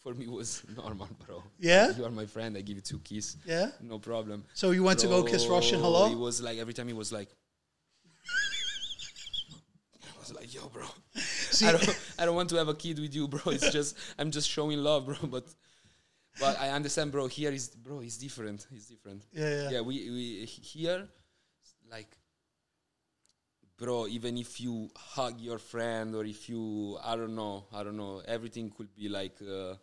For 0.00 0.12
me, 0.14 0.26
was 0.26 0.62
normal, 0.76 1.08
bro. 1.26 1.42
Yeah? 1.58 1.92
you 1.96 2.04
are 2.04 2.10
my 2.10 2.26
friend. 2.26 2.56
I 2.56 2.60
give 2.60 2.76
you 2.76 2.82
two 2.82 2.98
kiss. 2.98 3.36
Yeah? 3.46 3.70
no 3.80 3.98
problem. 3.98 4.44
So 4.54 4.72
you 4.72 4.82
went 4.82 4.98
to 5.00 5.06
go 5.06 5.22
kiss 5.22 5.46
Russian 5.46 5.80
hello? 5.80 6.08
He 6.08 6.14
was 6.14 6.42
like 6.42 6.58
every 6.58 6.74
time 6.74 6.88
he 6.88 6.92
was 6.92 7.12
like, 7.12 7.28
I 10.04 10.18
was 10.18 10.34
like, 10.34 10.54
yo, 10.54 10.68
bro. 10.68 10.84
See, 11.16 11.66
I 11.66 11.72
don't, 11.72 12.00
I 12.18 12.24
don't 12.26 12.36
want 12.36 12.50
to 12.50 12.56
have 12.56 12.68
a 12.68 12.74
kid 12.74 12.98
with 12.98 13.14
you, 13.14 13.28
bro. 13.28 13.40
It's 13.46 13.70
just 13.78 13.96
I'm 14.18 14.30
just 14.30 14.48
showing 14.48 14.78
love, 14.78 15.06
bro. 15.06 15.16
But 15.24 15.46
but 16.38 16.58
I 16.60 16.70
understand, 16.70 17.12
bro. 17.12 17.26
Here 17.26 17.52
is, 17.52 17.68
bro. 17.68 18.00
It's 18.00 18.18
different. 18.18 18.66
It's 18.72 18.86
different. 18.86 19.24
Yeah, 19.32 19.48
yeah. 19.48 19.70
Yeah, 19.70 19.80
we 19.80 20.10
we 20.10 20.44
here, 20.46 21.08
like, 21.90 22.16
bro. 23.82 24.06
Even 24.06 24.38
if 24.38 24.60
you 24.60 24.88
hug 24.96 25.40
your 25.40 25.58
friend 25.58 26.14
or 26.14 26.24
if 26.24 26.48
you, 26.48 26.98
I 27.02 27.16
don't 27.16 27.34
know, 27.34 27.64
I 27.72 27.82
don't 27.84 27.96
know, 27.96 28.22
everything 28.36 28.70
could 28.76 28.94
be 28.94 29.08
like 29.08 29.36
uh, 29.42 29.74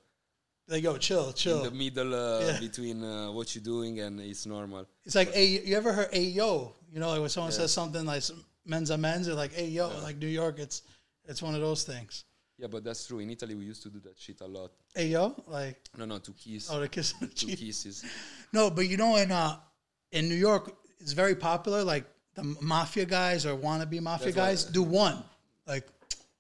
like, 0.67 0.83
yo, 0.83 0.97
chill, 0.97 1.27
in 1.29 1.33
chill. 1.33 1.63
the 1.63 1.71
middle 1.71 2.13
uh, 2.13 2.39
Yeah. 2.45 2.59
between 2.59 3.03
uh, 3.03 3.31
what 3.31 3.53
you're 3.55 3.63
doing 3.75 3.99
and 3.99 4.19
it's 4.21 4.45
normal. 4.45 4.85
It's 5.05 5.15
like, 5.15 5.33
hey, 5.33 5.47
you 5.65 5.75
ever 5.75 5.91
heard, 5.93 6.09
hey, 6.13 6.25
yo? 6.39 6.75
You 6.93 6.99
know, 6.99 7.09
like 7.09 7.19
when 7.21 7.29
someone 7.29 7.51
Yeah. 7.51 7.57
says 7.61 7.71
something 7.73 8.05
like 8.05 8.23
men's 8.65 8.89
a 8.91 8.97
men's, 8.97 9.25
they're 9.27 9.35
like, 9.43 9.53
hey, 9.53 9.67
yo, 9.67 9.87
like 10.03 10.17
New 10.17 10.27
York, 10.41 10.59
it's 10.59 10.83
it's 11.27 11.41
one 11.41 11.55
of 11.55 11.61
those 11.61 11.83
things. 11.83 12.23
Yeah, 12.57 12.67
but 12.67 12.83
that's 12.83 13.07
true. 13.07 13.19
In 13.19 13.29
Italy, 13.29 13.55
we 13.55 13.65
used 13.65 13.83
to 13.83 13.89
do 13.89 13.99
that 14.01 14.17
shit 14.19 14.41
a 14.41 14.45
lot. 14.47 14.71
Hey, 14.93 15.07
yo, 15.07 15.23
like, 15.47 15.77
No, 15.97 16.05
no, 16.05 16.19
to 16.19 16.31
kiss, 16.33 16.69
oh, 16.71 16.79
the 16.79 16.89
kiss 16.89 17.13
two 17.35 17.47
kisses. 17.61 18.03
No, 18.51 18.69
but 18.69 18.85
you 18.91 18.97
know, 18.97 19.15
in 19.23 19.31
uh, 19.31 19.57
in 20.11 20.27
New 20.29 20.35
York, 20.49 20.63
it's 20.99 21.13
very 21.13 21.35
popular. 21.35 21.83
Like 21.83 22.05
the 22.35 22.43
mafia 22.61 23.05
guys 23.05 23.45
or 23.45 23.55
wannabe 23.57 24.01
mafia 24.01 24.31
That's 24.31 24.35
guys 24.35 24.63
do 24.63 24.83
one, 24.83 25.23
like, 25.67 25.87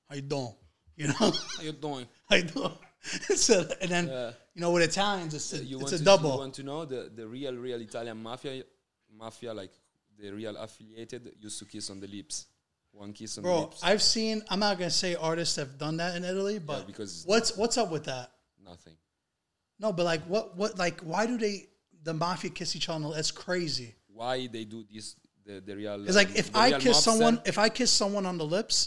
how 0.09 0.15
you 0.15 0.21
doing? 0.21 0.53
You 0.95 1.07
know, 1.07 1.13
How 1.13 1.63
you 1.63 1.71
doing? 1.71 2.05
I 2.29 2.43
know. 2.55 2.73
so, 3.35 3.65
and 3.81 3.89
then 3.89 4.07
Yeah. 4.07 4.31
you 4.53 4.61
know 4.61 4.71
with 4.71 4.83
Italians, 4.83 5.33
it's 5.33 5.53
a, 5.53 5.63
You 5.63 5.79
it's 5.79 5.93
a 5.93 6.03
double. 6.03 6.33
You 6.33 6.37
want 6.39 6.53
to 6.55 6.63
know 6.63 6.83
the, 6.85 7.09
the 7.15 7.25
real, 7.25 7.53
real 7.55 7.79
Italian 7.79 8.21
mafia, 8.21 8.63
mafia 9.17 9.53
like 9.53 9.71
the 10.19 10.31
real 10.31 10.57
affiliated, 10.57 11.31
used 11.39 11.59
to 11.59 11.65
kiss 11.65 11.89
on 11.89 11.99
the 12.01 12.07
lips. 12.07 12.47
One 12.91 13.13
kiss 13.13 13.37
on 13.37 13.43
the 13.43 13.47
Bro, 13.49 13.59
lips. 13.61 13.81
I've 13.83 14.01
seen. 14.01 14.43
I'm 14.49 14.59
not 14.59 14.77
gonna 14.77 14.89
say 14.89 15.15
artists 15.15 15.55
have 15.55 15.77
done 15.77 15.97
that 15.97 16.17
in 16.17 16.25
Italy, 16.25 16.59
but 16.59 16.85
because- 16.87 17.23
what's 17.25 17.55
what's 17.55 17.77
up 17.77 17.89
with 17.91 18.03
that? 18.05 18.31
Nothing. 18.61 18.95
No, 19.79 19.93
but 19.93 20.03
like 20.03 20.23
what 20.23 20.57
what 20.57 20.77
like 20.77 20.99
why 21.01 21.25
do 21.27 21.37
they 21.37 21.69
the 22.03 22.13
mafia 22.13 22.49
kiss 22.49 22.75
each 22.75 22.89
other? 22.89 23.09
That's 23.13 23.31
crazy. 23.31 23.95
Why 24.07 24.47
they 24.47 24.65
do 24.65 24.83
this? 24.91 25.15
The, 25.49 25.61
the 25.61 25.75
real. 25.75 25.97
Because 25.97 26.15
like 26.15 26.29
um, 26.29 26.35
if 26.43 26.55
I 26.55 26.71
kiss 26.79 27.03
someone, 27.03 27.41
if 27.43 27.57
I 27.57 27.69
kiss 27.69 27.89
someone 27.91 28.25
on 28.27 28.37
the 28.37 28.45
lips, 28.45 28.77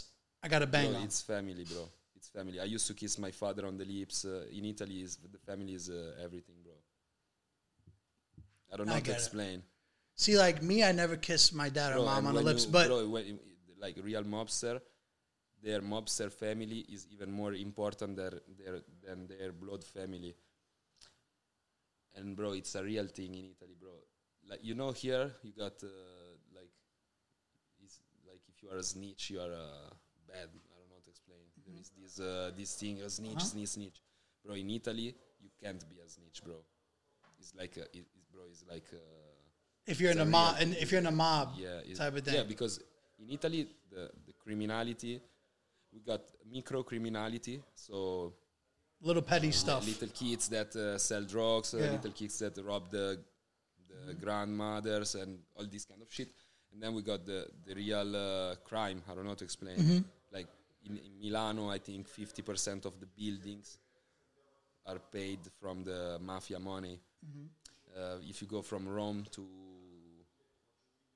I 0.41 0.47
gotta 0.47 0.65
bang 0.65 0.91
bro, 0.93 1.03
it's 1.03 1.21
family, 1.21 1.65
bro. 1.65 1.89
It's 2.15 2.29
family. 2.29 2.57
I 2.59 2.63
used 2.75 2.87
to 2.87 2.93
kiss 2.93 3.17
my 3.19 3.31
father 3.31 3.65
on 3.67 3.75
the 3.77 3.83
lips. 3.83 4.23
Uh, 4.23 4.45
in 4.57 4.63
Italy, 4.65 5.01
is 5.01 5.17
the 5.17 5.37
family 5.39 5.73
is 5.73 5.89
uh, 5.89 6.23
everything, 6.23 6.55
bro. 6.63 6.73
I 8.71 8.77
don't 8.77 8.87
know 8.87 8.93
I 8.93 8.95
how 8.95 8.99
to 9.01 9.05
get 9.05 9.15
it. 9.15 9.19
explain. 9.19 9.63
See, 10.15 10.37
like 10.37 10.63
me, 10.63 10.83
I 10.83 10.93
never 10.93 11.17
kissed 11.17 11.53
my 11.53 11.67
dad 11.67 11.97
or 11.97 12.05
mom 12.05 12.27
on 12.27 12.35
the 12.35 12.41
lips, 12.41 12.65
you- 12.65 12.71
but 12.71 12.87
bro, 12.87 13.09
when, 13.09 13.39
like 13.77 13.97
real 14.01 14.23
mobster, 14.23 14.79
their 15.61 15.81
mobster 15.81 16.31
family 16.31 16.79
is 16.95 17.07
even 17.11 17.29
more 17.29 17.53
important 17.53 18.15
than 18.15 18.39
their 18.57 18.79
than 19.05 19.27
their 19.27 19.51
blood 19.51 19.83
family. 19.83 20.33
And 22.15 22.35
bro, 22.37 22.51
it's 22.53 22.75
a 22.75 22.83
real 22.83 23.07
thing 23.07 23.35
in 23.35 23.45
Italy, 23.51 23.75
bro. 23.79 23.95
Like 24.49 24.59
you 24.63 24.75
know, 24.75 24.91
here 24.91 25.31
you 25.43 25.51
got 25.51 25.83
uh, 25.83 25.87
like, 26.53 26.69
it's 27.83 27.99
like 28.27 28.41
if 28.47 28.52
you 28.63 28.69
are 28.71 28.77
a 28.77 28.83
snitch, 28.83 29.29
you 29.31 29.39
are 29.39 29.51
a 29.51 29.67
bad. 30.27 30.47
I 30.49 30.75
don't 30.79 30.89
know 30.89 30.95
how 30.97 31.03
to 31.03 31.09
explain. 31.09 31.39
There 31.65 31.75
is 31.81 31.91
this 31.99 32.19
uh, 32.19 32.51
this 32.55 32.73
thing, 32.75 33.01
a 33.01 33.09
snitch, 33.09 33.31
Uh-huh. 33.35 33.45
snitch, 33.53 33.69
snitch. 33.69 34.01
Bro, 34.45 34.55
in 34.55 34.69
Italy, 34.69 35.15
you 35.41 35.49
can't 35.61 35.83
be 35.89 35.97
a 36.05 36.09
snitch, 36.09 36.43
bro. 36.43 36.55
It's 37.39 37.53
like 37.55 37.75
a, 37.77 37.81
it, 37.97 38.05
it's, 38.15 38.25
bro, 38.31 38.43
it's 38.49 38.63
like. 38.69 38.87
Uh, 38.93 38.97
if 39.85 39.99
you're 39.99 40.11
in 40.11 40.19
a 40.19 40.23
a 40.23 40.25
mob, 40.25 40.55
and 40.61 40.75
if 40.77 40.91
you're 40.91 41.01
in 41.01 41.07
a 41.07 41.11
mob 41.11 41.55
yeah, 41.57 41.81
type 41.95 42.15
of 42.15 42.23
thing, 42.23 42.35
Yeah, 42.35 42.43
because 42.43 42.79
in 43.19 43.29
Italy 43.29 43.67
the 43.91 44.09
the 44.27 44.33
criminality, 44.43 45.19
we 45.91 45.99
got 45.99 46.21
micro 46.49 46.83
criminality, 46.83 47.61
so 47.75 48.33
little 49.01 49.21
petty 49.21 49.47
li- 49.47 49.51
stuff. 49.63 49.85
little 49.85 50.07
kids 50.07 50.47
that 50.49 50.73
uh, 50.75 50.97
sell 50.97 51.23
drugs, 51.23 51.73
uh, 51.73 51.77
Yeah. 51.79 51.91
little 51.91 52.11
kids 52.11 52.39
that 52.39 52.57
rob 52.63 52.89
the 52.91 53.19
the 54.07 54.13
grandmothers 54.13 55.15
and 55.15 55.39
all 55.55 55.65
this 55.67 55.85
kind 55.85 56.01
of 56.01 56.09
shit. 56.11 56.29
And 56.73 56.81
then 56.81 56.93
we 56.95 57.01
got 57.01 57.25
the 57.25 57.47
the 57.65 57.75
real 57.75 58.15
uh, 58.15 58.55
crime. 58.63 59.01
I 59.09 59.13
don't 59.13 59.23
know 59.23 59.29
how 59.29 59.35
to 59.35 59.43
explain. 59.43 59.77
Mm-hmm. 59.77 59.99
Like 60.31 60.47
in, 60.85 60.97
in 60.97 61.19
Milano, 61.21 61.69
I 61.69 61.77
think 61.77 62.07
fifty 62.07 62.41
percent 62.41 62.85
of 62.85 62.99
the 62.99 63.05
buildings 63.05 63.77
are 64.85 64.99
paid 64.99 65.39
from 65.59 65.83
the 65.83 66.17
mafia 66.21 66.59
money. 66.59 66.99
Mm-hmm. 67.25 67.45
Uh, 67.95 68.17
if 68.27 68.41
you 68.41 68.47
go 68.47 68.61
from 68.61 68.87
Rome 68.87 69.25
to 69.31 69.47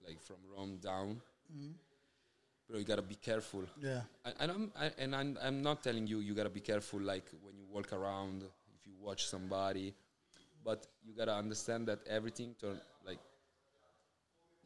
like 0.08 0.22
from 0.22 0.38
Rome 0.56 0.78
down, 0.78 1.20
bro, 2.70 2.78
you 2.78 2.86
gotta 2.86 3.02
be 3.02 3.16
careful. 3.16 3.64
yeah, 3.82 4.02
I, 4.26 4.32
and 4.40 4.52
I'm 4.52 4.72
I, 4.80 4.92
and 5.00 5.16
I'm, 5.16 5.38
I'm 5.42 5.62
not 5.62 5.84
telling 5.84 6.06
you 6.08 6.20
you 6.20 6.34
gotta 6.36 6.50
be 6.50 6.62
careful 6.62 7.02
like 7.02 7.26
when 7.42 7.58
you 7.58 7.66
walk 7.70 7.92
around 7.94 8.44
if 8.44 8.86
you 8.86 8.94
watch 9.02 9.26
somebody, 9.26 9.94
but 10.64 10.88
you 11.04 11.14
gotta 11.16 11.34
understand 11.34 11.88
that 11.88 12.00
everything 12.08 12.56
turn 12.62 12.80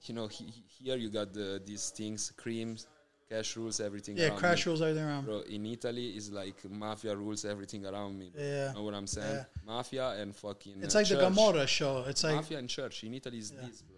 you 0.03 0.13
know 0.15 0.27
he, 0.27 0.45
he- 0.45 0.63
here 0.83 0.97
you 0.97 1.09
got 1.09 1.33
the 1.33 1.61
these 1.65 1.89
things 1.89 2.31
creams, 2.35 2.87
cash 3.29 3.55
rules 3.55 3.79
everything. 3.79 4.17
yeah. 4.17 4.27
around 4.29 4.37
Crash 4.37 4.65
me. 4.65 4.69
rules 4.71 4.81
everything 4.81 5.03
around. 5.05 5.25
Bro, 5.25 5.41
in 5.49 5.65
Italy 5.65 6.09
is 6.17 6.31
like 6.31 6.55
mafia 6.69 7.15
rules 7.15 7.45
everything 7.45 7.85
around 7.85 8.17
me. 8.17 8.31
bro. 8.33 8.43
Yeah. 8.43 8.71
know 8.73 8.83
what 8.83 8.93
I'm 8.93 9.07
saying? 9.07 9.35
Yeah. 9.35 9.43
Mafia 9.65 10.09
and 10.21 10.35
fucking. 10.35 10.75
It's 10.81 10.95
uh, 10.95 10.99
like 10.99 11.07
the 11.07 11.15
church. 11.15 11.23
Gomorra 11.23 11.67
show. 11.67 12.03
It's 12.07 12.23
like, 12.23 12.35
Mafia 12.35 12.57
and 12.57 12.69
church 12.69 13.03
in 13.03 13.13
Italy 13.13 13.37
is 13.39 13.51
this, 13.51 13.81
bro. 13.83 13.97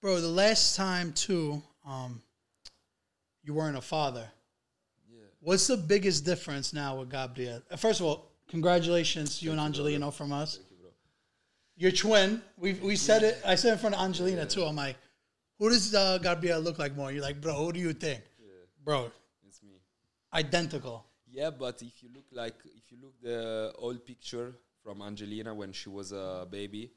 bro, 0.00 0.20
the 0.20 0.28
last 0.28 0.76
time 0.76 1.12
too, 1.12 1.62
um, 1.86 2.22
you 3.42 3.52
weren't 3.54 3.76
a 3.76 3.80
father. 3.82 4.26
Yeah. 5.10 5.18
What's 5.40 5.66
the 5.66 5.76
biggest 5.76 6.24
difference 6.24 6.72
now 6.72 6.96
with 6.98 7.10
Gabriel? 7.10 7.60
Uh, 7.70 7.76
First 7.76 8.00
of 8.00 8.06
all, 8.06 8.30
congratulations, 8.48 9.42
you 9.42 9.50
and 9.50 9.60
Angelino 9.60 10.10
from 10.10 10.32
us. 10.32 10.56
Thank 10.56 10.70
you, 10.70 10.76
bro. 10.78 10.90
Your 11.76 11.92
twin. 11.92 12.42
We 12.56 12.72
we 12.74 12.96
said 12.96 13.22
it. 13.22 13.38
I 13.46 13.54
said 13.56 13.68
it 13.68 13.72
in 13.74 13.78
front 13.78 13.94
of 13.94 14.00
Angelina 14.00 14.46
too. 14.46 14.64
I'm 14.64 14.76
like, 14.76 14.96
who 15.58 15.70
does 15.70 15.94
uh, 15.94 16.18
Gabriel 16.18 16.60
look 16.60 16.78
like 16.78 16.94
more? 16.96 17.12
You're 17.12 17.22
like, 17.22 17.40
bro, 17.40 17.54
who 17.54 17.72
do 17.72 17.80
you 17.80 17.92
think? 17.92 18.22
Bro, 18.84 19.10
It's 19.46 19.62
me. 19.62 19.80
identical. 20.32 21.06
Yeah, 21.30 21.50
but 21.50 21.80
if 21.82 22.02
you 22.02 22.10
look 22.14 22.26
like 22.32 22.54
if 22.76 22.92
you 22.92 22.98
look 23.02 23.14
the 23.22 23.72
old 23.78 24.04
picture 24.04 24.54
from 24.82 25.00
Angelina 25.02 25.54
when 25.54 25.72
she 25.72 25.88
was 25.88 26.12
a 26.12 26.46
baby, 26.50 26.92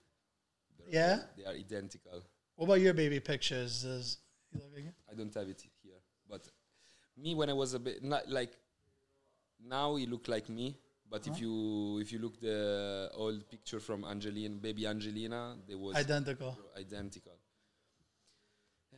Yeah? 0.90 1.20
they 1.38 1.46
are 1.46 1.54
identical. 1.54 2.24
What 2.56 2.66
about 2.66 2.82
your 2.82 2.94
baby 2.94 3.20
pictures? 3.20 3.84
Does 3.84 4.18
he 4.52 4.58
look 4.60 4.68
like 4.76 4.84
you? 4.84 4.92
I 5.12 5.16
don't 5.16 5.34
have 5.34 5.48
it 5.48 5.62
here, 5.82 6.00
but 6.30 6.42
me 7.16 7.36
when 7.36 7.50
I 7.50 7.54
was 7.54 7.74
a 7.74 7.80
bit 7.80 8.04
not 8.04 8.28
like 8.30 8.52
now 9.66 9.96
he 9.96 10.06
look 10.06 10.28
like 10.28 10.50
me. 10.50 10.78
But 11.10 11.26
if 11.26 11.40
you 11.40 12.00
if 12.02 12.12
you 12.12 12.20
look 12.20 12.38
the 12.42 13.10
old 13.14 13.50
picture 13.50 13.80
from 13.80 14.04
Angelina, 14.04 14.56
baby 14.56 14.86
Angelina, 14.86 15.56
they 15.66 15.76
was 15.76 15.96
Identical. 15.96 16.58
identical. 16.78 17.37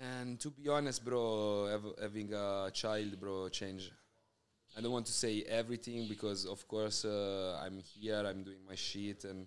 And 0.02 0.40
to 0.40 0.50
be 0.50 0.68
honest, 0.70 1.04
bro, 1.04 1.68
hav- 1.68 1.96
having 2.02 2.34
a 2.34 2.70
child, 2.74 3.20
bro, 3.20 3.50
change. 3.50 3.92
I 4.78 4.82
don't 4.82 4.92
want 4.92 5.08
to 5.08 5.12
say 5.12 5.44
everything 5.44 6.08
because, 6.08 6.46
of 6.46 6.66
course, 6.68 7.04
uh, 7.04 7.60
I'm 7.62 7.80
here, 7.80 8.24
I'm 8.26 8.44
doing 8.44 8.60
my 8.68 8.76
shit, 8.76 9.26
and 9.26 9.46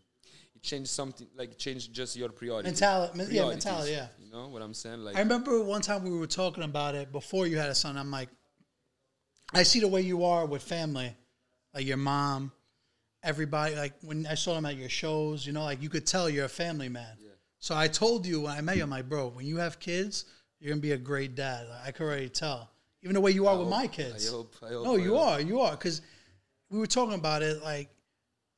it 0.54 0.62
changed 0.62 0.90
something. 0.90 1.26
Like, 1.36 1.56
changed 1.56 1.94
just 1.94 2.16
your 2.16 2.28
priority. 2.30 2.68
Mentality- 2.68 3.16
men- 3.16 3.26
yeah, 3.30 3.42
Priorities, 3.42 3.64
mentality, 3.64 3.92
yeah. 3.92 4.08
You 4.18 4.30
know 4.30 4.48
what 4.48 4.60
I'm 4.62 4.74
saying? 4.74 5.00
Like, 5.00 5.16
I 5.16 5.20
remember 5.20 5.62
one 5.62 5.80
time 5.80 6.04
we 6.04 6.10
were 6.10 6.26
talking 6.26 6.64
about 6.64 6.94
it 6.96 7.12
before 7.12 7.46
you 7.46 7.56
had 7.56 7.70
a 7.70 7.74
son. 7.74 7.96
I'm 7.96 8.10
like, 8.10 8.28
I 9.54 9.62
see 9.62 9.80
the 9.80 9.88
way 9.88 10.02
you 10.02 10.24
are 10.24 10.44
with 10.44 10.62
family, 10.62 11.14
like 11.74 11.86
your 11.86 11.98
mom, 11.98 12.52
everybody. 13.22 13.74
Like 13.76 13.94
when 14.02 14.26
I 14.26 14.34
saw 14.34 14.54
them 14.54 14.66
at 14.66 14.76
your 14.76 14.88
shows, 14.88 15.46
you 15.46 15.52
know, 15.52 15.64
like 15.64 15.80
you 15.82 15.88
could 15.88 16.06
tell 16.06 16.28
you're 16.28 16.46
a 16.46 16.48
family 16.48 16.88
man. 16.88 17.16
So 17.58 17.76
I 17.76 17.86
told 17.88 18.26
you 18.26 18.40
when 18.42 18.52
I 18.52 18.60
met 18.60 18.76
you, 18.76 18.82
I'm 18.82 18.90
like, 18.90 19.08
bro, 19.08 19.28
when 19.28 19.46
you 19.46 19.58
have 19.58 19.78
kids, 19.78 20.24
you're 20.62 20.70
gonna 20.70 20.80
be 20.80 20.92
a 20.92 20.98
great 20.98 21.34
dad. 21.34 21.66
I 21.84 21.90
could 21.90 22.04
already 22.04 22.28
tell, 22.28 22.70
even 23.02 23.14
the 23.14 23.20
way 23.20 23.32
you 23.32 23.48
are 23.48 23.56
with 23.58 23.66
hope- 23.66 23.76
my 23.76 23.86
kids. 23.88 24.28
I 24.28 24.30
hope. 24.30 24.54
I 24.62 24.68
hope. 24.68 24.84
No, 24.84 24.94
I 24.94 24.98
you 24.98 25.16
are. 25.16 25.40
You 25.40 25.60
are. 25.60 25.72
Because 25.72 26.02
we 26.70 26.78
were 26.78 26.86
talking 26.86 27.14
about 27.14 27.42
it, 27.42 27.62
like 27.64 27.88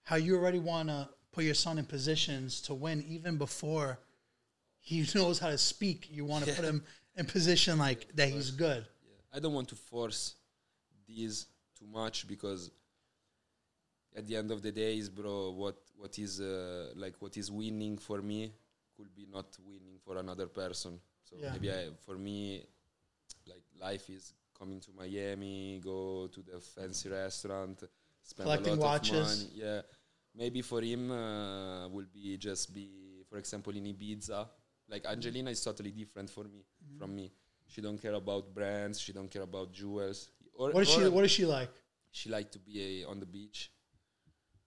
how 0.02 0.16
you 0.16 0.36
already 0.36 0.58
want 0.58 0.90
to 0.90 1.08
put 1.32 1.44
your 1.44 1.54
son 1.54 1.78
in 1.78 1.86
positions 1.86 2.60
to 2.62 2.74
win 2.74 3.02
even 3.08 3.38
before 3.38 3.98
he 4.80 5.06
knows 5.14 5.38
how 5.38 5.48
to 5.48 5.56
speak. 5.56 6.08
You 6.10 6.26
want 6.26 6.44
to 6.44 6.52
put 6.52 6.64
him 6.66 6.84
in 7.16 7.24
position 7.24 7.78
like 7.78 8.14
that 8.16 8.28
he's 8.28 8.50
good. 8.50 8.84
I 9.32 9.40
don't 9.40 9.54
want 9.54 9.68
to 9.68 9.76
force 9.76 10.34
these 11.08 11.46
too 11.78 11.86
much 11.86 12.28
because 12.28 12.70
at 14.14 14.26
the 14.26 14.36
end 14.36 14.50
of 14.50 14.60
the 14.60 14.70
day, 14.70 14.98
is 14.98 15.08
bro, 15.08 15.52
what 15.52 15.78
what 15.96 16.18
is 16.18 16.42
uh, 16.42 16.92
like 16.96 17.14
what 17.18 17.34
is 17.38 17.50
winning 17.50 17.96
for 17.96 18.20
me 18.20 18.52
could 18.94 19.12
be 19.14 19.26
not 19.32 19.46
winning 19.66 19.98
for 20.04 20.18
another 20.18 20.46
person. 20.46 21.00
So 21.24 21.36
Yeah. 21.40 21.52
maybe 21.52 21.70
I, 21.72 21.90
for 22.06 22.16
me, 22.16 22.64
like 23.46 23.62
life 23.80 24.08
is 24.10 24.34
coming 24.58 24.80
to 24.80 24.90
Miami, 24.96 25.80
go 25.82 26.28
to 26.28 26.42
the 26.42 26.60
fancy 26.60 27.08
restaurant, 27.08 27.82
spend 28.22 28.46
Collecting 28.46 28.72
a 28.74 28.76
lot 28.76 28.80
watches. 29.00 29.10
of 29.10 29.48
money. 29.48 29.50
Yeah, 29.54 29.80
maybe 30.34 30.62
for 30.62 30.80
him 30.80 31.10
uh, 31.10 31.88
will 31.88 32.06
be 32.12 32.36
just 32.36 32.72
be, 32.74 33.24
for 33.28 33.38
example, 33.38 33.74
in 33.76 33.84
Ibiza. 33.84 34.46
Like 34.88 35.06
Angelina 35.06 35.50
is 35.50 35.62
totally 35.64 35.90
different 35.90 36.30
for 36.30 36.44
me 36.44 36.64
Mm-hmm. 36.84 36.98
from 36.98 37.16
me. 37.16 37.32
She 37.66 37.80
don't 37.80 38.00
care 38.00 38.12
about 38.14 38.54
brands. 38.54 39.00
She 39.00 39.12
don't 39.12 39.30
care 39.30 39.42
about 39.42 39.72
jewels. 39.72 40.28
Or, 40.52 40.70
What 40.70 40.82
is 40.82 40.90
she? 40.90 41.08
What 41.08 41.24
is 41.24 41.30
she 41.30 41.46
like? 41.46 41.70
she 42.10 42.28
like 42.30 42.50
to 42.52 42.58
be 42.60 43.02
a, 43.02 43.08
on 43.08 43.18
the 43.18 43.26
beach 43.26 43.70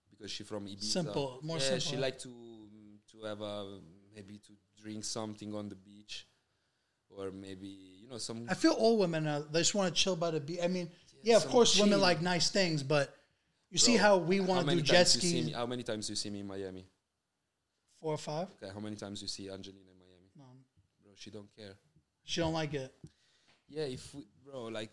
because 0.09 0.31
she 0.31 0.43
from 0.43 0.65
Ibiza. 0.67 0.83
Simple, 0.83 1.39
more 1.43 1.57
yeah, 1.57 1.63
simple. 1.77 1.91
she 1.91 1.97
like 1.97 2.17
to 2.19 2.29
to 3.11 3.21
have 3.25 3.41
a 3.41 3.79
maybe 4.13 4.37
to 4.39 4.51
drink 4.81 5.03
something 5.05 5.53
on 5.55 5.69
the 5.69 5.75
beach, 5.75 6.27
or 7.17 7.31
maybe 7.31 7.67
you 8.01 8.07
know 8.09 8.17
some. 8.17 8.45
I 8.49 8.53
feel 8.53 8.73
all 8.73 8.97
women 8.97 9.27
are, 9.27 9.41
they 9.41 9.59
just 9.59 9.75
want 9.75 9.93
to 9.93 10.01
chill 10.01 10.15
by 10.15 10.31
the 10.31 10.39
beach. 10.39 10.59
I 10.63 10.67
mean, 10.67 10.89
yeah, 11.23 11.37
of 11.37 11.41
some 11.43 11.51
course, 11.51 11.79
women 11.79 11.99
like 11.99 12.21
nice 12.21 12.49
things, 12.49 12.83
but 12.83 13.13
you 13.69 13.77
see 13.77 13.97
how 13.97 14.17
we 14.17 14.39
want 14.39 14.69
to 14.69 14.75
do 14.75 14.81
jet 14.81 14.97
times 14.97 15.11
see 15.11 15.19
skis. 15.19 15.45
me- 15.47 15.51
How 15.53 15.65
many 15.65 15.83
times 15.83 16.09
you 16.09 16.15
see 16.15 16.29
me 16.29 16.39
in 16.39 16.47
Miami? 16.47 16.85
Four 17.99 18.13
or 18.13 18.17
five. 18.17 18.47
Okay, 18.61 18.71
how 18.73 18.79
many 18.79 18.95
times 18.95 19.21
you 19.21 19.27
see 19.27 19.49
Angelina 19.49 19.89
in 19.91 19.97
Miami? 19.97 20.29
None. 20.37 20.63
Bro, 21.03 21.13
she 21.15 21.31
don't 21.31 21.49
care. 21.55 21.73
She 22.23 22.41
don't 22.41 22.53
like 22.53 22.73
it. 22.73 22.93
Yeah, 23.67 23.83
if 23.83 24.13
we, 24.13 24.25
bro, 24.45 24.65
like, 24.65 24.91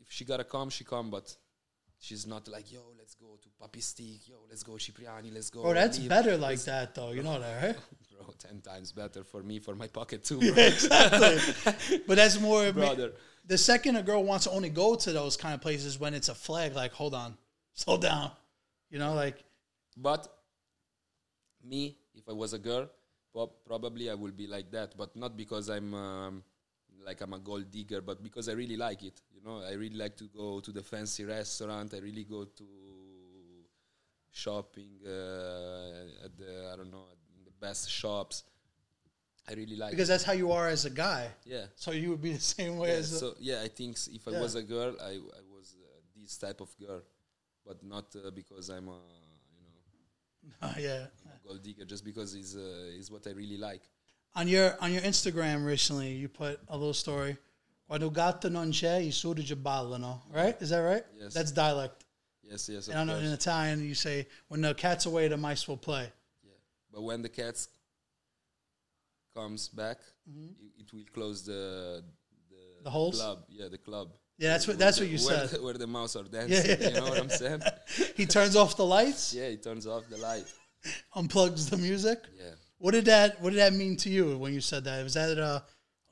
if 0.00 0.10
she 0.10 0.24
gotta 0.24 0.44
come, 0.44 0.70
she 0.70 0.84
come, 0.84 1.10
but 1.10 1.34
she's 1.98 2.26
not 2.26 2.46
like, 2.48 2.72
yo, 2.72 2.80
let's 2.96 3.14
go 3.14 3.38
to 3.42 3.48
Papi 3.60 3.82
Steak, 3.82 4.28
yo, 4.28 4.36
let's 4.48 4.62
go 4.62 4.78
Cipriani, 4.78 5.30
let's 5.32 5.50
go. 5.50 5.62
Bro, 5.62 5.74
that's 5.74 5.98
leave." 5.98 6.08
better 6.08 6.36
like 6.36 6.60
that 6.60 6.94
though. 6.94 7.10
You 7.10 7.22
know 7.22 7.38
that, 7.40 7.62
right? 7.62 7.76
Bro, 8.18 8.34
ten 8.38 8.60
times 8.60 8.92
better 8.92 9.24
for 9.24 9.42
me, 9.42 9.58
for 9.60 9.74
my 9.74 9.86
pocket 9.86 10.24
too, 10.24 10.38
Yeah, 10.42 10.54
exactly. 10.68 11.98
but 12.06 12.16
that's 12.16 12.40
more, 12.40 12.72
brother. 12.72 13.12
the 13.46 13.58
second 13.58 13.96
a 13.96 14.02
girl 14.02 14.24
wants 14.24 14.44
to 14.44 14.50
only 14.50 14.68
go 14.70 14.94
to 14.96 15.12
those 15.12 15.36
kind 15.36 15.54
of 15.54 15.60
places 15.60 15.98
when 15.98 16.14
it's 16.14 16.28
a 16.28 16.34
flag, 16.34 16.74
like 16.74 16.92
hold 16.92 17.14
on, 17.14 17.36
slow 17.74 17.96
down, 17.98 18.30
you 18.90 18.98
know, 18.98 19.14
like 19.14 19.44
But 19.96 20.28
me, 21.64 21.96
if 22.14 22.28
I 22.28 22.32
was 22.32 22.52
a 22.52 22.58
girl, 22.58 22.88
prob- 23.32 23.64
probably 23.66 24.10
I 24.10 24.14
will 24.14 24.32
be 24.32 24.46
like 24.46 24.70
that. 24.72 24.96
But 24.96 25.14
not 25.16 25.36
because 25.36 25.68
I'm 25.68 25.94
um, 25.94 26.42
like 27.04 27.20
I'm 27.20 27.32
a 27.32 27.38
gold 27.38 27.70
digger, 27.70 28.00
but 28.00 28.22
because 28.22 28.48
I 28.48 28.52
really 28.52 28.76
like 28.76 29.02
it. 29.02 29.20
You 29.34 29.40
know, 29.44 29.62
I 29.68 29.72
really 29.72 29.96
like 29.96 30.16
to 30.18 30.24
go 30.28 30.60
to 30.60 30.72
the 30.72 30.82
fancy 30.82 31.24
restaurant. 31.24 31.94
I 31.94 31.98
really 31.98 32.24
go 32.24 32.44
to 32.44 32.64
shopping 34.30 35.00
uh, 35.04 36.24
at 36.24 36.36
the 36.36 36.70
I 36.72 36.76
don't 36.76 36.90
know 36.90 37.06
best 37.60 37.90
shops. 37.90 38.44
I 39.48 39.54
really 39.54 39.76
like 39.76 39.92
because 39.92 40.08
that's 40.08 40.24
how 40.24 40.32
you 40.32 40.52
are 40.52 40.68
as 40.68 40.84
a 40.84 40.90
guy. 40.90 41.28
yeah. 41.44 41.66
So 41.74 41.92
you 41.92 42.10
would 42.10 42.20
be 42.22 42.32
the 42.40 42.40
same 42.40 42.76
way 42.76 42.88
Yeah, 42.90 42.98
as 42.98 43.18
so 43.18 43.34
yeah, 43.40 43.62
I 43.62 43.68
think 43.68 43.96
if 44.12 44.28
I 44.28 44.38
was 44.40 44.54
a 44.54 44.62
girl, 44.62 44.94
I 45.00 45.12
I 45.12 45.42
was 45.56 45.74
uh, 45.80 45.86
this 46.16 46.36
type 46.36 46.60
of 46.60 46.68
girl, 46.78 47.00
but 47.66 47.82
not 47.82 48.14
uh, 48.14 48.30
because 48.30 48.68
I'm 48.68 48.88
a 48.88 49.00
you 50.42 50.50
know 50.60 50.68
yeah. 50.78 51.06
a 51.34 51.46
gold 51.46 51.62
digger, 51.62 51.84
just 51.84 52.04
because 52.04 52.34
it's 52.34 52.54
uh, 52.56 52.98
is 52.98 53.10
what 53.10 53.26
I 53.26 53.30
really 53.30 53.56
like. 53.56 53.82
On 54.34 54.46
your 54.46 54.76
on 54.80 54.92
your 54.92 55.02
Instagram 55.02 55.64
recently, 55.64 56.12
you 56.12 56.28
put 56.28 56.60
a 56.68 56.76
little 56.76 56.94
story. 56.94 57.36
Quando 57.88 58.10
gatto 58.10 58.50
non 58.50 58.70
c'è, 58.70 59.00
i 59.00 59.10
sudici 59.10 59.56
ballano. 59.56 60.24
Right? 60.30 60.60
Is 60.60 60.68
that 60.68 60.80
right? 60.80 61.04
Yes. 61.18 61.32
That's 61.32 61.52
dialect. 61.52 62.04
Yes, 62.42 62.68
yes, 62.68 62.88
of 62.88 62.94
And 62.94 63.10
I 63.10 63.14
know 63.14 63.18
in. 63.18 63.32
Italian, 63.32 63.82
you 63.82 63.94
say, 63.94 64.26
when 64.48 64.60
the 64.60 64.74
cat's 64.74 65.06
away, 65.06 65.28
the 65.28 65.36
mice 65.36 65.66
will 65.66 65.78
play. 65.78 66.12
Yeah. 66.90 66.94
But 66.96 67.02
when 67.02 67.22
the 67.22 67.28
cats 67.28 67.68
comes 69.34 69.68
back, 69.68 69.98
it, 70.26 70.56
it 70.80 70.92
will 70.92 71.04
close 71.12 71.44
the 71.44 72.02
the, 72.50 72.56
Mm-hmm. 72.56 72.84
The 72.84 72.90
holes? 72.90 73.20
club. 73.20 73.38
Yeah, 73.50 73.68
the 73.68 73.78
club. 73.78 74.08
Yeah, 74.38 74.50
that's 74.52 74.66
what- 74.68 74.78
that's 74.78 74.98
the- 74.98 75.04
what 75.04 75.10
you 75.10 75.18
where 75.26 75.46
said. 75.48 75.58
The, 75.58 75.62
where 75.64 75.74
the 75.74 75.86
mouse 75.86 76.14
are 76.16 76.22
dancing. 76.24 76.70
yeah. 76.80 76.88
You 76.88 76.94
know 76.94 77.08
what 77.10 77.18
I'm 77.20 77.28
saying? 77.30 77.60
He 78.16 78.24
turns 78.26 78.54
off 78.56 78.76
the 78.76 78.84
lights, 78.86 79.34
yeah, 79.34 79.48
he 79.48 79.56
turns 79.56 79.86
off 79.86 80.04
the 80.08 80.16
light. 80.18 80.44
unplugs 81.16 81.68
the 81.70 81.76
music. 81.76 82.20
Yeah. 82.36 82.52
What 82.78 82.92
did 82.92 83.06
that 83.06 83.40
What 83.42 83.50
did 83.50 83.58
that 83.58 83.72
mean 83.72 83.96
to 83.98 84.08
you 84.10 84.38
when 84.38 84.52
you 84.54 84.60
said 84.60 84.84
that? 84.84 85.02
Was 85.02 85.14
that 85.14 85.36
a, 85.38 85.42
a 85.42 85.64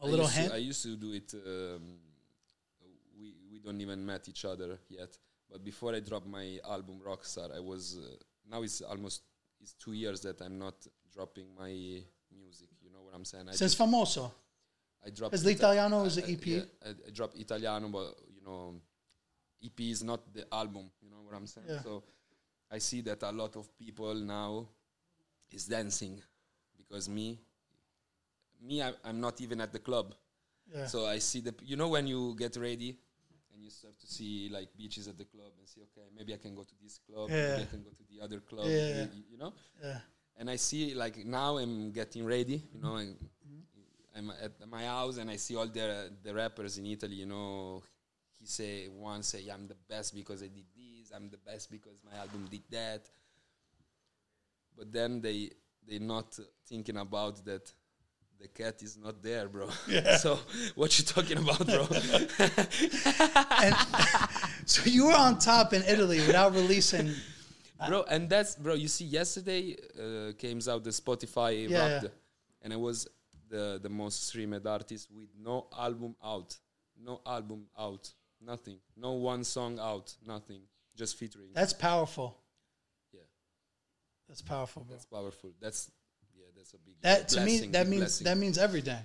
I 0.03 0.07
little 0.07 0.27
hint? 0.27 0.53
I 0.53 0.57
used 0.57 0.83
to 0.83 0.97
do 0.97 1.13
it. 1.13 1.33
Um, 1.35 1.83
we 3.19 3.35
we 3.51 3.59
don't 3.61 3.81
even 3.81 4.05
met 4.05 4.29
each 4.29 4.45
other 4.45 4.79
yet. 4.89 5.17
But 5.51 5.63
before 5.65 5.95
I 5.95 6.01
dropped 6.01 6.27
my 6.27 6.59
album 6.69 6.97
Rockstar, 7.07 7.55
I 7.57 7.61
was 7.61 7.97
uh, 7.97 8.17
now 8.51 8.63
it's 8.63 8.81
almost 8.83 9.23
it's 9.67 9.75
two 9.75 9.93
years 9.95 10.21
that 10.21 10.41
I'm 10.41 10.59
not 10.61 10.75
dropping 11.13 11.47
my 11.59 11.71
music. 12.33 12.69
You 12.85 12.91
know 12.93 13.03
what 13.03 13.15
I'm 13.17 13.25
saying? 13.25 13.49
I 13.49 13.53
Since 13.53 13.75
just- 13.75 13.79
famoso, 13.79 14.31
I 15.05 15.11
dropped 15.11 15.33
because 15.33 15.45
Ita- 15.45 15.49
l'italiano 15.67 16.05
is 16.07 16.19
I- 16.19 16.23
an 16.23 16.27
I- 16.29 16.33
EP. 16.35 16.47
yeah, 16.47 16.63
I, 16.85 16.91
I 17.09 17.11
dropped 17.11 17.37
Italiano, 17.37 17.89
but 17.89 18.15
you 18.33 18.43
know, 18.45 18.81
EP 19.65 19.81
is 19.91 20.05
not 20.05 20.21
the 20.33 20.47
album. 20.55 20.89
You 21.03 21.11
know 21.11 21.23
what 21.25 21.35
I'm 21.35 21.47
saying? 21.49 21.67
Yeah. 21.69 21.83
So 21.83 22.05
I 22.71 22.79
see 22.79 23.01
that 23.03 23.23
a 23.25 23.33
lot 23.33 23.57
of 23.57 23.77
people 23.77 24.15
now 24.15 24.69
is 25.51 25.67
dancing 25.67 26.23
because 26.77 27.09
me, 27.09 27.41
me, 28.63 28.83
I, 28.83 28.93
I'm 29.05 29.21
not 29.21 29.41
even 29.41 29.61
at 29.61 29.73
the 29.73 29.81
club. 29.81 30.15
Yeah. 30.73 30.87
So 30.87 31.07
I 31.07 31.19
see 31.19 31.41
the, 31.41 31.55
you 31.65 31.77
know, 31.77 31.89
when 31.89 32.07
you 32.07 32.37
get 32.39 32.57
ready 32.57 32.97
and 33.57 33.65
you 33.65 33.71
start 33.71 33.99
to 33.99 34.07
see 34.07 34.49
like 34.53 34.69
beaches 34.77 35.09
at 35.09 35.17
the 35.17 35.25
club 35.25 35.51
and 35.59 35.67
say, 35.67 35.81
okay, 35.81 36.07
maybe 36.15 36.35
I 36.35 36.37
can 36.37 36.55
go 36.55 36.63
to 36.63 36.75
this 36.83 36.99
club, 36.99 37.31
Yeah. 37.31 37.53
maybe 37.53 37.63
I 37.63 37.67
can 37.67 37.83
go 37.83 37.91
to 37.91 38.05
the 38.11 38.23
other 38.23 38.41
club, 38.41 38.67
Yeah. 38.69 39.07
you, 39.15 39.23
you 39.33 39.39
know. 39.39 39.53
yeah. 39.83 40.01
And 40.39 40.51
I 40.51 40.57
see 40.57 40.95
like 40.95 41.25
now 41.25 41.57
I'm 41.57 41.93
getting 41.93 42.25
ready, 42.27 42.63
you 42.75 42.81
know, 42.81 42.97
and 42.97 43.17
mm-hmm. 43.17 44.19
I'm 44.19 44.31
at 44.43 44.69
my 44.69 44.85
house 44.85 45.17
and 45.17 45.31
I 45.31 45.37
see 45.37 45.57
all 45.57 45.67
the 45.67 46.13
the 46.23 46.35
rappers 46.35 46.77
in 46.77 46.87
Italy, 46.87 47.17
you 47.17 47.27
know. 47.27 47.83
He 48.39 48.47
say 48.47 48.89
one 48.89 49.23
say 49.23 49.49
I'm 49.49 49.67
the 49.67 49.79
best 49.89 50.15
because 50.15 50.43
I 50.43 50.49
did 50.49 50.67
this, 50.77 51.11
I'm 51.15 51.31
the 51.31 51.39
best 51.39 51.71
because 51.71 51.99
my 52.05 52.19
album 52.19 52.47
did 52.51 52.65
that. 52.71 53.09
But 54.77 54.93
then 54.93 55.23
they 55.23 55.51
they're 55.89 56.01
not 56.01 56.39
thinking 56.69 56.99
about 56.99 57.43
that 57.47 57.73
the 58.41 58.49
cat 58.49 58.83
is 58.83 58.97
not 58.97 59.23
there, 59.23 59.49
bro. 59.49 59.69
so 60.21 60.39
what 60.75 60.99
you 60.99 61.05
talking 61.05 61.39
about, 61.39 61.67
bro? 61.67 61.87
So 64.67 64.83
you 64.91 65.07
were 65.07 65.15
on 65.15 65.39
top 65.39 65.73
in 65.73 65.83
Italy 65.83 66.19
without 66.27 66.53
releasing. 66.53 67.13
bro 67.89 68.03
and 68.09 68.29
that's 68.29 68.57
bro 68.57 68.75
you 68.75 68.89
see 68.89 69.05
yesterday 69.05 69.77
uh, 70.01 70.33
came 70.39 70.59
out 70.69 70.83
the 70.83 70.91
spotify 70.91 71.69
Yeah, 71.69 71.79
Wrapped, 71.79 72.05
yeah. 72.05 72.09
and 72.63 72.73
i 72.73 72.77
was 72.77 73.07
the 73.51 73.79
the 73.83 73.91
most 73.91 74.27
streamed 74.29 74.67
artist 74.67 75.09
with 75.19 75.29
no 75.49 75.67
album 75.79 76.17
out 76.25 76.57
no 77.09 77.21
album 77.27 77.67
out 77.79 78.05
nothing 78.41 78.79
no 78.97 79.13
one 79.13 79.45
song 79.45 79.79
out 79.79 80.17
nothing 80.27 80.63
just 80.97 81.19
featuring 81.19 81.49
That's 81.53 81.75
powerful. 81.75 82.29
yeah 83.13 83.21
That's 84.29 84.41
powerful, 84.43 84.83
bro. 84.85 84.95
that's 84.95 85.05
powerful 85.17 85.51
that's 85.61 85.91
yeah 85.91 86.06
that's 86.57 86.73
a 86.75 86.79
big 86.79 86.95
That 87.03 87.29
to 87.29 87.41
me, 87.41 87.59
that 87.73 87.87
means 87.87 88.01
blessing. 88.03 88.25
that 88.25 88.37
means 88.39 88.59
everything. 88.59 88.99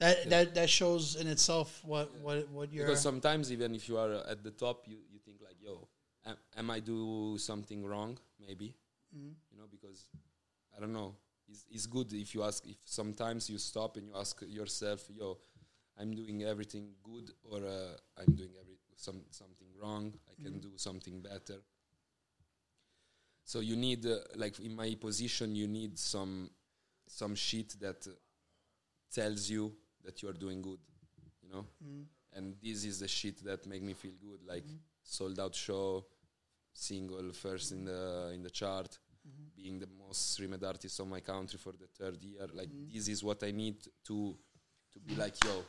That 0.00 0.28
that 0.30 0.54
that 0.54 0.68
shows 0.70 1.16
in 1.16 1.26
itself 1.28 1.80
what 1.84 2.12
what 2.22 2.48
what 2.50 2.72
you're. 2.72 2.86
because 2.86 3.00
sometimes 3.02 3.52
even 3.52 3.74
if 3.74 3.88
you 3.88 3.96
are 3.98 4.14
at 4.28 4.42
the 4.42 4.50
top 4.50 4.84
you, 4.88 4.96
you 5.12 5.18
think 5.24 5.38
like 5.42 5.56
yo 5.60 5.86
am, 6.26 6.36
am 6.56 6.70
i 6.70 6.80
do 6.80 7.36
something 7.38 7.84
wrong 7.86 8.18
maybe 8.40 8.74
Mm-hmm. 9.14 9.32
you 9.50 9.58
know 9.58 9.66
because 9.70 10.06
i 10.76 10.80
don't 10.80 10.92
know 10.92 11.14
it's, 11.48 11.64
it's 11.70 11.86
good 11.86 12.12
if 12.12 12.34
you 12.34 12.42
ask 12.42 12.66
if 12.66 12.76
sometimes 12.84 13.48
you 13.50 13.58
stop 13.58 13.96
and 13.96 14.08
you 14.08 14.14
ask 14.16 14.42
yourself 14.48 15.08
yo 15.14 15.38
i'm 16.00 16.14
doing 16.14 16.42
everything 16.44 16.88
good 17.02 17.30
or 17.44 17.58
uh, 17.58 17.94
i'm 18.18 18.34
doing 18.34 18.50
every 18.60 18.76
some 18.96 19.20
something 19.30 19.68
wrong 19.80 20.12
i 20.30 20.34
can 20.42 20.54
Mm-hmm. 20.54 20.60
do 20.60 20.72
something 20.76 21.20
better 21.20 21.58
so 23.44 23.60
you 23.60 23.76
need 23.76 24.06
uh, 24.06 24.16
like 24.36 24.58
in 24.60 24.74
my 24.74 24.94
position 25.00 25.54
you 25.54 25.66
need 25.68 25.98
some 25.98 26.50
some 27.12 27.34
shit 27.34 27.78
that 27.80 28.06
uh, 28.06 28.10
tells 29.12 29.50
you 29.50 29.72
that 30.04 30.22
you 30.22 30.28
are 30.28 30.32
doing 30.32 30.62
good 30.62 30.78
you 31.42 31.50
know? 31.52 31.66
Mm. 31.84 32.04
And 32.34 32.54
this 32.62 32.84
is 32.84 33.00
the 33.00 33.08
shit 33.08 33.44
that 33.44 33.66
make 33.66 33.82
me 33.82 33.92
feel 33.92 34.12
good 34.20 34.40
like 34.46 34.64
mm-hmm. 34.64 34.76
sold 35.02 35.38
out 35.38 35.54
show 35.54 36.04
single 36.72 37.30
first 37.32 37.72
in 37.72 37.84
the 37.84 38.30
in 38.34 38.42
the 38.42 38.48
chart 38.48 38.98
mm-hmm. 39.28 39.44
being 39.54 39.78
the 39.78 39.88
most 40.08 40.32
streamed 40.32 40.64
artist 40.64 40.98
of 41.00 41.08
my 41.08 41.20
country 41.20 41.58
for 41.58 41.72
the 41.72 41.86
third 41.98 42.22
year. 42.22 42.46
Like 42.54 42.68
mm-hmm. 42.68 42.94
this 42.94 43.08
is 43.08 43.22
what 43.22 43.42
i 43.42 43.50
need 43.50 43.76
to 44.06 44.34
to 44.92 44.98
be 45.00 45.14
like 45.14 45.34
yo. 45.44 45.62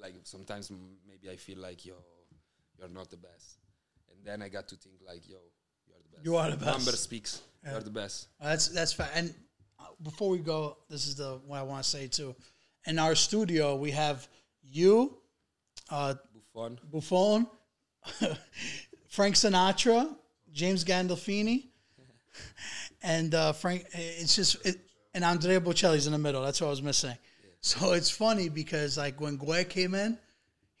Like 0.00 0.14
sometimes 0.22 0.70
m- 0.70 0.96
maybe 1.06 1.28
i 1.30 1.36
feel 1.36 1.58
like 1.58 1.84
yo 1.84 1.94
you're 2.78 2.88
not 2.88 3.10
the 3.10 3.18
best. 3.18 3.58
And 4.10 4.24
then 4.24 4.40
i 4.40 4.48
got 4.48 4.66
to 4.68 4.76
think 4.76 4.96
like 5.06 5.28
yo 5.28 5.36
you 5.86 5.94
are 5.94 6.02
the 6.02 6.08
best. 6.08 6.24
You 6.24 6.36
are 6.36 6.50
the 6.50 6.56
best. 6.56 6.78
number 6.78 6.92
speaks. 6.92 7.42
You're 7.70 7.80
the 7.80 7.90
best. 7.90 8.28
That's 8.40 8.68
that's 8.68 8.94
fine. 8.94 9.08
And 9.14 9.34
before 10.02 10.30
we 10.30 10.38
go, 10.38 10.78
this 10.88 11.06
is 11.06 11.16
the 11.16 11.40
what 11.46 11.58
I 11.58 11.62
want 11.62 11.82
to 11.82 11.88
say 11.88 12.06
too. 12.06 12.34
In 12.86 12.98
our 12.98 13.14
studio, 13.14 13.76
we 13.76 13.90
have 13.90 14.26
you, 14.62 15.18
uh, 15.90 16.14
buffon 16.54 16.78
Buffon, 16.90 17.46
Frank 19.08 19.34
Sinatra, 19.34 20.14
James 20.52 20.84
Gandolfini, 20.84 21.66
and 23.02 23.34
uh, 23.34 23.52
Frank. 23.52 23.86
It's 23.92 24.36
just 24.36 24.64
it, 24.66 24.78
and 25.14 25.24
Andrea 25.24 25.60
Bocelli's 25.60 26.06
in 26.06 26.12
the 26.12 26.18
middle. 26.18 26.42
That's 26.42 26.60
what 26.60 26.68
I 26.68 26.70
was 26.70 26.82
missing. 26.82 27.16
So 27.60 27.92
it's 27.92 28.10
funny 28.10 28.48
because 28.48 28.96
like 28.96 29.20
when 29.20 29.36
Gue 29.36 29.64
came 29.64 29.94
in, 29.94 30.16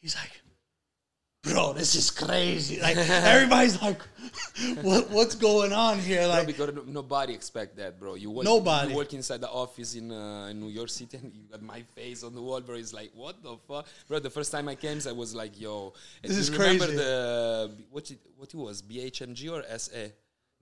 he's 0.00 0.14
like, 0.14 0.40
"Bro, 1.42 1.74
this 1.74 1.94
is 1.94 2.10
crazy!" 2.10 2.80
Like 2.80 2.96
everybody's 2.96 3.80
like, 3.80 4.00
"What 4.82 5.10
what's 5.10 5.34
going 5.34 5.72
on 5.72 5.98
here?" 5.98 6.26
Like, 6.26 6.46
because 6.46 6.70
nobody 6.86 7.32
expect 7.34 7.76
that, 7.76 7.98
bro. 8.00 8.14
You 8.16 8.30
walk, 8.30 8.44
Nobody. 8.44 8.90
You 8.90 8.96
walk 8.96 9.12
inside 9.14 9.40
the 9.40 9.48
office 9.50 9.94
in, 9.94 10.10
uh, 10.10 10.48
in 10.50 10.60
New 10.60 10.68
York 10.68 10.88
City 10.88 11.16
and 11.16 11.32
you 11.34 11.42
got 11.50 11.62
my 11.62 11.82
face 11.94 12.22
on 12.24 12.34
the 12.34 12.42
wall, 12.42 12.60
bro. 12.60 12.74
It's 12.76 12.92
like, 12.92 13.10
what 13.14 13.42
the 13.42 13.56
fuck, 13.68 13.86
bro? 14.08 14.18
The 14.18 14.30
first 14.30 14.50
time 14.52 14.68
I 14.68 14.74
came, 14.74 14.98
I 15.08 15.12
was 15.12 15.34
like, 15.34 15.60
yo, 15.60 15.92
This 16.22 16.36
is 16.36 16.50
remember 16.50 16.86
crazy. 16.86 16.96
the 16.96 17.70
what 17.90 18.10
it, 18.10 18.18
what 18.36 18.48
it 18.52 18.56
was, 18.56 18.82
BHMG 18.82 19.50
or 19.52 19.78
SA, 19.78 20.10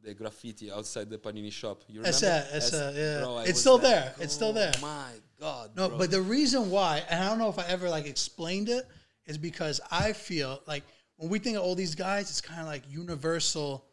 the 0.04 0.14
graffiti 0.14 0.70
outside 0.70 1.08
the 1.08 1.18
Panini 1.18 1.50
shop. 1.50 1.82
You 1.88 2.00
remember? 2.00 2.12
SA, 2.18 2.60
SA, 2.60 2.90
yeah. 2.94 3.20
Bro, 3.20 3.38
It's 3.46 3.60
still 3.60 3.74
like, 3.74 3.82
there. 3.82 4.14
It's 4.20 4.34
still 4.34 4.52
there. 4.52 4.72
Oh 4.76 4.80
my 4.82 5.10
god, 5.40 5.70
No, 5.74 5.88
bro. 5.88 5.98
but 5.98 6.10
the 6.10 6.20
reason 6.20 6.70
why, 6.70 7.02
and 7.08 7.24
I 7.24 7.28
don't 7.30 7.38
know 7.38 7.48
if 7.48 7.58
I 7.58 7.64
ever 7.66 7.88
like 7.88 8.06
explained 8.06 8.68
it, 8.68 8.86
is 9.26 9.38
because 9.38 9.80
I 9.90 10.12
feel 10.12 10.60
like 10.66 10.84
when 11.16 11.30
we 11.30 11.38
think 11.38 11.56
of 11.56 11.62
all 11.62 11.74
these 11.74 11.94
guys, 11.94 12.30
it's 12.30 12.40
kind 12.40 12.60
of 12.60 12.66
like 12.66 12.82
universal. 12.90 13.84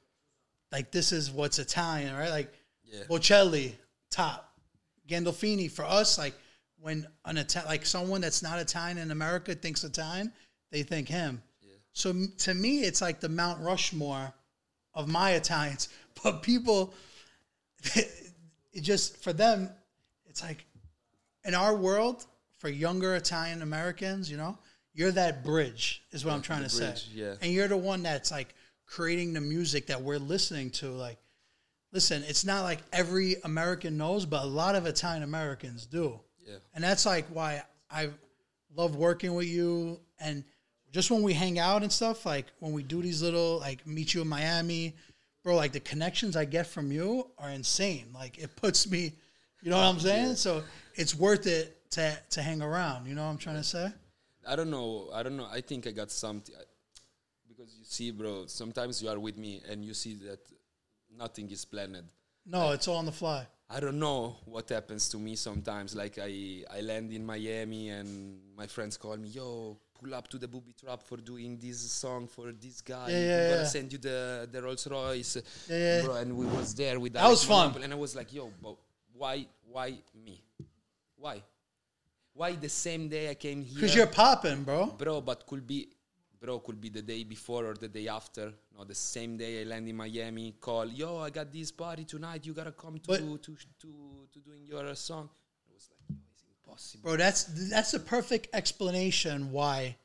Like 0.71 0.91
this 0.91 1.11
is 1.11 1.31
what's 1.31 1.59
Italian, 1.59 2.15
right? 2.15 2.29
Like 2.29 2.53
Yeah. 2.83 3.03
Bocelli, 3.09 3.73
top, 4.09 4.53
Gandolfini. 5.07 5.69
For 5.71 5.85
us, 5.85 6.17
like 6.17 6.33
when 6.79 7.07
an 7.25 7.37
Ita- 7.37 7.63
like 7.65 7.85
someone 7.85 8.21
that's 8.21 8.43
not 8.43 8.59
Italian 8.59 8.97
in 8.97 9.11
America 9.11 9.55
thinks 9.55 9.83
Italian, 9.83 10.33
they 10.71 10.83
think 10.83 11.07
him. 11.07 11.41
So 11.93 12.09
m- 12.09 12.33
to 12.39 12.53
me, 12.53 12.81
it's 12.81 13.01
like 13.01 13.19
the 13.19 13.29
Mount 13.29 13.61
Rushmore 13.61 14.33
of 14.93 15.07
my 15.07 15.31
Italians. 15.31 15.89
But 16.23 16.43
people, 16.43 16.93
it 17.95 18.81
just 18.81 19.17
for 19.23 19.33
them, 19.33 19.69
it's 20.27 20.41
like 20.41 20.65
in 21.43 21.53
our 21.55 21.75
world 21.75 22.25
for 22.59 22.69
younger 22.69 23.15
Italian 23.15 23.61
Americans, 23.61 24.29
you 24.29 24.37
know, 24.37 24.57
you're 24.93 25.11
that 25.11 25.43
bridge 25.43 26.03
is 26.11 26.23
what 26.23 26.33
I'm 26.33 26.41
trying 26.41 26.63
the 26.63 26.69
to 26.69 26.77
bridge, 26.77 27.05
say. 27.07 27.11
yeah. 27.13 27.33
And 27.41 27.51
you're 27.51 27.67
the 27.67 27.77
one 27.77 28.03
that's 28.03 28.31
like 28.31 28.53
creating 28.85 29.33
the 29.33 29.41
music 29.41 29.87
that 29.87 30.01
we're 30.01 30.19
listening 30.19 30.69
to. 30.71 30.89
Like, 30.89 31.17
listen, 31.91 32.23
it's 32.27 32.45
not 32.45 32.63
like 32.63 32.79
every 32.91 33.35
American 33.43 33.97
knows, 33.97 34.25
but 34.25 34.43
a 34.43 34.47
lot 34.47 34.75
of 34.75 34.85
Italian 34.85 35.23
Americans 35.23 35.85
do. 35.85 36.19
Yeah. 36.45 36.55
And 36.75 36.83
that's 36.83 37.05
like 37.05 37.25
why 37.27 37.63
I 37.89 38.09
love 38.75 38.95
working 38.95 39.33
with 39.33 39.47
you. 39.47 39.99
And 40.19 40.43
just 40.91 41.09
when 41.09 41.23
we 41.23 41.33
hang 41.33 41.57
out 41.57 41.81
and 41.81 41.91
stuff, 41.91 42.25
like 42.25 42.45
when 42.59 42.71
we 42.71 42.83
do 42.83 43.01
these 43.01 43.21
little 43.21 43.59
like 43.59 43.85
meet 43.87 44.13
you 44.13 44.21
in 44.21 44.27
Miami, 44.27 44.95
bro, 45.43 45.55
like 45.55 45.71
the 45.71 45.79
connections 45.79 46.35
I 46.35 46.45
get 46.45 46.67
from 46.67 46.91
you 46.91 47.31
are 47.39 47.49
insane. 47.49 48.07
Like 48.13 48.37
it 48.37 48.55
puts 48.55 48.89
me, 48.89 49.13
you 49.63 49.71
know 49.71 49.77
what 49.77 49.85
I'm 49.85 49.99
saying? 49.99 50.35
So 50.35 50.61
it's 50.95 51.15
worth 51.15 51.47
it 51.47 51.89
to 51.91 52.15
to 52.31 52.41
hang 52.43 52.61
around. 52.61 53.07
You 53.07 53.15
know 53.15 53.23
what 53.23 53.31
I'm 53.31 53.37
trying 53.37 53.55
to 53.57 53.63
say? 53.63 53.91
I 54.47 54.55
don't 54.55 54.69
know. 54.69 55.09
I 55.13 55.23
don't 55.23 55.37
know. 55.37 55.47
I 55.51 55.61
think 55.61 55.87
I 55.87 55.91
got 55.91 56.11
something 56.11 56.55
because 57.47 57.75
you 57.77 57.85
see, 57.85 58.11
bro. 58.11 58.45
Sometimes 58.47 59.01
you 59.01 59.09
are 59.09 59.19
with 59.19 59.37
me 59.37 59.61
and 59.69 59.83
you 59.83 59.93
see 59.93 60.15
that 60.25 60.39
nothing 61.17 61.49
is 61.51 61.65
planned. 61.65 62.03
No, 62.45 62.71
it's 62.71 62.87
all 62.87 62.97
on 62.97 63.05
the 63.05 63.11
fly. 63.11 63.47
I 63.69 63.79
don't 63.79 63.97
know 63.97 64.35
what 64.45 64.69
happens 64.69 65.09
to 65.09 65.17
me 65.17 65.35
sometimes. 65.35 65.95
Like 65.95 66.19
I, 66.21 66.63
I 66.71 66.81
land 66.81 67.11
in 67.11 67.25
Miami 67.25 67.89
and 67.89 68.39
my 68.55 68.67
friends 68.67 68.97
call 68.97 69.15
me, 69.17 69.29
yo, 69.29 69.77
pull 69.99 70.13
up 70.13 70.27
to 70.27 70.37
the 70.37 70.47
booby 70.47 70.73
trap 70.73 71.01
for 71.01 71.17
doing 71.17 71.57
this 71.57 71.79
song 71.91 72.27
for 72.27 72.51
this 72.51 72.81
guy. 72.81 73.09
Yeah, 73.09 73.17
yeah, 73.19 73.37
We're 73.37 73.49
gonna 73.49 73.61
yeah. 73.61 73.67
send 73.67 73.91
you 73.93 73.97
the 73.99 74.49
the 74.51 74.61
Rolls 74.61 74.85
Royce, 74.87 75.37
Yeah, 75.69 75.77
yeah. 75.97 76.01
bro. 76.03 76.15
And 76.15 76.37
we 76.37 76.45
was 76.45 76.75
there 76.75 76.99
with 76.99 77.13
That 77.13 77.29
was 77.29 77.43
fun. 77.45 77.73
And 77.81 77.93
I 77.93 77.95
was 77.95 78.15
like, 78.15 78.33
yo, 78.33 78.51
but 78.61 78.75
why, 79.13 79.47
why 79.71 79.93
me? 80.25 80.43
Why? 81.15 81.41
Why 82.33 82.53
the 82.55 82.69
same 82.69 83.09
day 83.09 83.29
I 83.29 83.35
came 83.35 83.61
here? 83.63 83.75
Because 83.75 83.95
you're 83.95 84.07
popping, 84.07 84.63
bro. 84.63 84.87
bro 84.87 85.21
but 85.21 85.45
could 85.45 85.65
be 85.67 85.89
bro 86.41 86.59
could 86.59 86.81
be 86.81 86.89
the 86.89 87.01
day 87.01 87.23
before 87.23 87.65
or 87.67 87.73
the 87.75 87.87
day 87.87 88.07
after 88.09 88.51
no 88.77 88.83
the 88.83 88.93
same 88.95 89.37
day 89.37 89.61
i 89.61 89.63
land 89.63 89.87
in 89.87 89.95
miami 89.95 90.53
call 90.59 90.85
yo 90.87 91.19
i 91.19 91.29
got 91.29 91.47
this 91.53 91.71
party 91.71 92.03
tonight 92.03 92.45
you 92.45 92.53
gotta 92.53 92.73
come 92.73 92.95
to 92.99 93.07
But- 93.07 93.19
to 93.19 93.37
to 93.81 93.89
to 94.33 94.39
doing 94.47 94.63
your 94.67 94.93
song 94.95 95.29
i 95.69 95.73
was 95.73 95.89
like 95.91 96.17
it's 96.33 96.43
impossible 96.51 97.03
Bro, 97.03 97.15
that's 97.23 97.43
that's 97.73 97.91
the 97.91 97.99
perfect 98.15 98.45
explanation 98.53 99.51
why 99.53 99.95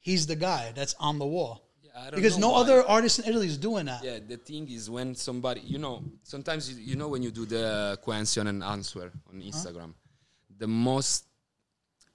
he's 0.00 0.26
the 0.26 0.34
guy 0.36 0.72
that's 0.74 0.94
on 0.98 1.18
the 1.20 1.26
wall. 1.26 1.62
yeah, 1.84 1.90
I 1.94 2.10
don't 2.10 2.16
Because 2.16 2.36
no 2.38 2.50
why. 2.50 2.60
other 2.62 2.78
artist 2.96 3.20
in 3.20 3.24
Italy 3.30 3.46
is 3.46 3.58
doing 3.58 3.86
that. 3.86 4.02
yeah 4.02 4.18
the 4.32 4.38
thing 4.38 4.68
is 4.68 4.90
when 4.90 5.14
somebody 5.14 5.60
you 5.60 5.78
know 5.78 6.02
sometimes 6.24 6.62
you, 6.72 6.76
you 6.90 6.96
know 6.96 7.06
when 7.14 7.22
you 7.22 7.30
do 7.30 7.44
the 7.46 7.96
question 8.02 8.48
and 8.48 8.64
answer 8.64 9.12
on 9.30 9.40
instagram 9.40 9.92
the 10.58 10.66
most 10.66 11.24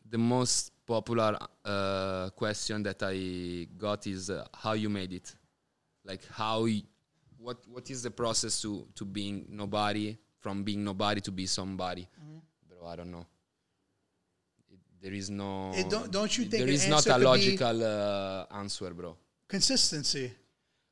the 0.10 0.18
most 0.18 0.72
popular 0.86 1.38
uh, 1.66 2.30
question 2.36 2.84
that 2.84 3.02
i 3.04 3.66
got 3.78 4.06
is 4.08 4.30
uh, 4.30 4.46
how 4.54 4.74
you 4.74 4.89
made 4.89 5.14
it 5.14 5.34
like 6.06 6.22
how 6.32 6.64
y- 6.64 6.84
what 7.38 7.58
what 7.68 7.89
is 7.89 8.04
the 8.04 8.12
process 8.12 8.62
to 8.62 8.86
to 8.96 9.06
being 9.06 9.46
nobody 9.50 10.16
from 10.39 10.64
being 10.64 10.84
nobody 10.84 11.22
to 11.22 11.32
be 11.32 11.46
somebody 11.46 12.08
bro 12.68 12.88
i 12.88 12.96
don't 12.96 13.12
know 13.12 13.26
it, 14.70 14.80
there 15.02 15.14
is 15.14 15.30
no 15.30 15.72
It 15.74 15.89
don't- 15.89 16.12
don't 16.12 16.38
you 16.38 16.46
think 16.46 16.66
there 16.66 16.74
an 16.86 16.89
not 16.89 17.06
a 17.08 17.18
logical 17.18 17.84
uh, 17.84 18.46
answer 18.62 18.94
bro 18.94 19.16
Consistency. 19.48 20.32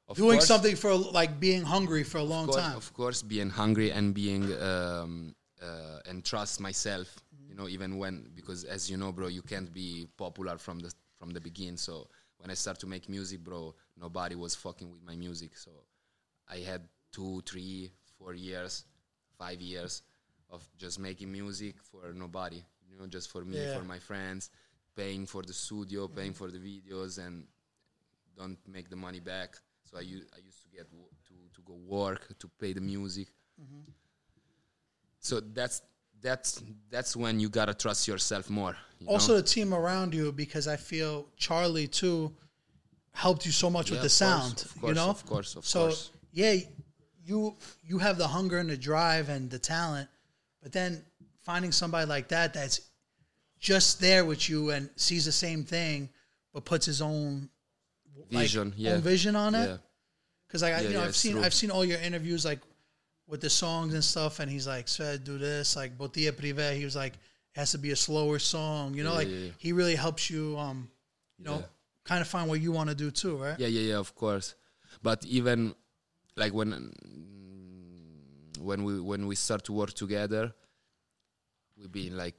of 0.08 0.16
Doing 0.18 0.38
course- 0.38 0.47
something 0.47 0.76
for 0.76 0.93
like 0.95 1.39
being 1.39 1.64
hungry 1.64 2.04
for 2.04 2.20
a 2.20 2.24
long 2.24 2.45
course, 2.45 2.62
time. 2.62 2.76
Of 2.78 2.93
course, 2.93 3.24
being 3.24 3.49
hungry 3.49 3.91
and 3.91 4.14
being 4.14 4.43
um, 4.62 5.34
uh, 5.62 5.99
and 6.10 6.24
trust 6.24 6.60
myself. 6.60 7.08
You 7.52 7.58
know, 7.58 7.68
even 7.68 7.97
when 7.97 8.30
because 8.34 8.64
as 8.64 8.89
you 8.89 8.95
know, 8.95 9.12
bro, 9.12 9.28
you 9.28 9.41
can't 9.41 9.72
be 9.74 10.08
popular 10.18 10.58
from 10.58 10.80
the 10.80 10.91
from 11.20 11.32
the 11.32 11.41
beginning. 11.41 11.76
So 11.78 12.08
when 12.38 12.49
I 12.49 12.54
start 12.56 12.80
to 12.80 12.88
make 12.88 13.10
music, 13.10 13.43
bro, 13.43 13.76
nobody 13.99 14.36
was 14.36 14.56
fucking 14.56 14.89
with 14.89 15.04
my 15.04 15.16
music. 15.18 15.58
So 15.58 15.72
I 16.47 16.60
had 16.60 16.82
two, 17.12 17.41
three, 17.45 17.91
four 18.18 18.34
years, 18.34 18.86
five 19.38 19.60
years 19.60 20.02
of 20.49 20.66
just 20.78 20.97
making 20.97 21.30
music 21.30 21.76
for 21.91 22.14
nobody. 22.14 22.64
You 22.89 22.97
know, 22.97 23.08
just 23.08 23.30
for 23.30 23.43
me, 23.43 23.58
Yeah. 23.58 23.78
for 23.78 23.84
my 23.84 23.99
friends, 23.99 24.49
paying 24.95 25.26
for 25.26 25.43
the 25.43 25.54
studio, 25.54 26.08
mm-hmm. 26.08 26.16
paying 26.18 26.34
for 26.34 26.49
the 26.49 26.58
videos, 26.58 27.18
and 27.26 27.45
don't 28.38 28.60
make 28.66 28.89
the 28.89 28.95
money 28.95 29.20
back. 29.20 29.58
So 29.84 29.97
I, 29.97 30.02
u- 30.02 30.28
I 30.34 30.39
used 30.39 30.62
to 30.64 30.70
get 30.70 30.88
wo- 30.93 31.12
to, 31.28 31.36
to 31.56 31.62
go 31.66 31.76
work 31.97 32.22
to 32.39 32.47
pay 32.60 32.72
the 32.74 32.82
music. 32.82 33.28
Mm-hmm. 33.62 33.91
So 35.20 35.39
that's 35.41 35.82
that's 36.22 36.63
that's 36.89 37.15
when 37.15 37.39
you 37.39 37.49
gotta 37.49 37.74
trust 37.74 38.07
yourself 38.07 38.49
more. 38.49 38.76
you 38.99 39.07
Also, 39.07 39.34
know? 39.34 39.38
the 39.41 39.47
team 39.47 39.74
around 39.74 40.13
you, 40.13 40.32
because 40.32 40.67
I 40.67 40.78
feel 40.78 41.28
Charlie 41.38 41.88
too 41.88 42.32
helped 43.13 43.45
you 43.45 43.51
so 43.51 43.69
much 43.69 43.89
Yeah, 43.89 44.01
with 44.01 44.01
the 44.17 44.26
of 44.26 44.32
course, 44.32 44.43
sound. 44.43 44.61
of 44.84 44.89
you 44.89 44.93
know, 44.93 45.09
of 45.09 45.26
course, 45.26 45.55
of 45.55 45.65
so 45.65 45.80
course. 45.88 46.11
yeah, 46.32 46.55
you 47.26 47.55
you 47.84 47.97
have 47.99 48.17
the 48.17 48.28
hunger 48.28 48.57
and 48.59 48.69
the 48.69 48.78
drive 48.78 49.30
and 49.30 49.49
the 49.49 49.59
talent, 49.59 50.09
but 50.61 50.72
then 50.72 51.03
finding 51.41 51.72
somebody 51.72 52.07
like 52.07 52.28
that 52.30 52.53
that's 52.53 52.82
just 53.59 53.99
there 54.01 54.26
with 54.26 54.49
you 54.49 54.72
and 54.72 54.89
sees 54.95 55.26
the 55.26 55.32
same 55.32 55.63
thing, 55.63 56.09
but 56.53 56.65
puts 56.65 56.86
his 56.86 57.01
own 57.01 57.49
like, 58.32 58.43
vision, 58.43 58.74
yeah, 58.78 58.93
own 58.93 59.01
vision 59.01 59.36
on 59.36 59.55
it. 59.55 59.67
yeah, 59.67 59.78
Because 60.47 60.61
like 60.61 60.74
I, 60.74 60.82
Yeah, 60.82 60.88
you 60.88 60.93
know, 60.93 60.99
yeah, 61.01 61.05
I've 61.07 61.15
seen 61.15 61.34
true. 61.34 61.43
I've 61.43 61.53
seen 61.53 61.72
all 61.72 61.86
your 61.86 61.99
interviews 61.99 62.45
like 62.45 62.59
with 63.32 63.40
the 63.42 63.50
songs 63.50 63.94
and 63.94 64.04
stuff, 64.04 64.40
and 64.42 64.52
he's 64.52 64.68
like, 64.68 64.88
"Said 64.88 65.24
do 65.24 65.38
this." 65.40 65.76
Like 65.76 65.98
Bottiglie 65.98 66.32
Privé, 66.34 66.76
he 66.76 66.84
was 66.86 66.96
like, 66.96 67.14
"It 67.14 67.60
has 67.62 67.72
to 67.72 67.78
be 67.80 67.92
a 67.92 67.96
slower 67.96 68.38
song." 68.40 68.94
You 68.94 69.04
know, 69.04 69.12
Yeah, 69.14 69.18
like 69.24 69.30
yeah, 69.32 69.50
he 69.58 69.72
really 69.72 69.96
helps 69.96 70.30
you, 70.30 70.58
um, 70.60 70.92
you 71.40 71.46
know, 71.46 71.64
kind 72.04 72.22
of 72.22 72.28
find 72.28 72.50
what 72.50 72.60
you 72.60 72.72
want 72.74 72.90
to 72.90 72.96
do 72.96 73.10
too, 73.10 73.38
right? 73.38 73.58
yeah, 73.58 73.68
yeah, 73.68 73.86
yeah. 73.92 74.00
Of 74.06 74.14
course, 74.16 74.54
but 75.02 75.26
even 75.26 75.74
like 76.36 76.54
when 76.54 76.70
when 78.60 78.84
we 78.84 79.00
when 79.00 79.26
we 79.28 79.36
start 79.36 79.64
to 79.66 79.74
work 79.74 79.94
together, 79.94 80.54
we've 81.78 81.92
been 81.92 82.18
like 82.18 82.36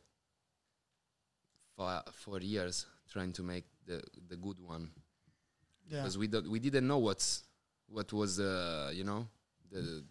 for 1.74 2.02
four 2.12 2.40
years 2.40 2.86
trying 3.10 3.32
to 3.32 3.42
make 3.42 3.64
the 3.86 4.02
the 4.28 4.36
good 4.36 4.60
one. 4.60 4.90
Yeah. 5.88 6.02
because 6.02 6.16
we 6.16 6.28
don't, 6.28 6.48
we 6.48 6.60
didn't 6.60 6.86
know 6.86 6.98
what's 6.98 7.42
what 7.88 8.12
was 8.12 8.38
uh 8.38 8.90
you 8.94 9.04
know 9.04 9.26
the 9.70 10.04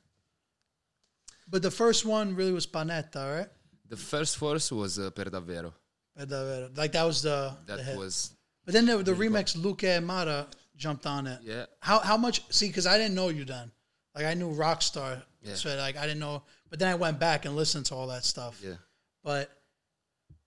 But 1.52 1.62
the 1.62 1.72
first 1.72 2.06
one 2.06 2.34
really 2.36 2.54
was 2.54 2.66
Panette, 2.66 3.16
right? 3.16 3.48
the 3.90 3.98
first 3.98 4.38
verse 4.38 4.72
was 4.72 4.98
uh, 4.98 5.10
per 5.12 5.26
davvero 5.26 5.74
Per 6.18 6.26
davvero. 6.26 6.78
Like 6.78 6.94
that 6.94 7.04
was 7.04 7.22
the, 7.22 7.54
the 7.66 7.76
that 7.76 7.86
hit. 7.86 7.98
was 7.98 8.32
But 8.66 8.74
then 8.74 8.86
the, 8.86 8.98
the 9.04 9.14
remix 9.14 9.56
Luke 9.62 9.84
and 9.84 10.08
Mara 10.08 10.48
jumped 10.78 11.06
on 11.06 11.28
it. 11.28 11.40
yeah 11.44 11.66
How 11.82 12.00
how 12.00 12.18
much? 12.18 12.42
See, 12.50 12.68
because 12.68 12.88
I 12.88 12.98
didn't 12.98 13.16
know 13.16 13.30
you 13.30 13.44
then. 13.46 13.70
Like 14.16 14.26
I 14.26 14.34
knew 14.34 14.50
Rockstar, 14.64 15.22
Yeah. 15.42 15.56
so 15.56 15.76
like 15.76 15.98
I 15.98 16.06
didn't 16.08 16.20
know. 16.28 16.44
But 16.70 16.80
then 16.80 16.88
I 16.88 16.96
went 16.96 17.20
back 17.20 17.44
and 17.46 17.56
listened 17.56 17.86
to 17.88 17.96
all 17.96 18.08
that 18.08 18.24
stuff. 18.24 18.62
yeah 18.64 18.78
But 19.24 19.50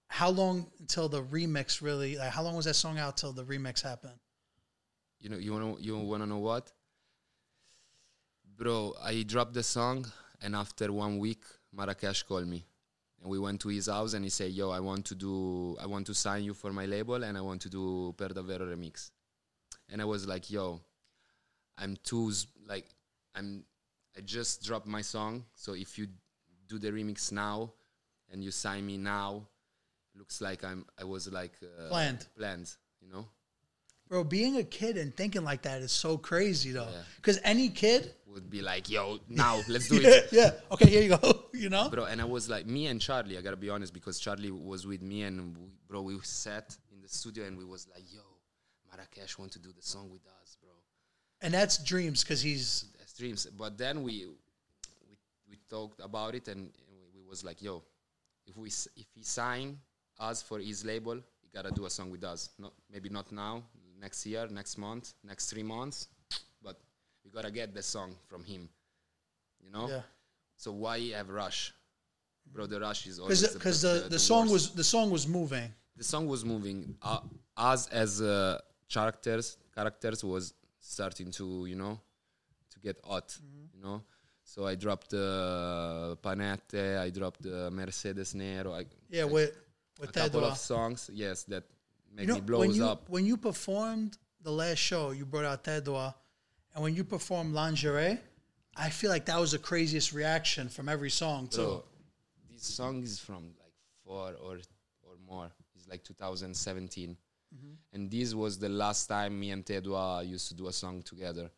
how 0.09 0.31
long 0.31 0.67
until 0.81 1.09
the 1.11 1.23
remix 1.23 1.83
really? 1.83 2.17
Like 2.17 2.31
how 2.31 2.43
long 2.43 2.57
was 2.57 2.65
that 2.65 2.75
song 2.85 2.99
out 2.99 3.17
till 3.21 3.33
the 3.33 3.45
remix 3.45 3.83
happened? 3.83 4.19
you 5.21 5.31
know 5.31 5.39
you 5.39 5.53
want 5.57 5.65
to 5.79 5.83
you 5.83 5.97
want 5.99 6.23
to 6.23 6.27
know 6.29 6.39
what 6.51 6.71
bro 8.59 8.95
i 9.03 9.23
dropped 9.23 9.55
the 9.55 9.63
song 9.63 10.05
and 10.45 10.55
after 10.55 10.93
one 10.93 11.19
week 11.19 11.43
Marracash 11.77 12.25
called 12.27 12.47
me. 12.47 12.65
And 13.21 13.31
we 13.31 13.39
went 13.39 13.61
to 13.63 13.69
his 13.69 13.87
house 13.87 14.13
and 14.15 14.23
he 14.25 14.31
said 14.31 14.51
yo 14.53 14.71
i 14.71 14.81
want 14.81 15.07
to 15.07 15.15
do 15.15 15.77
i 15.81 15.87
want 15.87 16.07
to 16.07 16.15
sign 16.15 16.45
you 16.45 16.53
for 16.55 16.73
my 16.73 16.85
label 16.87 17.25
and 17.25 17.39
i 17.39 17.41
want 17.41 17.63
to 17.63 17.71
do 17.71 18.15
per 18.19 18.29
davvero 18.29 18.67
remix. 18.75 19.11
And 19.91 20.01
i 20.03 20.05
was 20.05 20.27
like 20.27 20.51
yo 20.51 20.81
i'm 21.79 21.97
too 22.05 22.31
like 22.69 22.87
i'm 23.35 23.65
i 24.17 24.21
just 24.21 24.63
dropped 24.63 24.87
my 24.87 25.01
song. 25.03 25.45
So 25.55 25.73
if 25.75 25.99
you 25.99 26.07
do 26.69 26.79
the 26.79 26.91
remix 26.91 27.33
now 27.33 27.73
and 28.31 28.45
you 28.45 28.51
sign 28.51 28.85
me 28.87 28.97
now 28.99 29.47
looks 30.17 30.41
like 30.41 30.63
i'm 30.65 30.85
i 31.01 31.05
was 31.05 31.31
like 31.33 31.55
uh, 31.63 31.89
Planned. 31.89 32.27
planned 32.39 32.71
you 33.01 33.09
know 33.13 33.27
Bro, 34.15 34.23
being 34.23 34.59
a 34.59 34.63
kid 34.63 34.97
and 34.97 35.13
thinking 35.13 35.43
like 35.43 35.63
that 35.63 35.83
is 35.83 35.91
so 35.91 36.17
crazy 36.17 36.71
though. 36.71 36.87
Yeah. 36.89 37.03
Because 37.17 37.41
any 37.43 37.69
kid, 37.69 38.15
would 38.29 38.49
be 38.49 38.63
like, 38.63 38.89
yo, 38.89 39.19
now 39.29 39.61
let's 39.69 39.89
do 39.89 39.97
yeah, 39.97 40.09
it. 40.09 40.29
yeah, 40.31 40.51
okay, 40.71 40.87
here 40.89 41.03
you 41.03 41.17
go. 41.17 41.41
You 41.53 41.69
know, 41.69 41.89
Bro, 41.89 42.05
and 42.05 42.21
I 42.21 42.25
was 42.25 42.49
like, 42.49 42.65
me 42.65 42.87
and 42.87 43.01
Charlie, 43.01 43.37
I 43.37 43.41
gotta 43.41 43.57
be 43.57 43.71
honest, 43.71 43.93
because 43.93 44.21
Charlie 44.21 44.53
was 44.53 44.87
with 44.87 45.03
me, 45.03 45.23
and 45.23 45.57
we, 45.57 45.67
bro, 45.89 46.03
we 46.03 46.17
sat 46.23 46.77
in 46.93 47.01
the 47.01 47.09
studio 47.09 47.45
and 47.45 47.59
we 47.59 47.65
was 47.65 47.89
like, 47.93 48.05
yo, 48.13 48.21
Marracash 48.89 49.37
want 49.37 49.51
to 49.53 49.59
do 49.59 49.73
the 49.73 49.83
song 49.83 50.09
with 50.13 50.25
us, 50.41 50.59
bro. 50.63 50.71
and 51.43 51.53
that's 51.53 51.79
dreams 51.79 52.23
because 52.23 52.41
he's 52.41 52.85
That's 52.97 53.15
dreams. 53.15 53.49
But 53.59 53.77
then 53.79 54.05
we 54.05 54.27
we, 55.09 55.17
we 55.51 55.59
talked 55.69 56.01
about 56.01 56.37
it, 56.37 56.47
and, 56.47 56.61
and 56.61 56.97
we, 57.13 57.21
we 57.21 57.29
was 57.29 57.43
like, 57.43 57.61
yo, 57.61 57.83
if 58.47 58.57
we 58.57 58.69
if 58.69 59.07
he 59.13 59.25
sign 59.25 59.77
us 60.21 60.41
for 60.41 60.61
his 60.61 60.85
label, 60.85 61.15
he 61.15 61.49
gotta 61.53 61.73
do 61.73 61.85
a 61.87 61.91
song 61.91 62.13
with 62.13 62.23
us. 62.23 62.51
Not 62.61 62.75
maybe 62.89 63.09
not 63.09 63.33
now, 63.33 63.65
next 64.05 64.21
year, 64.31 64.45
next 64.61 64.75
month, 64.87 65.05
next 65.33 65.45
three 65.51 65.67
months, 65.77 65.99
but 66.67 66.77
we 67.25 67.29
gotta 67.37 67.53
get 67.61 67.69
the 67.79 67.83
song 67.95 68.11
from 68.31 68.43
him. 68.53 68.63
You 69.65 69.71
know. 69.75 69.87
yeah. 69.95 70.03
So 70.63 70.69
why 70.85 70.97
have 71.19 71.29
rush, 71.43 71.61
bro? 72.53 72.63
The 72.75 72.81
rush 72.89 73.03
is 73.11 73.17
always 73.21 73.41
Because 73.41 73.55
because 73.59 73.79
the, 73.87 73.95
the, 74.05 74.09
the 74.17 74.23
song 74.31 74.45
worst. 74.45 74.53
was 74.55 74.65
the 74.83 74.89
song 74.95 75.07
was 75.17 75.25
moving. 75.39 75.69
the 76.01 76.05
song 76.13 76.25
was 76.35 76.43
moving. 76.53 76.79
Uh, 77.03 77.21
us 77.73 77.83
as 78.03 78.11
uh, 78.21 78.59
characters 78.97 79.47
characters 79.79 80.21
was 80.33 80.45
starting 80.97 81.29
to 81.39 81.47
you 81.71 81.79
know 81.83 81.95
to 82.73 82.77
get 82.87 82.97
hot 83.11 83.29
Mm-hmm. 83.29 83.67
you 83.75 83.81
know 83.87 83.99
so 84.53 84.59
i 84.73 84.75
dropped 84.85 85.13
uh, 85.15 86.15
panette 86.25 86.75
i 87.07 87.11
dropped 87.19 87.45
uh, 87.47 87.55
mercedes 87.79 88.31
nero 88.43 88.71
I, 88.81 88.83
Yeah, 89.17 89.27
with 89.37 89.51
with 90.01 90.11
a 90.11 90.13
couple 90.21 90.45
of 90.51 90.57
songs 90.73 91.01
yes 91.23 91.39
that 91.53 91.65
You 92.19 92.27
know, 92.27 92.59
when 92.59 92.73
you 92.73 92.85
up 92.85 93.09
when 93.09 93.27
you 93.27 93.37
performed 93.37 94.19
the 94.43 94.53
last 94.53 94.79
show, 94.79 95.11
you 95.11 95.27
brought 95.27 95.45
out 95.45 95.65
Tedua, 95.65 96.15
and 96.75 96.83
when 96.83 96.95
you 96.95 97.05
performed 97.05 97.55
Lingerie, 97.55 98.19
I 98.77 98.91
feel 98.91 99.11
like 99.11 99.27
that 99.27 99.41
was 99.41 99.53
the 99.53 99.59
craziest 99.59 100.13
reaction 100.13 100.69
from 100.69 100.89
every 100.89 101.11
song 101.11 101.49
too. 101.49 101.57
Bro, 101.63 101.85
this 102.51 102.63
song 102.63 103.03
is 103.03 103.19
from 103.19 103.55
like 103.61 103.73
four 104.05 104.35
or 104.43 104.59
or 105.03 105.17
more. 105.27 105.51
It's 105.75 105.89
like 105.89 106.05
2017, 106.05 107.17
and 107.93 108.11
this 108.11 108.35
was 108.35 108.59
the 108.59 108.69
last 108.69 109.07
time 109.07 109.39
me 109.39 109.51
and 109.51 109.65
Tedua 109.65 110.27
used 110.27 110.49
to 110.49 110.55
do 110.55 110.69
a 110.69 110.73
song 110.73 111.03
together. 111.03 111.51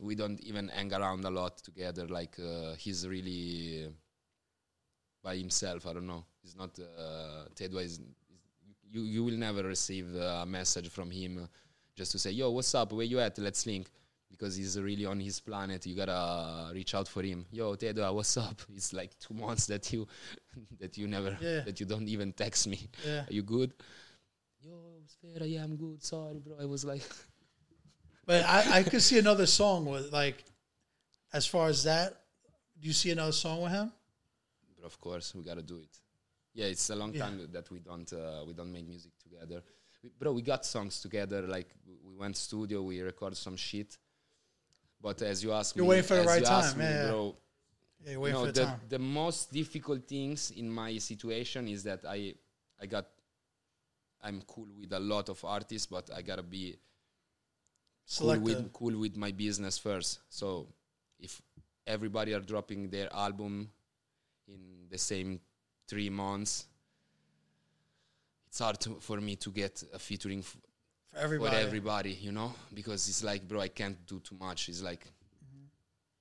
We 0.00 0.14
don't 0.14 0.40
even 0.40 0.68
hang 0.68 0.92
around 0.92 1.24
a 1.24 1.30
lot 1.30 1.58
together. 1.58 2.06
Like 2.08 2.36
uh, 2.38 2.74
he's 2.76 3.06
really 3.06 3.88
by 5.22 5.36
himself. 5.36 5.86
I 5.86 5.92
don't 5.92 6.06
know. 6.06 6.24
He's 6.42 6.56
not. 6.56 6.78
Uh, 6.78 7.44
Tedua 7.54 7.84
is. 7.84 8.00
You 8.92 9.02
you 9.14 9.24
will 9.24 9.38
never 9.38 9.62
receive 9.62 10.06
a 10.14 10.44
message 10.46 10.88
from 10.90 11.10
him 11.10 11.48
just 11.96 12.12
to 12.12 12.18
say, 12.18 12.30
"Yo, 12.30 12.50
what's 12.50 12.74
up? 12.74 12.92
Where 12.92 13.06
you 13.06 13.18
at? 13.20 13.38
Let's 13.38 13.66
link." 13.66 13.86
Because 14.30 14.56
he's 14.56 14.80
really 14.80 15.04
on 15.04 15.20
his 15.20 15.40
planet. 15.40 15.84
You 15.86 15.94
gotta 15.94 16.72
reach 16.74 16.94
out 16.94 17.06
for 17.06 17.22
him. 17.22 17.44
Yo, 17.52 17.74
Tedua, 17.76 18.12
what's 18.14 18.36
up? 18.36 18.60
It's 18.74 18.92
like 18.92 19.10
two 19.18 19.34
months 19.34 19.66
that 19.66 19.92
you 19.92 20.06
that 20.80 20.96
you 20.98 21.06
never 21.06 21.36
Yeah. 21.40 21.60
that 21.66 21.78
you 21.80 21.86
don't 21.86 22.08
even 22.08 22.32
text 22.32 22.66
me. 22.66 22.78
Yeah. 23.06 23.24
Are 23.28 23.32
you 23.32 23.42
good? 23.42 23.72
Yo, 24.60 24.74
Sfera, 25.12 25.46
yeah, 25.50 25.62
I'm 25.64 25.76
good. 25.76 26.02
Sorry, 26.02 26.38
bro. 26.38 26.56
I 26.60 26.64
was 26.66 26.82
like, 26.84 27.02
But 28.24 28.44
I, 28.44 28.78
I 28.78 28.82
could 28.84 29.02
see 29.02 29.18
another 29.18 29.46
song 29.46 29.84
with 29.86 30.12
like, 30.12 30.44
as 31.32 31.44
far 31.46 31.68
as 31.68 31.82
that, 31.84 32.10
do 32.80 32.86
you 32.88 32.94
see 32.94 33.10
another 33.10 33.32
song 33.32 33.62
with 33.62 33.72
him? 33.72 33.92
but 34.76 34.86
of 34.86 34.98
course 35.00 35.34
we 35.34 35.42
gotta 35.44 35.62
do 35.62 35.78
it. 35.78 35.94
Yeah, 36.54 36.66
it's 36.66 36.90
a 36.90 36.94
long 36.96 37.12
Yeah. 37.14 37.24
time 37.24 37.48
that 37.52 37.70
we 37.70 37.78
don't 37.80 38.12
uh, 38.12 38.44
we 38.46 38.52
don't 38.52 38.72
make 38.72 38.86
music 38.86 39.12
together. 39.22 39.62
We, 40.02 40.10
bro, 40.18 40.32
we 40.32 40.42
got 40.42 40.64
songs 40.66 41.00
together. 41.00 41.42
Like 41.46 41.74
we 42.04 42.14
went 42.16 42.36
studio, 42.36 42.82
we 42.82 43.00
recorded 43.00 43.36
some 43.36 43.56
shit. 43.56 43.96
But 45.00 45.22
as 45.22 45.42
you 45.42 45.52
ask 45.52 45.74
You're 45.74 45.84
me, 45.84 45.90
waiting 45.90 46.04
for 46.04 46.16
the 46.16 46.24
right 46.24 46.44
time, 46.44 46.78
me, 46.78 46.84
yeah, 46.84 47.06
bro. 47.06 47.36
Yeah, 48.04 48.10
you're 48.12 48.26
You 48.28 48.32
know, 48.32 48.40
for 48.46 48.52
the, 48.52 48.60
the, 48.60 48.66
time. 48.66 48.80
the 48.88 48.98
most 48.98 49.52
difficult 49.52 50.06
things 50.06 50.50
in 50.50 50.70
my 50.70 50.98
situation 50.98 51.68
is 51.68 51.82
that 51.84 52.04
I 52.06 52.34
I 52.80 52.86
got 52.86 53.06
I'm 54.20 54.42
cool 54.42 54.68
with 54.78 54.92
a 54.92 55.00
lot 55.00 55.28
of 55.28 55.44
artists, 55.44 55.86
but 55.86 56.10
I 56.14 56.22
gotta 56.22 56.42
be 56.42 56.76
cool 58.18 58.38
with 58.40 58.72
cool 58.72 58.98
with 58.98 59.16
my 59.16 59.32
business 59.32 59.78
first. 59.78 60.20
So 60.28 60.68
if 61.18 61.40
everybody 61.86 62.34
are 62.34 62.40
dropping 62.40 62.90
their 62.90 63.12
album 63.12 63.70
in 64.46 64.86
the 64.90 64.98
same 64.98 65.40
three 65.92 66.08
months, 66.08 66.52
it's 68.48 68.58
hard 68.60 68.80
to, 68.80 68.90
for 69.00 69.20
me 69.20 69.36
to 69.36 69.50
get 69.50 69.74
a 69.92 69.98
featuring 69.98 70.38
f- 70.40 70.56
for 71.12 71.18
everybody. 71.18 71.56
for 71.56 71.62
everybody, 71.66 72.12
you 72.26 72.32
know, 72.32 72.50
because 72.72 73.06
it's 73.10 73.22
like, 73.22 73.46
bro, 73.46 73.60
I 73.60 73.68
can't 73.68 73.98
do 74.06 74.18
too 74.20 74.36
much. 74.40 74.70
It's 74.70 74.82
like 74.82 75.04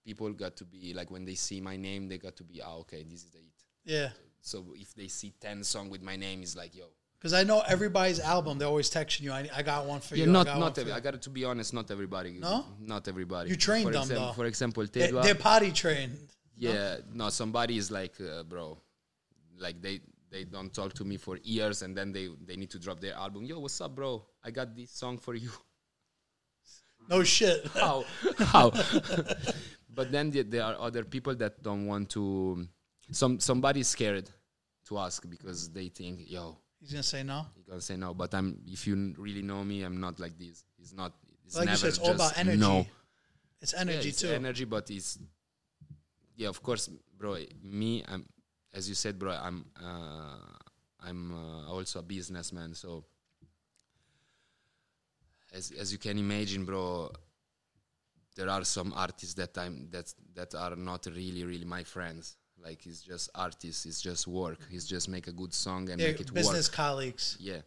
people 0.05 0.29
got 0.33 0.57
to 0.57 0.65
be 0.65 0.93
like 0.93 1.09
when 1.09 1.23
they 1.23 1.35
see 1.35 1.61
my 1.61 1.77
name, 1.77 2.09
they 2.09 2.17
got 2.17 2.35
to 2.35 2.43
be, 2.43 2.61
ah, 2.61 2.75
okay, 2.83 3.03
this 3.03 3.23
is 3.23 3.29
the 3.31 3.39
it. 3.39 3.59
Yeah, 3.83 4.09
So 4.41 4.57
if 4.75 4.93
they 4.93 5.07
see 5.07 5.31
ten 5.39 5.63
song 5.63 5.89
with 5.89 6.03
my 6.03 6.17
name, 6.17 6.41
it's 6.43 6.55
like, 6.57 6.75
yo, 6.75 6.85
because 7.17 7.33
I 7.33 7.43
know 7.43 7.59
everybody's 7.75 8.19
album. 8.19 8.57
They're 8.57 8.67
always 8.67 8.89
texting 8.89 9.21
you. 9.21 9.31
I, 9.31 9.47
I 9.55 9.61
got 9.63 9.85
one 9.85 10.01
for 10.01 10.15
yeah, 10.15 10.25
you. 10.25 10.31
I 10.31 10.33
not 10.33 10.45
got 10.47 10.59
not. 10.59 10.77
Every, 10.77 10.91
you." 10.91 10.97
I 10.97 10.99
got 10.99 11.21
to 11.21 11.29
be 11.29 11.45
honest, 11.45 11.73
not 11.73 11.89
everybody. 11.95 12.31
No? 12.39 12.65
not 12.79 13.07
everybody. 13.07 13.49
You 13.51 13.55
trained 13.55 13.85
for 13.87 13.93
them, 13.93 14.01
example, 14.03 14.27
though. 14.27 14.33
For 14.33 14.45
example, 14.45 14.85
They, 14.85 15.07
Tedua. 15.07 15.23
they're 15.23 15.43
potty 15.49 15.71
trained. 15.71 16.17
Yeah, 16.57 16.97
no, 17.13 17.29
somebody 17.29 17.77
is 17.77 17.89
like, 17.89 18.15
uh, 18.21 18.43
bro, 18.43 18.77
like 19.61 19.81
they 19.81 20.01
they 20.29 20.43
don't 20.43 20.73
talk 20.73 20.93
to 20.93 21.05
me 21.05 21.17
for 21.17 21.37
years, 21.43 21.81
and 21.83 21.95
then 21.95 22.11
they 22.11 22.27
they 22.45 22.55
need 22.55 22.69
to 22.71 22.79
drop 22.79 22.99
their 22.99 23.13
album. 23.15 23.45
Yo, 23.45 23.59
what's 23.59 23.79
up, 23.81 23.95
bro? 23.95 24.25
I 24.43 24.51
got 24.51 24.75
this 24.75 24.91
song 24.91 25.17
for 25.17 25.35
you. 25.35 25.51
No 27.09 27.23
shit. 27.23 27.65
How? 27.73 28.03
How? 28.37 28.69
but 29.93 30.11
then 30.11 30.31
the- 30.31 30.43
there 30.43 30.63
are 30.63 30.75
other 30.79 31.03
people 31.03 31.35
that 31.35 31.61
don't 31.63 31.85
want 31.87 32.09
to. 32.11 32.67
Some 33.11 33.39
somebody's 33.39 33.87
scared 33.89 34.29
to 34.87 34.97
ask 34.99 35.27
because 35.29 35.69
they 35.69 35.89
think, 35.89 36.29
yo, 36.29 36.57
He's 36.79 36.91
gonna 36.91 37.03
say 37.03 37.23
no. 37.23 37.45
you're 37.55 37.65
gonna 37.67 37.81
say 37.81 37.97
no. 37.97 38.13
But 38.13 38.33
I'm. 38.33 38.59
If 38.67 38.87
you 38.87 39.13
really 39.17 39.41
know 39.41 39.63
me, 39.63 39.83
I'm 39.83 39.99
not 39.99 40.19
like 40.19 40.37
this. 40.37 40.63
It's 40.79 40.93
not. 40.93 41.13
It's 41.45 41.55
Like 41.55 41.63
you 41.65 41.69
never 41.71 41.77
said, 41.77 41.87
it's 41.89 41.99
all 41.99 42.11
about 42.15 42.37
energy. 42.37 42.57
no. 42.59 42.85
It's 43.61 43.73
Yeah, 43.73 43.81
energy 43.81 44.09
it's 44.09 44.21
too. 44.21 44.29
Energy, 44.29 44.65
but 44.65 44.89
it's 44.89 45.19
yeah, 46.35 46.47
of 46.47 46.63
course, 46.63 46.89
bro. 47.17 47.35
Me, 47.61 48.03
I'm 48.07 48.25
as 48.73 48.87
you 48.87 48.95
said, 48.95 49.19
bro. 49.19 49.31
I'm 49.31 49.65
uh, 49.81 51.05
I'm 51.05 51.31
uh, 51.31 51.71
also 51.71 51.99
a 51.99 52.03
businessman, 52.03 52.73
so 52.75 53.03
as 55.53 55.71
as 55.71 55.91
you 55.91 55.97
can 55.97 56.17
imagine, 56.17 56.65
bro. 56.65 57.11
There 58.35 58.49
are 58.49 58.63
some 58.63 58.93
artists 58.95 59.33
that 59.35 59.57
I'm 59.57 59.89
that 59.91 60.13
that 60.35 60.55
are 60.55 60.75
not 60.75 61.05
really 61.07 61.43
really 61.43 61.65
my 61.65 61.83
friends. 61.83 62.37
Like 62.63 62.85
it's 62.85 63.01
just 63.01 63.29
artists. 63.35 63.85
It's 63.85 64.01
just 64.01 64.27
work. 64.27 64.59
It's 64.71 64.85
just 64.85 65.09
make 65.09 65.27
a 65.27 65.31
good 65.31 65.53
song 65.53 65.89
and 65.89 65.99
They're 65.99 66.09
make 66.09 66.21
it 66.21 66.29
work. 66.29 66.35
business 66.35 66.69
work. 66.69 66.75
colleagues. 66.75 67.37
Yeah. 67.39 67.61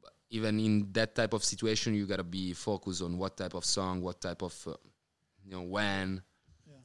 But 0.00 0.12
even 0.30 0.60
in 0.60 0.92
that 0.92 1.14
type 1.14 1.32
of 1.32 1.42
situation, 1.42 1.94
you 1.94 2.06
gotta 2.06 2.22
be 2.22 2.52
focused 2.52 3.02
on 3.02 3.16
what 3.18 3.36
type 3.36 3.54
of 3.54 3.64
song, 3.64 4.02
what 4.02 4.20
type 4.20 4.42
of, 4.42 4.54
uh, 4.66 4.74
you 5.44 5.50
know, 5.50 5.62
when. 5.62 6.22
Yeah. 6.66 6.76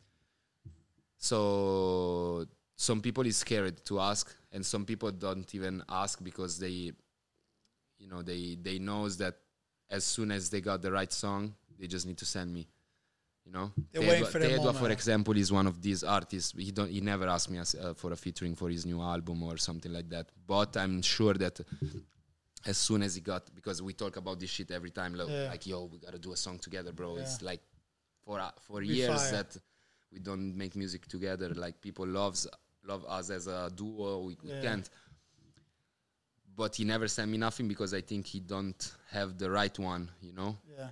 So 1.18 2.48
some 2.88 3.00
people 3.02 3.26
is 3.32 3.38
scared 3.46 3.76
to 3.90 3.94
ask, 4.12 4.26
and 4.54 4.62
some 4.74 4.84
people 4.92 5.12
don't 5.26 5.50
even 5.56 5.76
ask 6.04 6.24
because 6.30 6.54
they, 6.66 6.78
you 8.02 8.08
know, 8.12 8.22
they 8.30 8.42
they 8.68 8.78
knows 8.90 9.12
that 9.24 9.36
as 9.98 10.04
soon 10.16 10.30
as 10.38 10.44
they 10.52 10.62
got 10.70 10.82
the 10.86 10.92
right 11.00 11.14
song, 11.26 11.42
they 11.80 11.88
just 11.96 12.06
need 12.10 12.18
to 12.18 12.26
send 12.26 12.50
me. 12.54 12.64
You 13.46 13.52
know, 13.56 13.68
They're 13.92 14.02
Tedua- 14.02 14.28
for 14.34 14.40
Tedua, 14.40 14.74
for 14.84 14.90
example, 14.98 15.36
is 15.44 15.50
one 15.60 15.68
of 15.72 15.76
these 15.88 16.02
artists. 16.18 16.54
He 16.68 16.72
don't. 16.78 16.90
He 16.98 17.02
never 17.02 17.28
asked 17.36 17.50
me 17.54 17.58
as, 17.64 17.76
uh, 17.76 17.94
for 18.02 18.10
a 18.14 18.16
featuring 18.26 18.56
for 18.62 18.70
his 18.76 18.84
new 18.92 19.02
album 19.14 19.44
or 19.44 19.56
something 19.58 19.92
like 19.98 20.10
that. 20.16 20.28
But 20.54 20.72
I'm 20.84 21.02
sure 21.02 21.34
that 21.44 21.56
as 22.66 22.78
soon 22.88 23.02
as 23.08 23.12
he 23.16 23.22
got, 23.22 23.44
because 23.60 23.82
we 23.88 23.94
talk 24.04 24.16
about 24.24 24.40
this 24.40 24.50
shit 24.56 24.72
every 24.72 24.92
time, 25.00 25.12
like, 25.20 25.28
Yeah. 25.30 25.50
like 25.54 25.64
yo, 25.72 25.78
we 25.92 25.98
gotta 26.06 26.20
do 26.28 26.32
a 26.32 26.38
song 26.46 26.58
together, 26.68 26.92
bro. 27.00 27.18
It's 27.18 27.42
like 27.42 27.62
for 28.26 28.40
uh, 28.40 28.52
for 28.66 28.80
Be 28.80 28.88
years 28.88 29.22
fire. 29.24 29.32
that 29.38 29.50
we 30.12 30.20
don't 30.28 30.56
make 30.64 30.74
music 30.84 31.02
together. 31.16 31.50
Like 31.64 31.76
people 31.88 32.08
loves 32.22 32.42
love 32.84 33.06
us 33.08 33.30
as 33.30 33.48
a 33.48 33.72
duo. 33.76 34.20
We, 34.28 34.38
we 34.44 34.50
Yeah. 34.52 34.62
can't. 34.62 34.90
But 36.56 36.76
he 36.76 36.84
never 36.86 37.08
sent 37.08 37.32
me 37.32 37.38
nothing 37.38 37.68
because 37.68 37.94
I 37.96 38.02
think 38.02 38.28
he 38.28 38.40
don't 38.40 38.92
have 39.10 39.38
the 39.38 39.50
right 39.50 39.78
one. 39.80 40.12
You 40.22 40.34
know. 40.34 40.58
Yeah, 40.78 40.90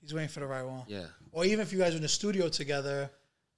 he's 0.00 0.14
waiting 0.14 0.30
for 0.30 0.40
the 0.40 0.46
right 0.46 0.64
one. 0.64 0.84
Yeah. 0.88 1.06
Or 1.32 1.44
even 1.44 1.60
if 1.60 1.72
you 1.72 1.78
guys 1.78 1.92
are 1.92 1.96
in 1.96 2.02
the 2.02 2.08
studio 2.08 2.48
together, 2.48 3.10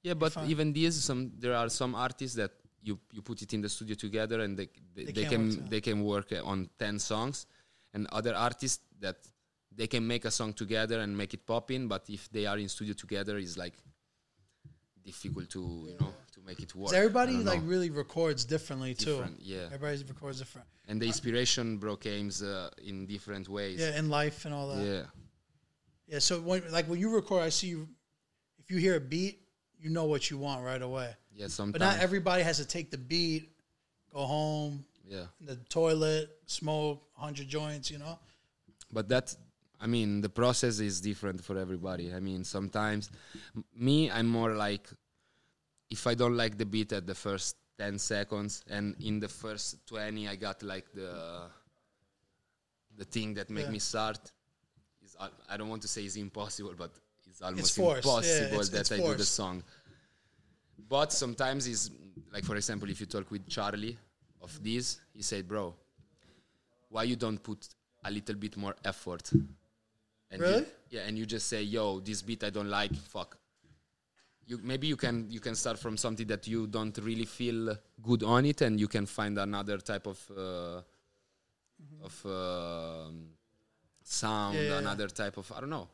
Yeah, 0.03 0.15
but 0.15 0.37
even 0.47 0.73
these, 0.73 1.03
some 1.05 1.33
there 1.39 1.55
are 1.55 1.69
some 1.69 1.95
artists 1.95 2.37
that 2.37 2.51
you 2.83 2.99
you 3.13 3.23
put 3.23 3.41
it 3.43 3.53
in 3.55 3.61
the 3.61 3.69
studio 3.69 3.95
together 3.95 4.41
and 4.41 4.57
they 4.59 4.69
they, 4.95 5.05
They 5.05 5.13
they 5.13 5.25
can 5.27 5.69
they 5.71 5.81
can 5.81 6.03
work 6.05 6.33
uh, 6.33 6.43
on 6.45 6.69
ten 6.79 6.99
songs, 6.99 7.47
and 7.95 8.07
other 8.13 8.35
artists 8.35 8.83
that 9.01 9.17
they 9.77 9.87
can 9.87 10.07
make 10.07 10.25
a 10.25 10.31
song 10.31 10.53
together 10.55 11.01
and 11.01 11.17
make 11.17 11.35
it 11.35 11.47
pop 11.47 11.71
in, 11.71 11.89
but 11.89 12.03
if 12.09 12.29
they 12.31 12.47
are 12.47 12.59
in 12.59 12.69
studio 12.69 12.95
together, 12.95 13.39
it's 13.39 13.57
like 13.57 13.75
difficult 15.05 15.49
to 15.51 15.61
you 15.89 15.97
know 16.01 16.13
make 16.47 16.61
it 16.61 16.75
work. 16.75 16.93
everybody 16.93 17.33
like 17.33 17.61
know. 17.63 17.69
really 17.69 17.91
records 17.91 18.45
differently 18.45 18.95
different, 18.95 19.39
too. 19.39 19.45
yeah. 19.45 19.67
Everybody 19.67 20.05
records 20.05 20.39
different. 20.39 20.67
And 20.89 21.01
the 21.01 21.07
inspiration, 21.07 21.79
bro, 21.79 21.97
came 21.97 22.31
uh, 22.45 22.69
in 22.85 23.07
different 23.07 23.49
ways. 23.49 23.81
Yeah, 23.81 23.99
in 23.99 24.09
life 24.11 24.45
and 24.45 24.55
all 24.55 24.69
that. 24.69 24.85
yeah. 24.85 25.03
Yeah, 26.07 26.19
so 26.19 26.39
when 26.41 26.71
like 26.71 26.87
when 26.87 27.01
you 27.01 27.15
record, 27.15 27.43
I 27.43 27.49
see 27.49 27.69
you. 27.69 27.89
If 28.59 28.71
you 28.71 28.77
hear 28.79 28.97
a 28.97 29.01
beat, 29.01 29.41
you 29.79 29.91
know 29.91 30.05
what 30.05 30.31
you 30.31 30.37
want 30.39 30.63
right 30.63 30.81
away. 30.81 31.15
Yeah, 31.33 31.49
sometimes. 31.49 31.73
But 31.73 31.81
not 31.81 31.99
everybody 31.99 32.43
has 32.43 32.59
to 32.59 32.67
take 32.67 32.91
the 32.91 32.99
beat, 32.99 33.49
go 34.13 34.21
home, 34.21 34.85
yeah. 35.09 35.25
in 35.41 35.47
the 35.47 35.57
toilet, 35.69 36.31
smoke 36.47 37.03
hundred 37.15 37.49
joints. 37.49 37.91
You 37.91 37.99
know. 37.99 38.19
but 38.93 39.09
that 39.09 39.35
i 39.81 39.87
mean 39.87 40.21
the 40.21 40.29
process 40.29 40.79
is 40.79 41.01
different 41.01 41.43
for 41.43 41.59
everybody 41.59 42.15
i 42.15 42.21
mean 42.21 42.45
sometimes 42.45 43.11
m- 43.57 43.65
me 43.77 44.11
i'm 44.11 44.29
more 44.29 44.53
like 44.55 44.89
if 45.91 46.07
i 46.07 46.15
don't 46.15 46.37
like 46.37 46.57
the 46.59 46.65
beat 46.67 46.93
at 46.93 47.07
the 47.07 47.15
first 47.15 47.57
10 47.79 47.99
seconds 47.99 48.63
and 48.71 48.95
in 49.01 49.21
the 49.21 49.29
first 49.29 49.87
20 49.87 50.29
i 50.29 50.37
got 50.37 50.63
like 50.63 50.87
the 50.95 51.43
the 52.97 53.05
thing 53.05 53.35
that 53.35 53.51
make 53.51 53.65
Yeah. 53.67 53.71
me 53.73 53.79
start 53.79 54.33
is 55.05 55.17
i 55.49 55.57
don't 55.57 55.69
want 55.69 55.83
to 55.83 55.89
say 55.89 56.03
it's 56.05 56.17
impossible 56.17 56.75
but 56.77 56.91
it's 57.29 57.43
almost 57.43 57.75
forced. 57.77 58.05
Yeah, 58.07 58.13
impossible 58.13 58.61
it's- 58.61 58.69
that 58.71 58.81
it's 58.81 58.93
i 58.93 58.97
do 58.99 59.15
the 59.15 59.25
song 59.25 59.63
but 60.89 61.13
sometimes 61.13 61.67
it's 61.67 61.91
like 62.33 62.45
for 62.45 62.57
example 62.57 62.89
if 62.91 63.01
you 63.01 63.07
talk 63.07 63.31
with 63.31 63.47
charlie 63.49 63.97
of 64.43 64.63
this 64.63 65.01
he 65.13 65.23
said 65.23 65.49
bro 65.49 65.75
why 66.91 67.03
you 67.03 67.17
don't 67.17 67.43
put 67.43 67.67
a 68.05 68.11
little 68.11 68.37
bit 68.37 68.57
more 68.57 68.77
effort. 68.85 69.33
And 70.31 70.41
Really? 70.41 70.59
You, 70.61 70.67
yeah, 70.91 71.01
and 71.09 71.19
you 71.19 71.27
just 71.27 71.49
say, 71.49 71.63
"Yo, 71.63 71.99
this 72.01 72.23
beat 72.23 72.45
I 72.45 72.51
don't 72.51 72.69
like. 72.69 72.95
Fuck." 72.95 73.37
You 74.47 74.59
maybe 74.63 74.87
you 74.87 74.97
can 74.97 75.31
you 75.31 75.41
can 75.41 75.55
start 75.55 75.79
from 75.79 75.97
something 75.97 76.27
that 76.27 76.47
you 76.47 76.67
don't 76.67 76.97
really 76.99 77.25
feel 77.25 77.77
good 78.03 78.23
on 78.23 78.45
it, 78.45 78.61
and 78.61 78.79
you 78.79 78.89
can 78.89 79.07
find 79.07 79.39
another 79.39 79.79
type 79.79 80.07
of 80.07 80.19
uh, 80.37 80.81
of 82.03 82.27
um 82.27 83.29
sound, 84.03 84.57
Yeah, 84.57 84.63
yeah, 84.63 84.73
yeah. 84.73 84.79
another 84.79 85.09
type 85.09 85.37
of 85.39 85.51
I 85.53 85.61
don't 85.61 85.71
know, 85.71 85.89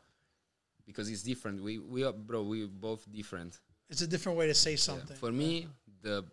because 0.85 1.09
it's 1.09 1.23
different. 1.23 1.61
We 1.63 1.79
we 1.79 2.03
are 2.03 2.11
bro. 2.13 2.43
We 2.43 2.65
both 2.67 3.09
different. 3.11 3.59
It's 3.89 4.01
a 4.01 4.07
different 4.07 4.37
way 4.37 4.47
to 4.47 4.53
say 4.53 4.71
Yeah. 4.71 4.77
something. 4.77 5.17
For 5.17 5.31
me, 5.31 5.67
the 6.01 6.25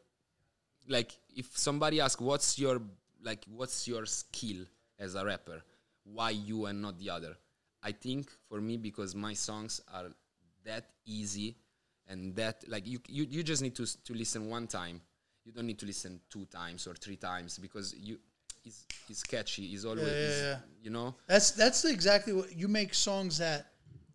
like 0.89 1.12
if 1.37 1.57
somebody 1.57 2.01
asks 2.01 2.21
what's 2.21 2.59
your 2.59 2.81
like 3.23 3.45
what's 3.49 3.87
your 3.87 4.07
skill 4.07 4.64
as 4.99 5.14
a 5.14 5.25
rapper, 5.25 5.62
why 6.05 6.31
you 6.31 6.66
and 6.66 6.83
not 6.83 6.99
the 6.99 7.11
other? 7.11 7.37
I 7.83 7.93
think 7.93 8.31
for 8.49 8.61
me 8.61 8.77
because 8.77 9.14
my 9.14 9.35
songs 9.35 9.81
are 9.95 10.11
that 10.64 10.91
easy 11.07 11.57
and 12.09 12.35
that 12.37 12.65
like 12.69 12.87
you 12.87 12.99
you, 13.09 13.27
you 13.29 13.43
just 13.43 13.63
need 13.63 13.75
to 13.77 13.87
to 14.05 14.15
listen 14.15 14.49
one 14.49 14.67
time. 14.67 15.01
You 15.45 15.53
don't 15.53 15.67
need 15.67 15.79
to 15.79 15.87
listen 15.87 16.21
two 16.31 16.45
times 16.47 16.87
or 16.87 16.95
three 16.95 17.17
times 17.17 17.59
because 17.59 17.95
you 17.99 18.19
it's 19.09 19.23
catchy. 19.23 19.67
It's 19.67 19.85
always 19.85 20.03
yeah, 20.07 20.13
it's- 20.13 20.41
yeah. 20.43 20.57
you 20.83 20.91
know. 20.91 21.15
That's 21.27 21.53
that's 21.53 21.85
exactly 21.85 22.33
what 22.33 22.55
you 22.55 22.69
make 22.69 22.93
songs 22.95 23.39
that 23.39 23.67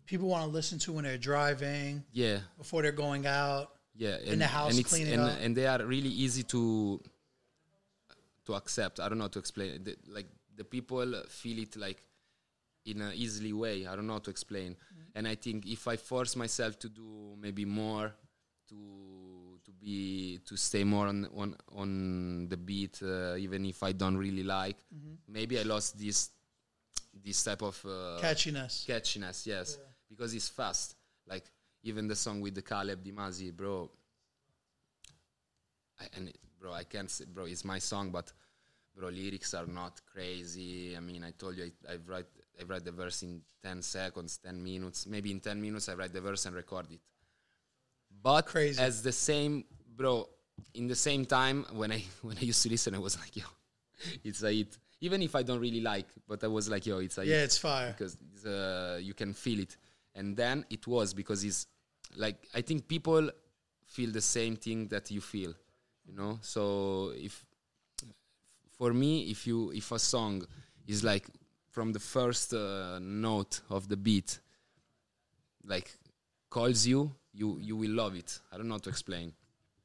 people 0.05 0.27
want 0.27 0.43
to 0.45 0.49
listen 0.51 0.77
to 0.79 0.91
when 0.93 1.05
they're 1.05 1.17
driving, 1.17 2.03
Yeah. 2.11 2.39
before 2.57 2.81
they're 2.81 2.91
going 2.91 3.25
out. 3.25 3.69
yeah 3.95 4.17
in 4.25 4.39
the 4.39 4.47
house, 4.47 4.71
and 4.71 4.79
it's 4.79 4.89
cleaning 4.89 5.13
and, 5.13 5.21
up. 5.23 5.37
and 5.41 5.55
they 5.55 5.65
are 5.67 5.81
really 5.85 6.09
easy 6.09 6.43
to 6.43 6.99
to 8.45 8.53
accept 8.55 8.99
i 8.99 9.07
don't 9.07 9.17
know 9.19 9.25
how 9.25 9.35
to 9.37 9.39
explain 9.39 9.69
it 9.85 9.97
like 10.07 10.27
the 10.55 10.63
people 10.63 11.05
feel 11.29 11.59
it 11.59 11.75
like 11.77 11.99
in 12.85 13.01
an 13.01 13.11
easily 13.15 13.53
way 13.53 13.85
i 13.87 13.95
don't 13.95 14.07
know 14.07 14.13
how 14.13 14.19
to 14.19 14.29
explain 14.31 14.71
Mm-hmm. 14.75 15.17
and 15.17 15.27
i 15.27 15.35
think 15.35 15.65
if 15.65 15.87
i 15.87 15.95
force 15.97 16.35
myself 16.35 16.77
to 16.79 16.89
do 16.89 17.35
maybe 17.39 17.65
more 17.65 18.13
to 18.69 19.59
to 19.63 19.71
be 19.71 20.39
to 20.45 20.55
stay 20.57 20.83
more 20.83 21.07
on 21.07 21.27
on 21.35 21.55
on 21.75 22.47
the 22.49 22.57
beat 22.57 22.99
uh, 23.03 23.35
even 23.37 23.65
if 23.65 23.81
i 23.83 23.91
don't 23.91 24.17
really 24.17 24.43
like 24.43 24.77
Mm-hmm. 24.93 25.13
maybe 25.27 25.59
i 25.59 25.63
lost 25.63 25.97
this 25.97 26.29
this 27.23 27.43
type 27.43 27.61
of 27.61 27.79
uh, 27.85 28.19
Catchiness. 28.21 28.85
catchiness, 28.87 29.45
yes, 29.45 29.77
because 30.09 30.33
it's 30.33 30.49
fast. 30.49 30.95
Like 31.27 31.45
even 31.83 32.07
the 32.07 32.15
song 32.15 32.41
with 32.41 32.55
the 32.55 32.61
Caleb 32.63 33.03
Dimazi, 33.03 33.55
bro. 33.55 33.89
I, 35.99 36.05
and 36.15 36.29
it- 36.29 36.39
bro, 36.59 36.73
I 36.73 36.83
can't 36.85 37.09
say, 37.11 37.25
bro, 37.25 37.45
it's 37.45 37.63
my 37.65 37.77
song, 37.79 38.09
but 38.11 38.31
bro, 38.95 39.09
lyrics 39.09 39.53
are 39.53 39.65
not 39.67 40.01
crazy. 40.11 40.95
I 40.97 40.99
mean, 41.01 41.23
I 41.23 41.31
told 41.31 41.57
you 41.57 41.71
I, 41.87 41.93
I 41.93 41.95
write 42.07 42.25
I 42.59 42.63
write 42.65 42.85
the 42.85 42.91
verse 42.91 43.23
in 43.23 43.41
ten 43.61 43.81
seconds, 43.81 44.37
ten 44.37 44.63
minutes, 44.63 45.05
maybe 45.07 45.31
in 45.31 45.39
ten 45.39 45.61
minutes 45.61 45.89
I 45.89 45.95
write 45.95 46.13
the 46.13 46.21
verse 46.21 46.45
and 46.45 46.55
record 46.55 46.87
it. 46.91 46.99
But 48.21 48.45
Crazy. 48.45 48.81
as 48.81 49.01
the 49.01 49.11
same, 49.11 49.65
bro, 49.95 50.29
in 50.75 50.87
the 50.87 50.95
same 50.95 51.25
time 51.25 51.65
when 51.73 51.91
I 51.91 52.03
when 52.21 52.37
I 52.37 52.41
used 52.41 52.61
to 52.63 52.69
listen, 52.69 52.95
I 52.95 52.99
was 52.99 53.17
like, 53.19 53.35
yo, 53.35 53.45
it's 54.23 54.43
a 54.43 54.51
hit. 54.51 54.77
Even 55.01 55.21
if 55.21 55.35
I 55.35 55.43
don't 55.43 55.59
really 55.59 55.81
like, 55.81 56.07
but 56.27 56.41
I 56.43 56.47
was 56.47 56.69
like, 56.69 56.85
yo, 56.85 56.99
it's 56.99 57.17
a 57.17 57.21
hit 57.21 57.29
Yeah, 57.29 57.43
it's 57.43 57.57
fire. 57.57 57.91
because 57.91 58.15
it's, 58.33 58.45
uh, 58.45 58.99
you 59.01 59.13
can 59.13 59.33
feel 59.33 59.59
it. 59.59 59.75
And 60.15 60.37
then 60.37 60.65
it 60.69 60.87
was 60.87 61.13
because 61.13 61.43
it's 61.43 61.67
like 62.15 62.47
I 62.53 62.61
think 62.61 62.87
people 62.87 63.29
feel 63.85 64.11
the 64.11 64.21
same 64.21 64.55
thing 64.55 64.87
that 64.89 65.09
you 65.11 65.19
feel, 65.21 65.53
you 66.05 66.13
know. 66.15 66.39
So 66.41 67.11
if 67.15 67.43
for 68.77 68.93
me, 68.93 69.23
if 69.31 69.45
you 69.47 69.71
if 69.71 69.91
a 69.91 69.99
song 69.99 70.45
is 70.87 71.03
like 71.03 71.27
from 71.73 71.91
the 71.91 71.99
first 71.99 72.53
uh, 72.53 72.99
note 73.01 73.61
of 73.69 73.87
the 73.89 73.97
beat, 73.97 74.39
like 75.65 75.91
calls 76.49 76.85
you, 76.85 77.11
you 77.33 77.57
you 77.61 77.75
will 77.75 77.91
love 77.91 78.15
it. 78.15 78.39
I 78.51 78.57
don't 78.57 78.67
know 78.67 78.75
how 78.75 78.79
to 78.87 78.89
explain 78.89 79.33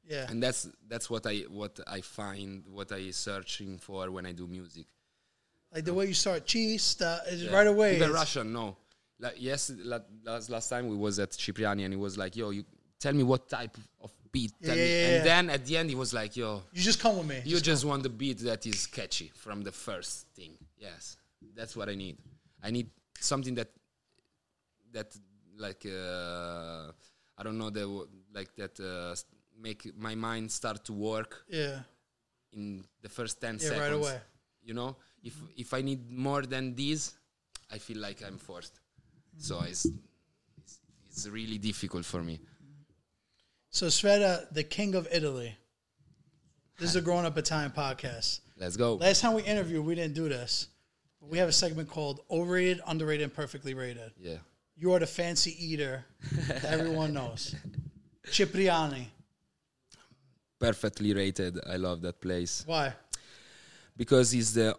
Yeah. 0.07 0.25
and 0.29 0.41
that's 0.41 0.61
that's 0.87 1.09
what 1.09 1.25
I 1.25 1.35
what 1.49 1.79
I 1.87 2.01
find 2.01 2.63
what 2.77 2.91
I 2.91 3.11
searching 3.11 3.77
for 3.79 4.09
when 4.11 4.25
I 4.25 4.33
do 4.33 4.45
music. 4.47 4.85
Like 5.73 5.85
the 5.85 5.93
way 5.93 6.05
you 6.07 6.13
start 6.13 6.45
cheese, 6.45 7.01
uh, 7.01 7.19
is 7.27 7.43
Yeah. 7.43 7.51
right 7.57 7.67
away. 7.67 7.95
Even 7.97 8.11
Russian, 8.11 8.53
no. 8.53 8.77
Like 9.19 9.35
yes, 9.37 9.71
la- 9.91 10.07
last 10.23 10.49
last 10.49 10.69
time 10.69 10.87
we 10.87 10.95
was 10.95 11.19
at 11.19 11.31
Cipriani 11.31 11.83
and 11.85 11.93
he 11.93 11.99
was 11.99 12.17
like, 12.17 12.35
"Yo, 12.35 12.51
you 12.51 12.63
tell 12.99 13.13
me 13.13 13.23
what 13.23 13.49
type 13.49 13.75
of 14.01 14.11
beat." 14.31 14.53
Tell 14.63 14.77
Yeah, 14.77 14.83
me. 14.83 14.89
yeah, 14.91 15.05
and 15.07 15.13
yeah. 15.17 15.23
then 15.23 15.49
at 15.49 15.65
the 15.65 15.75
end 15.77 15.89
he 15.89 15.95
was 15.95 16.13
like, 16.13 16.37
"Yo, 16.37 16.63
You 16.73 16.81
just 16.83 16.99
come 16.99 17.17
with 17.17 17.27
me. 17.27 17.41
you 17.45 17.59
just 17.59 17.83
want 17.83 18.03
the 18.03 18.09
beat 18.21 18.39
that 18.49 18.65
is 18.65 18.85
catchy 18.87 19.31
from 19.35 19.63
the 19.63 19.71
first 19.71 20.27
thing." 20.35 20.53
Yes, 20.77 21.17
that's 21.55 21.75
what 21.75 21.89
I 21.89 21.95
need. 21.95 22.17
I 22.63 22.71
need 22.71 22.89
something 23.19 23.55
that 23.55 23.69
that 24.91 25.15
like 25.57 25.85
uh, 25.85 26.91
I 27.37 27.43
don't 27.43 27.57
know 27.57 27.69
the 27.69 27.87
wo- 27.87 28.07
like 28.33 28.55
that 28.55 28.79
uh, 28.79 29.15
make 29.59 29.91
my 29.97 30.15
mind 30.15 30.51
start 30.51 30.83
to 30.85 30.93
work 30.93 31.43
yeah. 31.49 31.79
in 32.53 32.83
the 33.01 33.09
first 33.09 33.41
10 33.41 33.53
Yeah, 33.55 33.59
seconds 33.59 33.79
right 33.81 33.91
away. 33.93 34.21
you 34.63 34.73
know 34.73 34.95
if 35.21 35.33
if 35.57 35.73
i 35.73 35.81
need 35.81 36.09
more 36.09 36.43
than 36.43 36.73
this 36.75 37.13
i 37.69 37.77
feel 37.77 37.97
like 37.99 38.23
i'm 38.25 38.37
forced 38.37 38.79
so 39.37 39.59
it's, 39.67 39.85
it's 40.57 40.79
it's 41.07 41.27
really 41.27 41.57
difficult 41.57 42.05
for 42.05 42.23
me 42.23 42.39
So 43.69 43.87
Sfera, 43.87 44.47
the 44.51 44.63
king 44.63 44.95
of 44.95 45.07
Italy. 45.11 45.55
This 46.79 46.89
is 46.91 46.95
a 46.95 47.01
grown 47.07 47.25
up 47.25 47.37
Italian 47.37 47.71
podcast. 47.71 48.39
let's 48.57 48.77
go 48.77 48.95
Last 48.95 49.21
time 49.21 49.33
we 49.35 49.43
interviewed, 49.43 49.85
we 49.85 49.95
didn't 49.95 50.15
do 50.15 50.27
this. 50.29 50.67
We 51.21 51.37
have 51.37 51.49
a 51.49 51.53
segment 51.53 51.89
called 51.89 52.21
Overrated, 52.31 52.81
Underrated, 52.87 53.23
and 53.25 53.33
Perfectly 53.33 53.73
Rated. 53.73 54.11
yeah 54.19 54.37
You 54.75 54.93
are 54.93 54.99
the 54.99 55.07
fancy 55.07 55.51
eater 55.59 56.05
that 56.47 56.63
everyone 56.65 57.13
knows. 57.13 57.55
Cipriani. 58.31 59.07
perfectly 60.59 61.13
rated 61.13 61.57
i 61.73 61.77
love 61.77 62.01
that 62.01 62.19
place 62.21 62.63
Why? 62.67 62.93
because 63.95 64.33
it's 64.33 64.51
the 64.53 64.75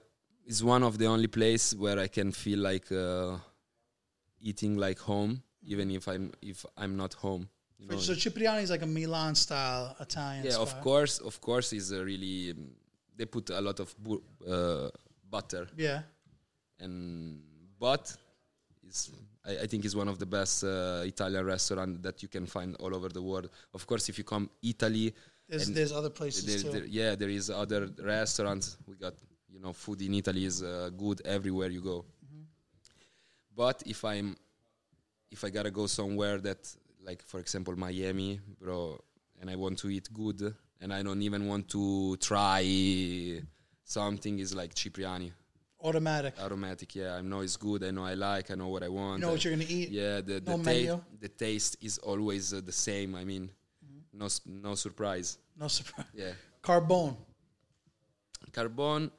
it's 0.46 0.62
one 0.62 0.82
of 0.82 0.98
the 0.98 1.06
only 1.06 1.26
place 1.26 1.74
where 1.74 1.98
i 1.98 2.06
can 2.06 2.32
feel 2.32 2.58
like 2.60 2.90
uh, 2.92 3.36
eating 4.40 4.76
like 4.76 4.98
home 4.98 5.42
even 5.62 5.90
if 5.90 6.06
i'm 6.06 6.32
if 6.42 6.64
i'm 6.76 6.96
not 6.96 7.14
home 7.14 7.48
you 7.78 7.88
know? 7.88 7.96
So 7.96 8.14
Cipriani 8.14 8.62
is 8.62 8.70
like 8.70 8.82
a 8.82 8.86
Milan 8.86 9.34
style 9.34 9.96
Italian. 10.00 10.44
yeah 10.44 10.56
of 10.58 10.72
course 10.82 11.18
of 11.18 11.40
course 11.40 11.72
is 11.72 11.90
a 11.92 12.04
really 12.04 12.50
um, 12.52 12.70
they 13.16 13.24
put 13.26 13.48
a 13.50 13.60
lot 13.60 13.80
of 13.80 13.94
bu- 13.98 14.22
uh, 14.46 14.90
butter 15.30 15.66
Yeah. 15.76 16.02
And 16.80 17.40
but 17.78 18.16
is 18.88 19.10
I, 19.46 19.52
I 19.62 19.66
think 19.66 19.84
it's 19.84 19.94
one 19.94 20.08
of 20.08 20.18
the 20.18 20.26
best 20.26 20.64
uh, 20.64 21.02
Italian 21.04 21.44
restaurant 21.44 22.02
that 22.02 22.22
you 22.22 22.28
can 22.28 22.46
find 22.46 22.76
all 22.76 22.94
over 22.94 23.08
the 23.08 23.22
world. 23.22 23.48
Of 23.72 23.86
course, 23.86 24.08
if 24.08 24.18
you 24.18 24.24
come 24.24 24.50
Italy, 24.62 25.14
There's 25.48 25.70
there's 25.70 25.92
other 25.92 26.10
places 26.10 26.44
there, 26.46 26.58
too. 26.62 26.70
there- 26.78 26.86
yeah, 26.86 27.14
there 27.14 27.30
is 27.30 27.50
other 27.50 27.88
restaurants. 28.02 28.76
We 28.86 28.96
got 28.96 29.14
you 29.48 29.60
know 29.60 29.72
food 29.72 30.02
in 30.02 30.14
Italy 30.14 30.44
is 30.44 30.62
uh, 30.62 30.90
good 30.96 31.22
everywhere 31.24 31.70
you 31.70 31.80
go. 31.80 32.04
Mm-hmm. 32.24 32.42
But 33.56 33.82
if 33.86 34.04
I'm 34.04 34.36
if 35.30 35.44
I 35.44 35.50
gotta 35.50 35.70
go 35.70 35.86
somewhere 35.86 36.38
that 36.38 36.62
like 37.02 37.22
for 37.22 37.40
example 37.40 37.74
Miami, 37.76 38.40
bro, 38.60 38.98
and 39.40 39.48
I 39.50 39.56
want 39.56 39.78
to 39.78 39.88
eat 39.88 40.08
good, 40.12 40.54
and 40.80 40.92
I 40.92 41.02
don't 41.02 41.22
even 41.22 41.46
want 41.48 41.68
to 41.70 42.16
try 42.16 42.62
something 43.84 44.38
is 44.38 44.54
like 44.54 44.74
Cipriani 44.74 45.32
Automatic. 45.82 46.34
Automatic, 46.40 46.94
Yeah, 46.94 47.14
I 47.14 47.22
know 47.22 47.40
it's 47.40 47.56
good. 47.56 47.82
I 47.84 47.90
know 47.90 48.04
I 48.04 48.14
like. 48.14 48.50
I 48.50 48.54
know 48.54 48.68
what 48.68 48.82
I 48.82 48.88
want. 48.88 49.20
You 49.20 49.26
know 49.26 49.32
what 49.32 49.42
you're 49.44 49.54
gonna 49.54 49.64
eat. 49.68 49.88
Yeah, 49.90 50.20
the 50.20 50.40
the, 50.40 50.56
No 50.56 50.62
ta- 50.62 51.00
the 51.20 51.28
taste 51.28 51.76
is 51.80 51.98
always 51.98 52.52
uh, 52.52 52.60
the 52.64 52.72
same. 52.72 53.14
I 53.14 53.24
mean, 53.24 53.50
no 54.12 54.26
s- 54.26 54.42
no 54.46 54.74
surprise. 54.74 55.38
No 55.58 55.68
surprise. 55.68 56.06
Yeah, 56.14 56.32
Carbone. 56.62 57.16
Carbone. 58.52 59.10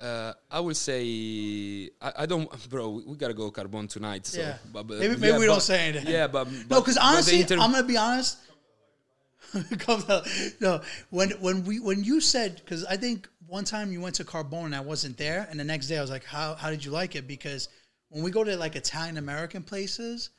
Uh, 0.00 0.32
I 0.50 0.60
will 0.60 0.74
say 0.74 1.88
I, 2.00 2.12
I 2.18 2.26
don't, 2.26 2.48
bro. 2.68 3.02
We, 3.06 3.16
gotta 3.16 3.34
go 3.34 3.50
Carbone 3.50 3.88
tonight. 3.88 4.26
So, 4.26 4.40
Yeah. 4.40 4.56
but, 4.72 4.86
but- 4.86 4.98
Maybe- 4.98 5.16
maybe 5.16 5.28
yeah, 5.28 5.38
we 5.38 5.46
don't 5.46 5.62
say 5.62 5.88
anything. 5.88 6.12
Yeah, 6.12 6.26
but, 6.26 6.50
No, 6.50 6.58
but- 6.68 6.80
because 6.80 6.98
honestly, 6.98 7.42
I'm 7.42 7.70
gonna 7.72 7.82
be 7.84 7.96
honest. 7.96 8.38
Comes 9.78 10.08
out- 10.08 10.26
no, 10.60 10.80
when 11.10 11.30
when 11.40 11.64
we 11.64 11.80
when 11.80 12.02
you 12.04 12.20
said 12.20 12.56
because 12.56 12.84
I 12.84 12.96
think 12.96 13.28
one 13.46 13.64
time 13.64 13.92
you 13.92 14.00
went 14.00 14.16
to 14.16 14.24
Carbone 14.24 14.66
and 14.66 14.74
I 14.74 14.80
wasn't 14.80 15.16
there, 15.16 15.46
and 15.50 15.58
the 15.60 15.64
next 15.64 15.86
day 15.86 15.98
I 15.98 16.00
was 16.00 16.10
like, 16.10 16.24
how 16.24 16.54
how 16.54 16.70
did 16.70 16.84
you 16.84 16.90
like 16.90 17.14
it? 17.16 17.26
Because 17.26 17.68
when 18.08 18.22
we 18.22 18.30
go 18.30 18.44
to 18.44 18.56
like 18.56 18.76
Italian 18.76 19.16
American 19.16 19.62
places, 19.62 20.30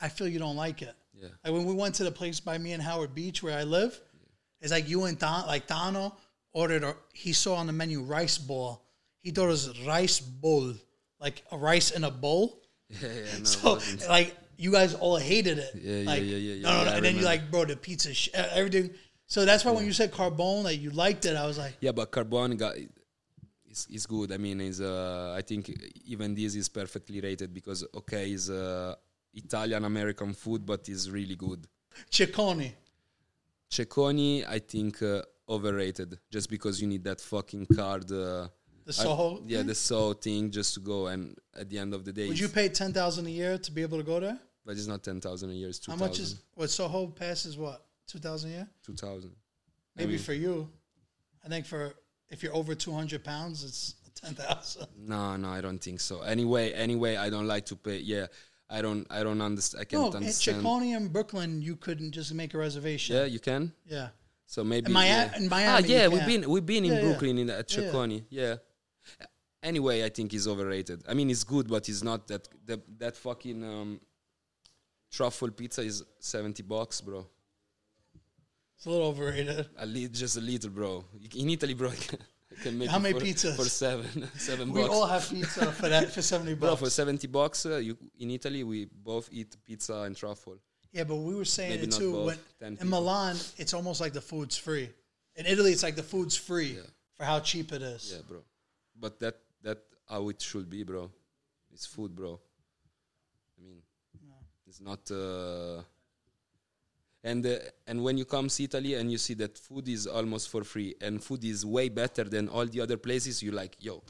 I 0.00 0.08
feel 0.08 0.28
you 0.28 0.38
don't 0.38 0.56
like 0.56 0.82
it. 0.82 0.94
Yeah. 1.14 1.28
Like 1.44 1.52
when 1.52 1.64
we 1.64 1.74
went 1.74 1.94
to 1.96 2.04
the 2.04 2.12
place 2.12 2.40
by 2.40 2.58
me 2.58 2.72
and 2.72 2.82
Howard 2.82 3.14
Beach 3.14 3.42
where 3.42 3.58
I 3.58 3.64
live, 3.64 4.00
it's 4.60 4.72
like 4.72 4.88
you 4.88 5.04
and 5.04 5.18
Don, 5.18 5.46
like 5.46 5.66
Dano 5.66 6.16
ordered. 6.52 6.84
A, 6.84 6.96
he 7.12 7.32
saw 7.32 7.56
on 7.56 7.66
the 7.66 7.72
menu 7.72 8.02
rice 8.02 8.38
ball. 8.38 8.84
He 9.20 9.30
thought 9.30 9.44
it 9.44 9.48
was 9.48 9.86
rice 9.86 10.18
bowl, 10.20 10.74
like 11.20 11.44
a 11.52 11.58
rice 11.58 11.90
in 11.90 12.04
a 12.04 12.10
bowl. 12.10 12.62
yeah, 12.88 13.08
yeah, 13.08 13.38
no, 13.38 13.44
So 13.44 13.78
like 14.08 14.36
you 14.60 14.70
guys 14.72 14.92
all 14.94 15.16
hated 15.16 15.58
it. 15.58 15.70
Yeah, 15.74 15.96
yeah, 15.96 16.10
like, 16.10 16.22
yeah, 16.22 16.36
yeah, 16.46 16.54
yeah, 16.54 16.62
No, 16.62 16.70
no, 16.70 16.78
yeah, 16.78 16.84
no. 16.84 16.90
I 16.90 16.96
And 16.96 17.04
then 17.04 17.16
you 17.16 17.22
like, 17.32 17.50
bro, 17.50 17.64
the 17.64 17.76
pizza, 17.76 18.12
sh- 18.14 18.28
everything. 18.60 18.90
So 19.26 19.44
that's 19.44 19.64
why 19.64 19.72
when 19.72 19.86
you 19.86 19.92
said 19.92 20.12
carbone, 20.12 20.64
like 20.64 20.80
you 20.80 20.90
liked 20.90 21.24
it, 21.24 21.36
I 21.36 21.46
was 21.46 21.56
like, 21.64 21.74
yeah, 21.80 21.92
but 21.92 22.10
Carbone 22.10 22.58
got 22.58 22.74
is, 23.70 23.86
is 23.90 24.04
good. 24.06 24.32
I 24.32 24.38
mean, 24.38 24.60
is 24.60 24.80
uh, 24.80 25.34
I 25.38 25.42
think 25.42 25.62
even 26.04 26.34
this 26.34 26.54
is 26.56 26.68
perfectly 26.68 27.20
rated 27.20 27.54
because 27.54 27.80
okay, 28.00 28.32
is 28.32 28.50
uh, 28.50 28.94
Italian 29.34 29.84
American 29.84 30.32
food, 30.34 30.66
but 30.66 30.88
is 30.88 31.10
really 31.10 31.36
good. 31.36 31.66
Ciccone. 32.10 32.72
Cecconi, 33.70 34.44
I 34.46 34.58
think 34.58 35.00
uh, 35.02 35.22
overrated 35.48 36.18
just 36.30 36.50
because 36.50 36.80
you 36.80 36.88
need 36.88 37.04
that 37.04 37.20
fucking 37.20 37.66
card. 37.66 38.10
Uh, 38.10 38.48
The 38.84 38.92
I- 38.98 39.04
Soho. 39.04 39.42
yeah, 39.46 39.62
the 39.62 39.74
Soho 39.74 40.14
thing 40.14 40.50
just 40.50 40.74
to 40.74 40.80
go, 40.80 41.06
and 41.06 41.36
at 41.54 41.68
the 41.70 41.78
end 41.78 41.94
of 41.94 42.04
the 42.04 42.12
day, 42.12 42.26
Would 42.28 42.40
you 42.40 42.48
pay 42.48 42.68
ten 42.68 42.92
thousand 42.92 43.26
a 43.26 43.30
year 43.40 43.58
to 43.58 43.70
be 43.70 43.82
able 43.82 43.98
to 43.98 44.04
go 44.12 44.18
there? 44.18 44.38
But 44.70 44.76
it's 44.78 44.86
not 44.86 45.02
ten 45.02 45.20
thousand 45.20 45.50
a 45.50 45.52
year. 45.54 45.68
It's 45.68 45.80
two 45.80 45.90
How 45.90 45.96
much 45.98 46.20
is 46.20 46.42
what 46.54 46.70
Soho 46.70 47.08
pass 47.08 47.44
is 47.44 47.58
what 47.58 47.84
two 48.06 48.20
thousand 48.20 48.50
a 48.50 48.52
year? 48.54 48.68
two 48.86 48.94
thousand? 48.94 49.32
Maybe 49.96 50.12
mean- 50.12 50.20
for 50.20 50.32
you, 50.32 50.70
I 51.44 51.48
think 51.48 51.66
for 51.66 51.92
if 52.28 52.44
you're 52.44 52.54
over 52.54 52.76
two 52.76 52.92
hundred 52.92 53.24
pounds, 53.24 53.64
it's 53.64 53.94
ten 54.14 54.34
thousand. 54.34 54.86
No, 54.96 55.34
no, 55.36 55.48
I 55.48 55.60
don't 55.60 55.80
think 55.80 55.98
so. 55.98 56.20
Anyway, 56.20 56.70
anyway, 56.72 57.16
I 57.16 57.30
don't 57.30 57.48
like 57.48 57.66
to 57.66 57.74
pay. 57.74 57.98
Yeah, 57.98 58.26
I 58.68 58.80
don't, 58.80 59.04
I 59.10 59.24
don't 59.24 59.40
understand. 59.40 59.80
I 59.80 59.84
can't 59.86 60.02
No, 60.12 60.16
understand. 60.18 60.62
Ciccone 60.62 60.96
in 60.96 61.08
Brooklyn, 61.08 61.60
you 61.62 61.74
couldn't 61.74 62.12
just 62.12 62.32
make 62.32 62.54
a 62.54 62.58
reservation. 62.58 63.16
Yeah, 63.16 63.24
you 63.24 63.40
can. 63.40 63.72
yeah. 63.86 64.10
So 64.46 64.62
maybe 64.62 64.86
In, 64.86 64.92
Mia- 64.92 65.32
in 65.36 65.46
Ah, 65.46 65.48
Miami, 65.50 65.88
you 65.88 65.94
yeah, 65.96 66.06
we've 66.06 66.26
been 66.26 66.48
we've 66.48 66.66
been 66.74 66.84
in 66.84 66.92
Yeah, 66.92 66.98
yeah. 67.00 67.04
Brooklyn 67.06 67.38
in 67.38 67.50
at 67.50 67.76
Yeah, 67.76 68.06
yeah. 68.06 68.20
Yeah. 68.30 68.54
Anyway, 69.62 70.04
I 70.04 70.08
think 70.08 70.30
he's 70.32 70.46
overrated. 70.46 71.02
I 71.08 71.12
mean, 71.14 71.28
it's 71.30 71.44
good, 71.44 71.66
but 71.68 71.88
it's 71.88 72.02
not 72.02 72.28
that 72.28 72.48
that 72.66 72.80
that 72.98 73.16
fucking 73.16 73.62
um, 73.64 74.00
truffle 75.10 75.50
pizza 75.50 75.82
is 75.82 76.02
seventy 76.18 76.62
bucks, 76.62 77.00
bro. 77.00 77.26
It's 78.76 78.86
a 78.86 78.90
little 78.90 79.08
overrated. 79.08 79.66
A 79.78 79.86
li- 79.86 80.08
just 80.08 80.36
a 80.36 80.40
little, 80.40 80.70
bro. 80.70 81.04
In 81.36 81.50
Italy, 81.50 81.74
bro, 81.74 81.90
I 81.90 81.94
can, 81.96 82.18
I 82.58 82.62
can 82.62 82.78
make 82.78 82.88
How 82.88 82.96
it 82.96 83.00
many 83.02 83.18
for, 83.18 83.26
pizzas? 83.26 83.56
for 83.56 83.64
seven 83.64 84.28
seven 84.36 84.72
We 84.72 84.80
bucks. 84.80 84.94
all 84.94 85.06
have 85.06 85.28
pizza 85.28 85.70
for 85.72 85.88
that 85.88 86.10
for 86.12 86.22
seventy 86.22 86.54
bucks. 86.54 86.60
Bro, 86.60 86.76
for 86.76 86.90
seventy 86.90 87.26
bucks, 87.26 87.66
uh, 87.66 87.76
you 87.76 87.98
in 88.18 88.30
Italy 88.30 88.64
we 88.64 88.86
both 88.86 89.28
eat 89.32 89.54
pizza 89.66 89.96
and 90.02 90.16
truffle. 90.16 90.56
yeah, 90.92 91.04
but 91.04 91.16
we 91.16 91.34
were 91.34 91.44
saying 91.44 91.70
Maybe 91.72 91.82
it 91.84 91.92
too. 91.92 92.12
both, 92.12 92.26
When, 92.58 92.68
in 92.72 92.76
people. 92.76 92.90
Milan, 93.00 93.36
it's 93.58 93.74
almost 93.74 94.00
like 94.00 94.12
the 94.14 94.20
food's 94.22 94.56
free. 94.56 94.88
In 95.36 95.46
Italy, 95.46 95.72
it's 95.72 95.82
like 95.82 95.96
the 95.96 96.02
food's 96.02 96.36
free 96.36 96.74
Yeah. 96.76 96.82
for 97.16 97.24
how 97.24 97.38
cheap 97.40 97.72
it 97.72 97.82
is. 97.82 98.12
Yeah, 98.14 98.22
bro. 98.26 98.40
But 98.98 99.18
that 99.20 99.36
that 99.62 99.78
how 100.08 100.28
it 100.30 100.40
should 100.40 100.68
be, 100.70 100.82
bro. 100.84 101.10
It's 101.72 101.86
food, 101.86 102.16
bro. 102.16 102.40
It's 104.70 104.80
not. 104.80 105.10
Uh, 105.10 105.82
and 107.24 107.44
uh, 107.44 107.56
and 107.88 108.04
when 108.04 108.16
you 108.16 108.24
come 108.24 108.46
to 108.46 108.62
Italy 108.62 108.94
and 108.94 109.10
you 109.10 109.18
see 109.18 109.34
that 109.34 109.58
food 109.58 109.88
is 109.88 110.06
almost 110.06 110.48
for 110.48 110.62
free 110.62 110.94
and 111.00 111.20
food 111.20 111.42
is 111.44 111.66
way 111.66 111.88
better 111.88 112.22
than 112.22 112.48
all 112.48 112.64
the 112.66 112.80
other 112.80 112.96
places, 112.96 113.42
you're 113.42 113.52
like, 113.52 113.74
yo, 113.80 114.00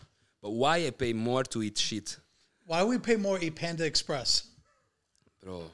but 0.43 0.51
why 0.51 0.87
I 0.87 0.91
pay 0.91 1.15
more 1.15 1.45
to 1.45 1.63
eat 1.63 1.79
shit, 1.79 2.19
Why 2.67 2.85
we 2.85 2.99
pay 2.99 3.17
more 3.17 3.39
eat 3.41 3.57
Panda 3.57 3.87
Express? 3.87 4.49
bro? 5.43 5.65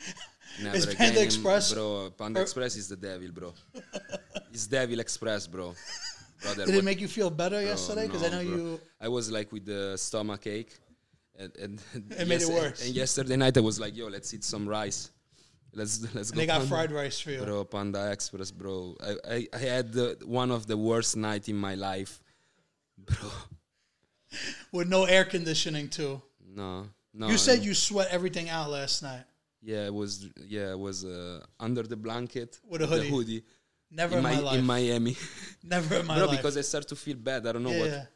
Never 0.62 0.76
Is 0.78 0.86
Panda 0.86 1.18
in- 1.20 1.26
Express 1.26 1.74
bro? 1.74 2.10
Panda 2.16 2.40
or- 2.40 2.42
Express 2.42 2.76
is 2.76 2.88
the 2.88 2.96
devil, 2.96 3.28
bro. 3.32 3.52
it's 4.50 4.66
Devil 4.66 4.98
Express, 5.00 5.46
bro. 5.46 5.74
Brother, 6.42 6.66
Did 6.66 6.74
it 6.76 6.84
make 6.84 7.00
you 7.00 7.06
feel 7.06 7.30
better 7.30 7.60
Bro, 7.60 7.70
yesterday? 7.72 8.06
Because 8.06 8.24
I 8.24 8.30
know 8.30 8.44
bro. 8.44 8.56
you. 8.56 8.80
I 9.00 9.08
was 9.08 9.30
like 9.30 9.52
with 9.52 9.64
the 9.66 9.96
stomach 9.96 10.46
ache, 10.46 10.72
and, 11.38 11.52
and 11.62 12.12
It 12.18 12.28
made 12.28 12.42
it 12.42 12.48
worse. 12.48 12.84
And 12.86 12.94
yesterday 12.94 13.36
night 13.36 13.56
I 13.56 13.60
was 13.60 13.78
like, 13.80 13.96
"Yo, 13.96 14.08
let's 14.08 14.32
eat 14.34 14.44
some 14.44 14.68
rice. 14.68 15.10
Let's 15.74 16.02
let's 16.14 16.30
And 16.30 16.36
go." 16.36 16.40
they 16.40 16.46
got 16.46 16.58
Panda. 16.60 16.68
fried 16.68 16.92
rice 16.92 17.18
for 17.20 17.30
you. 17.30 17.42
Bro, 17.42 17.64
Panda 17.64 18.10
Express, 18.12 18.50
bro. 18.50 18.96
I 19.02 19.16
I, 19.36 19.46
I 19.54 19.58
had 19.58 19.92
the, 19.92 20.18
one 20.24 20.50
of 20.50 20.66
the 20.66 20.76
worst 20.76 21.16
night 21.16 21.48
in 21.48 21.56
my 21.56 21.74
life, 21.74 22.20
bro. 22.98 23.30
with 24.72 24.88
no 24.88 25.04
air 25.04 25.24
conditioning 25.24 25.88
too. 25.88 26.20
No, 26.54 26.88
no. 27.14 27.28
you 27.28 27.38
said 27.38 27.64
you 27.64 27.74
sweat 27.74 28.08
everything 28.10 28.48
out 28.48 28.70
last 28.70 29.02
night. 29.02 29.24
Yeah, 29.62 29.86
it 29.86 29.94
was 29.94 30.28
yeah, 30.46 30.72
it 30.72 30.78
was 30.78 31.04
uh, 31.04 31.40
under 31.60 31.82
the 31.82 31.96
blanket 31.96 32.58
With 32.68 32.82
a 32.82 32.86
the 32.86 32.96
hoodie. 32.96 33.10
hoodie 33.10 33.42
Never 33.90 34.14
in, 34.18 34.18
in, 34.18 34.22
my, 34.24 34.34
my 34.34 34.40
life. 34.40 34.58
in 34.58 34.64
Miami, 34.64 35.16
Never 35.62 35.96
in 35.96 36.06
my 36.06 36.16
bro. 36.16 36.26
life. 36.26 36.36
Because 36.38 36.56
I 36.56 36.62
start 36.62 36.88
to 36.88 36.96
feel 36.96 37.16
bad. 37.16 37.46
I 37.46 37.52
don't 37.52 37.62
know 37.62 37.70
yeah, 37.70 37.80
what. 37.80 38.06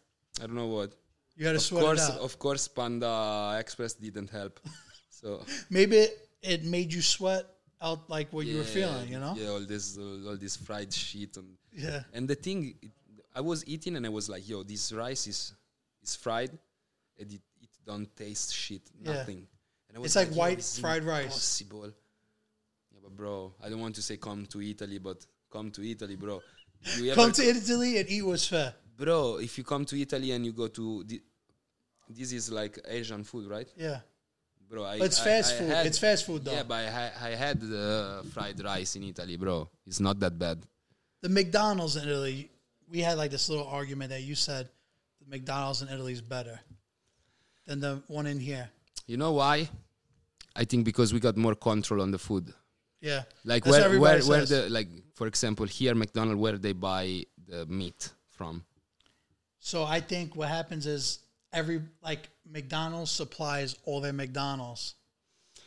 I 0.43 0.47
don't 0.47 0.57
know 0.57 0.67
what. 0.69 0.93
You 1.37 1.45
got 1.45 1.51
to 1.53 1.57
Of 1.57 1.63
sweat 1.63 1.85
course, 1.85 2.09
it 2.09 2.15
out. 2.15 2.21
of 2.21 2.39
course, 2.39 2.69
Panda 2.69 3.57
Express 3.61 3.95
didn't 3.95 4.31
help. 4.31 4.61
So 5.11 5.43
Maybe 5.71 5.97
it, 5.97 6.29
it 6.43 6.65
made 6.65 6.93
you 6.93 7.01
sweat 7.01 7.47
out 7.81 8.09
like 8.11 8.31
what 8.35 8.45
you 8.45 8.59
were 8.59 8.65
feeling. 8.65 9.09
You 9.09 9.19
know? 9.19 9.35
Yeah, 9.35 9.49
all 9.49 9.61
this, 9.61 9.97
all, 9.97 10.29
all 10.29 10.37
this 10.37 10.57
fried 10.57 10.93
shit, 10.93 11.37
and 11.39 11.57
Yeah. 11.73 12.03
and 12.13 12.29
the 12.29 12.35
thing, 12.35 12.75
it, 12.83 12.91
I 13.35 13.41
was 13.41 13.65
eating 13.67 13.97
and 13.97 14.05
I 14.05 14.11
was 14.11 14.29
like, 14.29 14.47
yo, 14.47 14.63
this 14.63 14.93
rice 14.93 15.27
is 15.27 15.55
is 16.03 16.15
fried, 16.17 16.51
and 17.19 17.33
it, 17.33 17.41
it 17.63 17.71
don't 17.87 18.15
taste 18.15 18.53
shit, 18.55 18.83
Yeah. 19.01 19.15
nothing. 19.15 19.47
And 19.89 19.97
I 19.99 20.01
It's 20.05 20.15
was 20.15 20.17
like 20.17 20.29
white 20.37 20.63
fried 20.63 21.03
rice. 21.05 21.25
Impossible. 21.25 21.87
Yeah, 22.93 23.01
but 23.03 23.17
bro, 23.17 23.55
I 23.65 23.71
don't 23.71 23.81
want 23.81 23.95
to 23.95 24.03
say 24.03 24.19
come 24.19 24.45
to 24.47 24.61
Italy, 24.61 24.99
but 24.99 25.25
come 25.51 25.71
to 25.73 25.83
Italy, 25.91 26.17
bro. 26.17 26.43
You 26.99 27.15
Come 27.15 27.33
to 27.33 27.43
Italy 27.43 27.97
and 27.99 28.09
eat 28.11 28.23
what's 28.23 28.47
fair. 28.47 28.75
Bro. 28.97 29.37
If 29.39 29.59
you 29.59 29.65
come 29.65 29.85
to 29.87 30.01
Italy 30.01 30.33
and 30.33 30.45
you 30.45 30.53
go 30.53 30.69
to 30.69 31.05
the, 31.05 31.23
this 32.09 32.33
is 32.33 32.51
like 32.51 32.79
Asian 32.89 33.25
food, 33.25 33.49
right? 33.51 33.69
Yeah. 33.77 34.01
Bro, 34.69 34.85
I, 34.85 34.97
it's 34.97 35.21
I- 35.21 35.25
fast 35.25 35.55
I 35.55 35.59
food. 35.59 35.69
had- 35.71 35.87
it's 35.87 35.99
fast 35.99 36.27
food 36.27 36.45
though. 36.45 36.53
Yeah, 36.53 36.63
but 36.65 36.75
I, 36.75 37.13
I 37.21 37.31
had 37.31 37.61
the 37.61 38.25
fried 38.33 38.63
rice 38.65 38.97
in 38.97 39.05
Italy, 39.05 39.37
bro. 39.37 39.69
It's 39.87 40.01
not 40.01 40.19
that 40.21 40.39
bad. 40.39 40.59
the 41.23 41.29
McDonald's 41.29 41.97
in 41.97 42.09
Italy, 42.09 42.51
we 42.91 43.01
had 43.01 43.17
like 43.19 43.31
this 43.31 43.49
little 43.49 43.67
argument 43.67 44.11
that 44.11 44.23
you 44.23 44.35
said 44.35 44.69
the 45.21 45.27
McDonald's 45.31 45.83
in 45.83 45.89
Italy 45.89 46.13
is 46.13 46.21
better 46.23 46.61
than 47.67 47.81
the 47.81 48.03
one 48.09 48.27
in 48.27 48.39
here. 48.41 48.69
You 49.07 49.17
know 49.17 49.33
why? 49.33 49.69
I 50.55 50.65
think 50.65 50.85
because 50.85 51.13
we 51.13 51.21
got 51.21 51.37
more 51.37 51.55
control 51.55 52.01
on 52.03 52.11
the 52.11 52.19
food. 52.19 52.53
Yeah. 53.01 53.23
Like 53.45 53.65
That's 53.65 53.77
where 53.89 54.01
where 54.01 54.21
where 54.23 54.45
the 54.47 54.69
like 54.71 54.89
for 55.15 55.27
example 55.27 55.67
here 55.67 55.95
McDonald 55.95 56.39
where 56.39 56.57
they 56.59 56.73
buy 56.73 57.25
the 57.49 57.67
meat 57.67 58.11
from. 58.31 58.65
So 59.67 59.83
I 59.83 59.99
think 59.99 60.37
what 60.37 60.49
happens 60.49 60.87
is 60.87 61.19
every 61.53 61.83
like 62.01 62.29
McDonald's 62.49 63.11
supplies 63.11 63.75
all 63.85 64.01
their 64.01 64.13
McDonald's. 64.13 64.95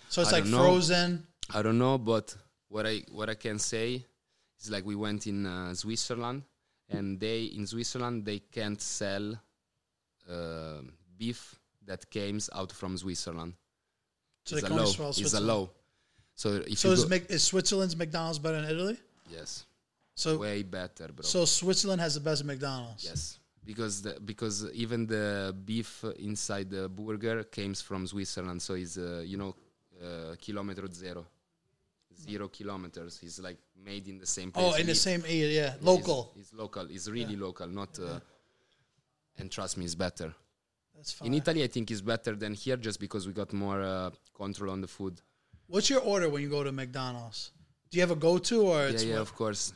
So 0.07 0.21
it's 0.21 0.31
I 0.31 0.39
like 0.39 0.45
frozen. 0.45 1.27
I 1.53 1.61
don't 1.61 1.77
know, 1.77 1.97
but 1.97 2.33
what 2.69 2.85
I 2.87 3.03
what 3.11 3.29
I 3.29 3.35
can 3.35 3.59
say 3.59 4.05
is 4.61 4.69
like 4.71 4.85
we 4.85 4.95
went 4.95 5.27
in 5.27 5.45
uh, 5.45 5.73
Switzerland, 5.73 6.43
and 6.89 7.19
they 7.19 7.43
in 7.57 7.67
Switzerland 7.67 8.23
they 8.23 8.39
can't 8.39 8.81
sell 8.81 9.37
uh, 10.31 10.79
beef 11.17 11.59
that 11.85 12.09
comes 12.09 12.49
out 12.55 12.71
from 12.71 12.97
Switzerland. 12.97 13.53
So 14.45 14.55
it's 14.55 14.61
they 14.61 14.67
a 14.67 14.69
can 14.69 14.79
only 14.79 14.85
law. 14.97 15.11
sell 15.11 15.25
It's 15.25 15.33
a 15.33 15.41
law. 15.41 15.69
So 16.35 16.63
if 16.65 16.79
So 16.79 16.91
is, 16.91 17.05
Mc, 17.09 17.25
is 17.29 17.43
Switzerland's 17.43 17.97
McDonald's 17.97 18.39
better 18.39 18.61
than 18.61 18.69
Italy? 18.71 18.97
yes, 19.29 19.65
So 20.15 20.37
way 20.37 20.63
better, 20.63 21.09
bro. 21.09 21.23
so 21.23 21.43
Switzerland 21.43 21.99
has 21.99 22.13
the 22.13 22.21
best 22.21 22.45
McDonald's. 22.45 23.03
Yes, 23.03 23.38
because 23.69 24.01
the, 24.01 24.17
because 24.25 24.65
even 24.73 25.05
the 25.05 25.55
beef 25.69 26.03
inside 26.17 26.71
the 26.71 26.89
burger 26.89 27.43
comes 27.43 27.83
from 27.83 28.07
Switzerland, 28.07 28.59
so 28.67 28.73
it's 28.73 28.97
uh, 28.97 29.21
you 29.23 29.37
know 29.37 29.55
uh, 30.01 30.33
kilometer 30.41 30.87
zero, 30.91 31.23
zero 32.19 32.47
kilometers. 32.47 33.19
It's 33.21 33.39
like 33.39 33.59
made 33.85 34.07
in 34.07 34.17
the 34.17 34.25
same 34.25 34.49
place. 34.51 34.73
Oh, 34.73 34.75
in 34.81 34.87
the 34.87 34.95
same 34.95 35.23
area, 35.23 35.49
yeah, 35.61 35.75
it's- 35.75 35.83
local. 35.83 36.33
It's, 36.39 36.51
local. 36.51 36.87
It's 36.89 37.07
really 37.07 37.35
local. 37.35 37.67
Not 37.67 37.99
uh, 37.99 38.19
and 39.37 39.51
trust 39.51 39.77
me, 39.77 39.85
it's 39.85 39.93
better. 39.93 40.33
That's 40.95 41.11
fine. 41.11 41.27
In 41.27 41.33
Italy, 41.35 41.63
I 41.63 41.67
think 41.67 41.91
it's 41.91 42.01
better 42.01 42.35
than 42.35 42.55
here, 42.55 42.77
just 42.77 42.99
because 42.99 43.27
we 43.27 43.33
got 43.33 43.53
more 43.53 43.83
uh, 43.83 44.09
control 44.35 44.71
on 44.71 44.81
the 44.81 44.87
food. 44.87 45.21
What's 45.67 45.91
your 45.91 46.01
order 46.01 46.27
when 46.27 46.41
you 46.41 46.49
go 46.49 46.63
to 46.63 46.71
McDonald's? 46.71 47.51
Do 47.91 47.97
you 47.97 48.01
have 48.01 48.11
a 48.17 48.21
go-to 48.27 48.61
or 48.63 48.89
Yeah, 48.89 48.99
yeah, 49.13 49.19
of 49.19 49.31
course, 49.35 49.73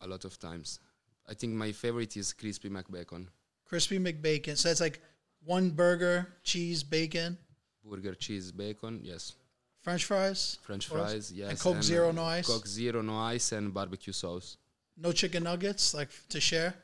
a 0.00 0.06
lot 0.06 0.24
of 0.24 0.38
times. 0.38 0.80
I 1.28 1.34
think 1.34 1.52
my 1.54 1.72
favorite 1.72 2.16
is 2.16 2.32
crispy 2.32 2.70
McBacon. 2.70 3.26
crispy 3.66 3.98
McBacon? 3.98 4.56
So 4.56 4.70
it's 4.70 4.80
like 4.80 5.00
one 5.44 5.70
burger, 5.70 6.26
cheese, 6.42 6.82
bacon, 6.82 7.36
Burger, 7.84 8.14
cheese, 8.14 8.52
bacon, 8.52 9.00
yes. 9.02 9.34
French 9.80 10.04
fries, 10.04 10.58
French 10.62 10.86
fries, 10.88 11.32
yes. 11.32 11.50
And 11.50 11.58
Coke 11.58 11.82
Zero, 11.82 12.08
uh, 12.10 12.12
no 12.12 12.24
ice? 12.24 12.46
Coke 12.46 12.66
Zero, 12.66 13.00
no 13.02 13.16
ice, 13.18 13.52
and 13.52 13.72
barbecue 13.72 14.12
sauce. 14.12 14.56
no 14.96 15.12
chicken 15.12 15.44
nuggets, 15.44 15.94
like 15.94 16.08
to 16.28 16.40
share, 16.40 16.74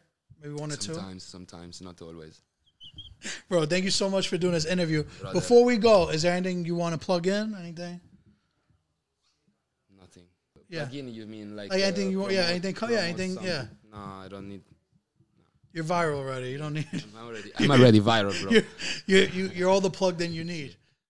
maybe 0.40 0.54
one 0.54 0.72
or 0.72 0.76
two. 0.76 0.94
Sometimes, 0.94 1.22
sometimes, 1.24 1.80
not 1.82 2.00
always. 2.00 2.40
Bro, 3.48 3.66
thank 3.66 3.84
you 3.84 3.90
so 3.90 4.08
much 4.08 4.28
for 4.28 4.38
doing 4.38 4.54
this 4.54 4.64
interview. 4.66 5.02
Brother. 5.20 5.34
Before 5.34 5.64
we 5.64 5.76
go, 5.76 6.08
is 6.10 6.22
there 6.22 6.34
anything 6.34 6.64
you 6.64 6.74
want 6.76 6.98
to 6.98 7.04
plug 7.04 7.26
in? 7.26 7.54
Anything? 7.54 8.00
Nothing. 9.98 10.24
Yeah. 10.68 10.84
Again, 10.84 11.08
you 11.08 11.26
mean 11.26 11.56
like 11.56 11.70
Like 11.70 11.82
anything 11.82 12.10
you 12.10 12.20
want- 12.20 12.32
yeah, 12.32 12.46
anything 12.46 12.76
yeah, 12.90 13.00
anything- 13.00 13.38
yeah. 13.42 13.66
No, 13.94 14.00
I 14.00 14.28
don't 14.28 14.48
need. 14.48 14.62
You're 15.72 15.84
viral 15.84 16.16
already. 16.18 16.50
You 16.50 16.58
don't 16.58 16.74
need. 16.74 16.86
I'm 16.92 17.26
already, 17.26 17.52
I'm 17.58 17.70
already 17.70 18.00
viral, 18.00 18.40
bro. 18.42 18.50
You're, 18.52 18.62
you're, 19.06 19.28
you- 19.30 19.50
you're 19.54 19.68
all 19.70 19.80
the 19.80 19.90
plug 19.90 20.20
in 20.20 20.32
you 20.32 20.44
need. 20.44 20.76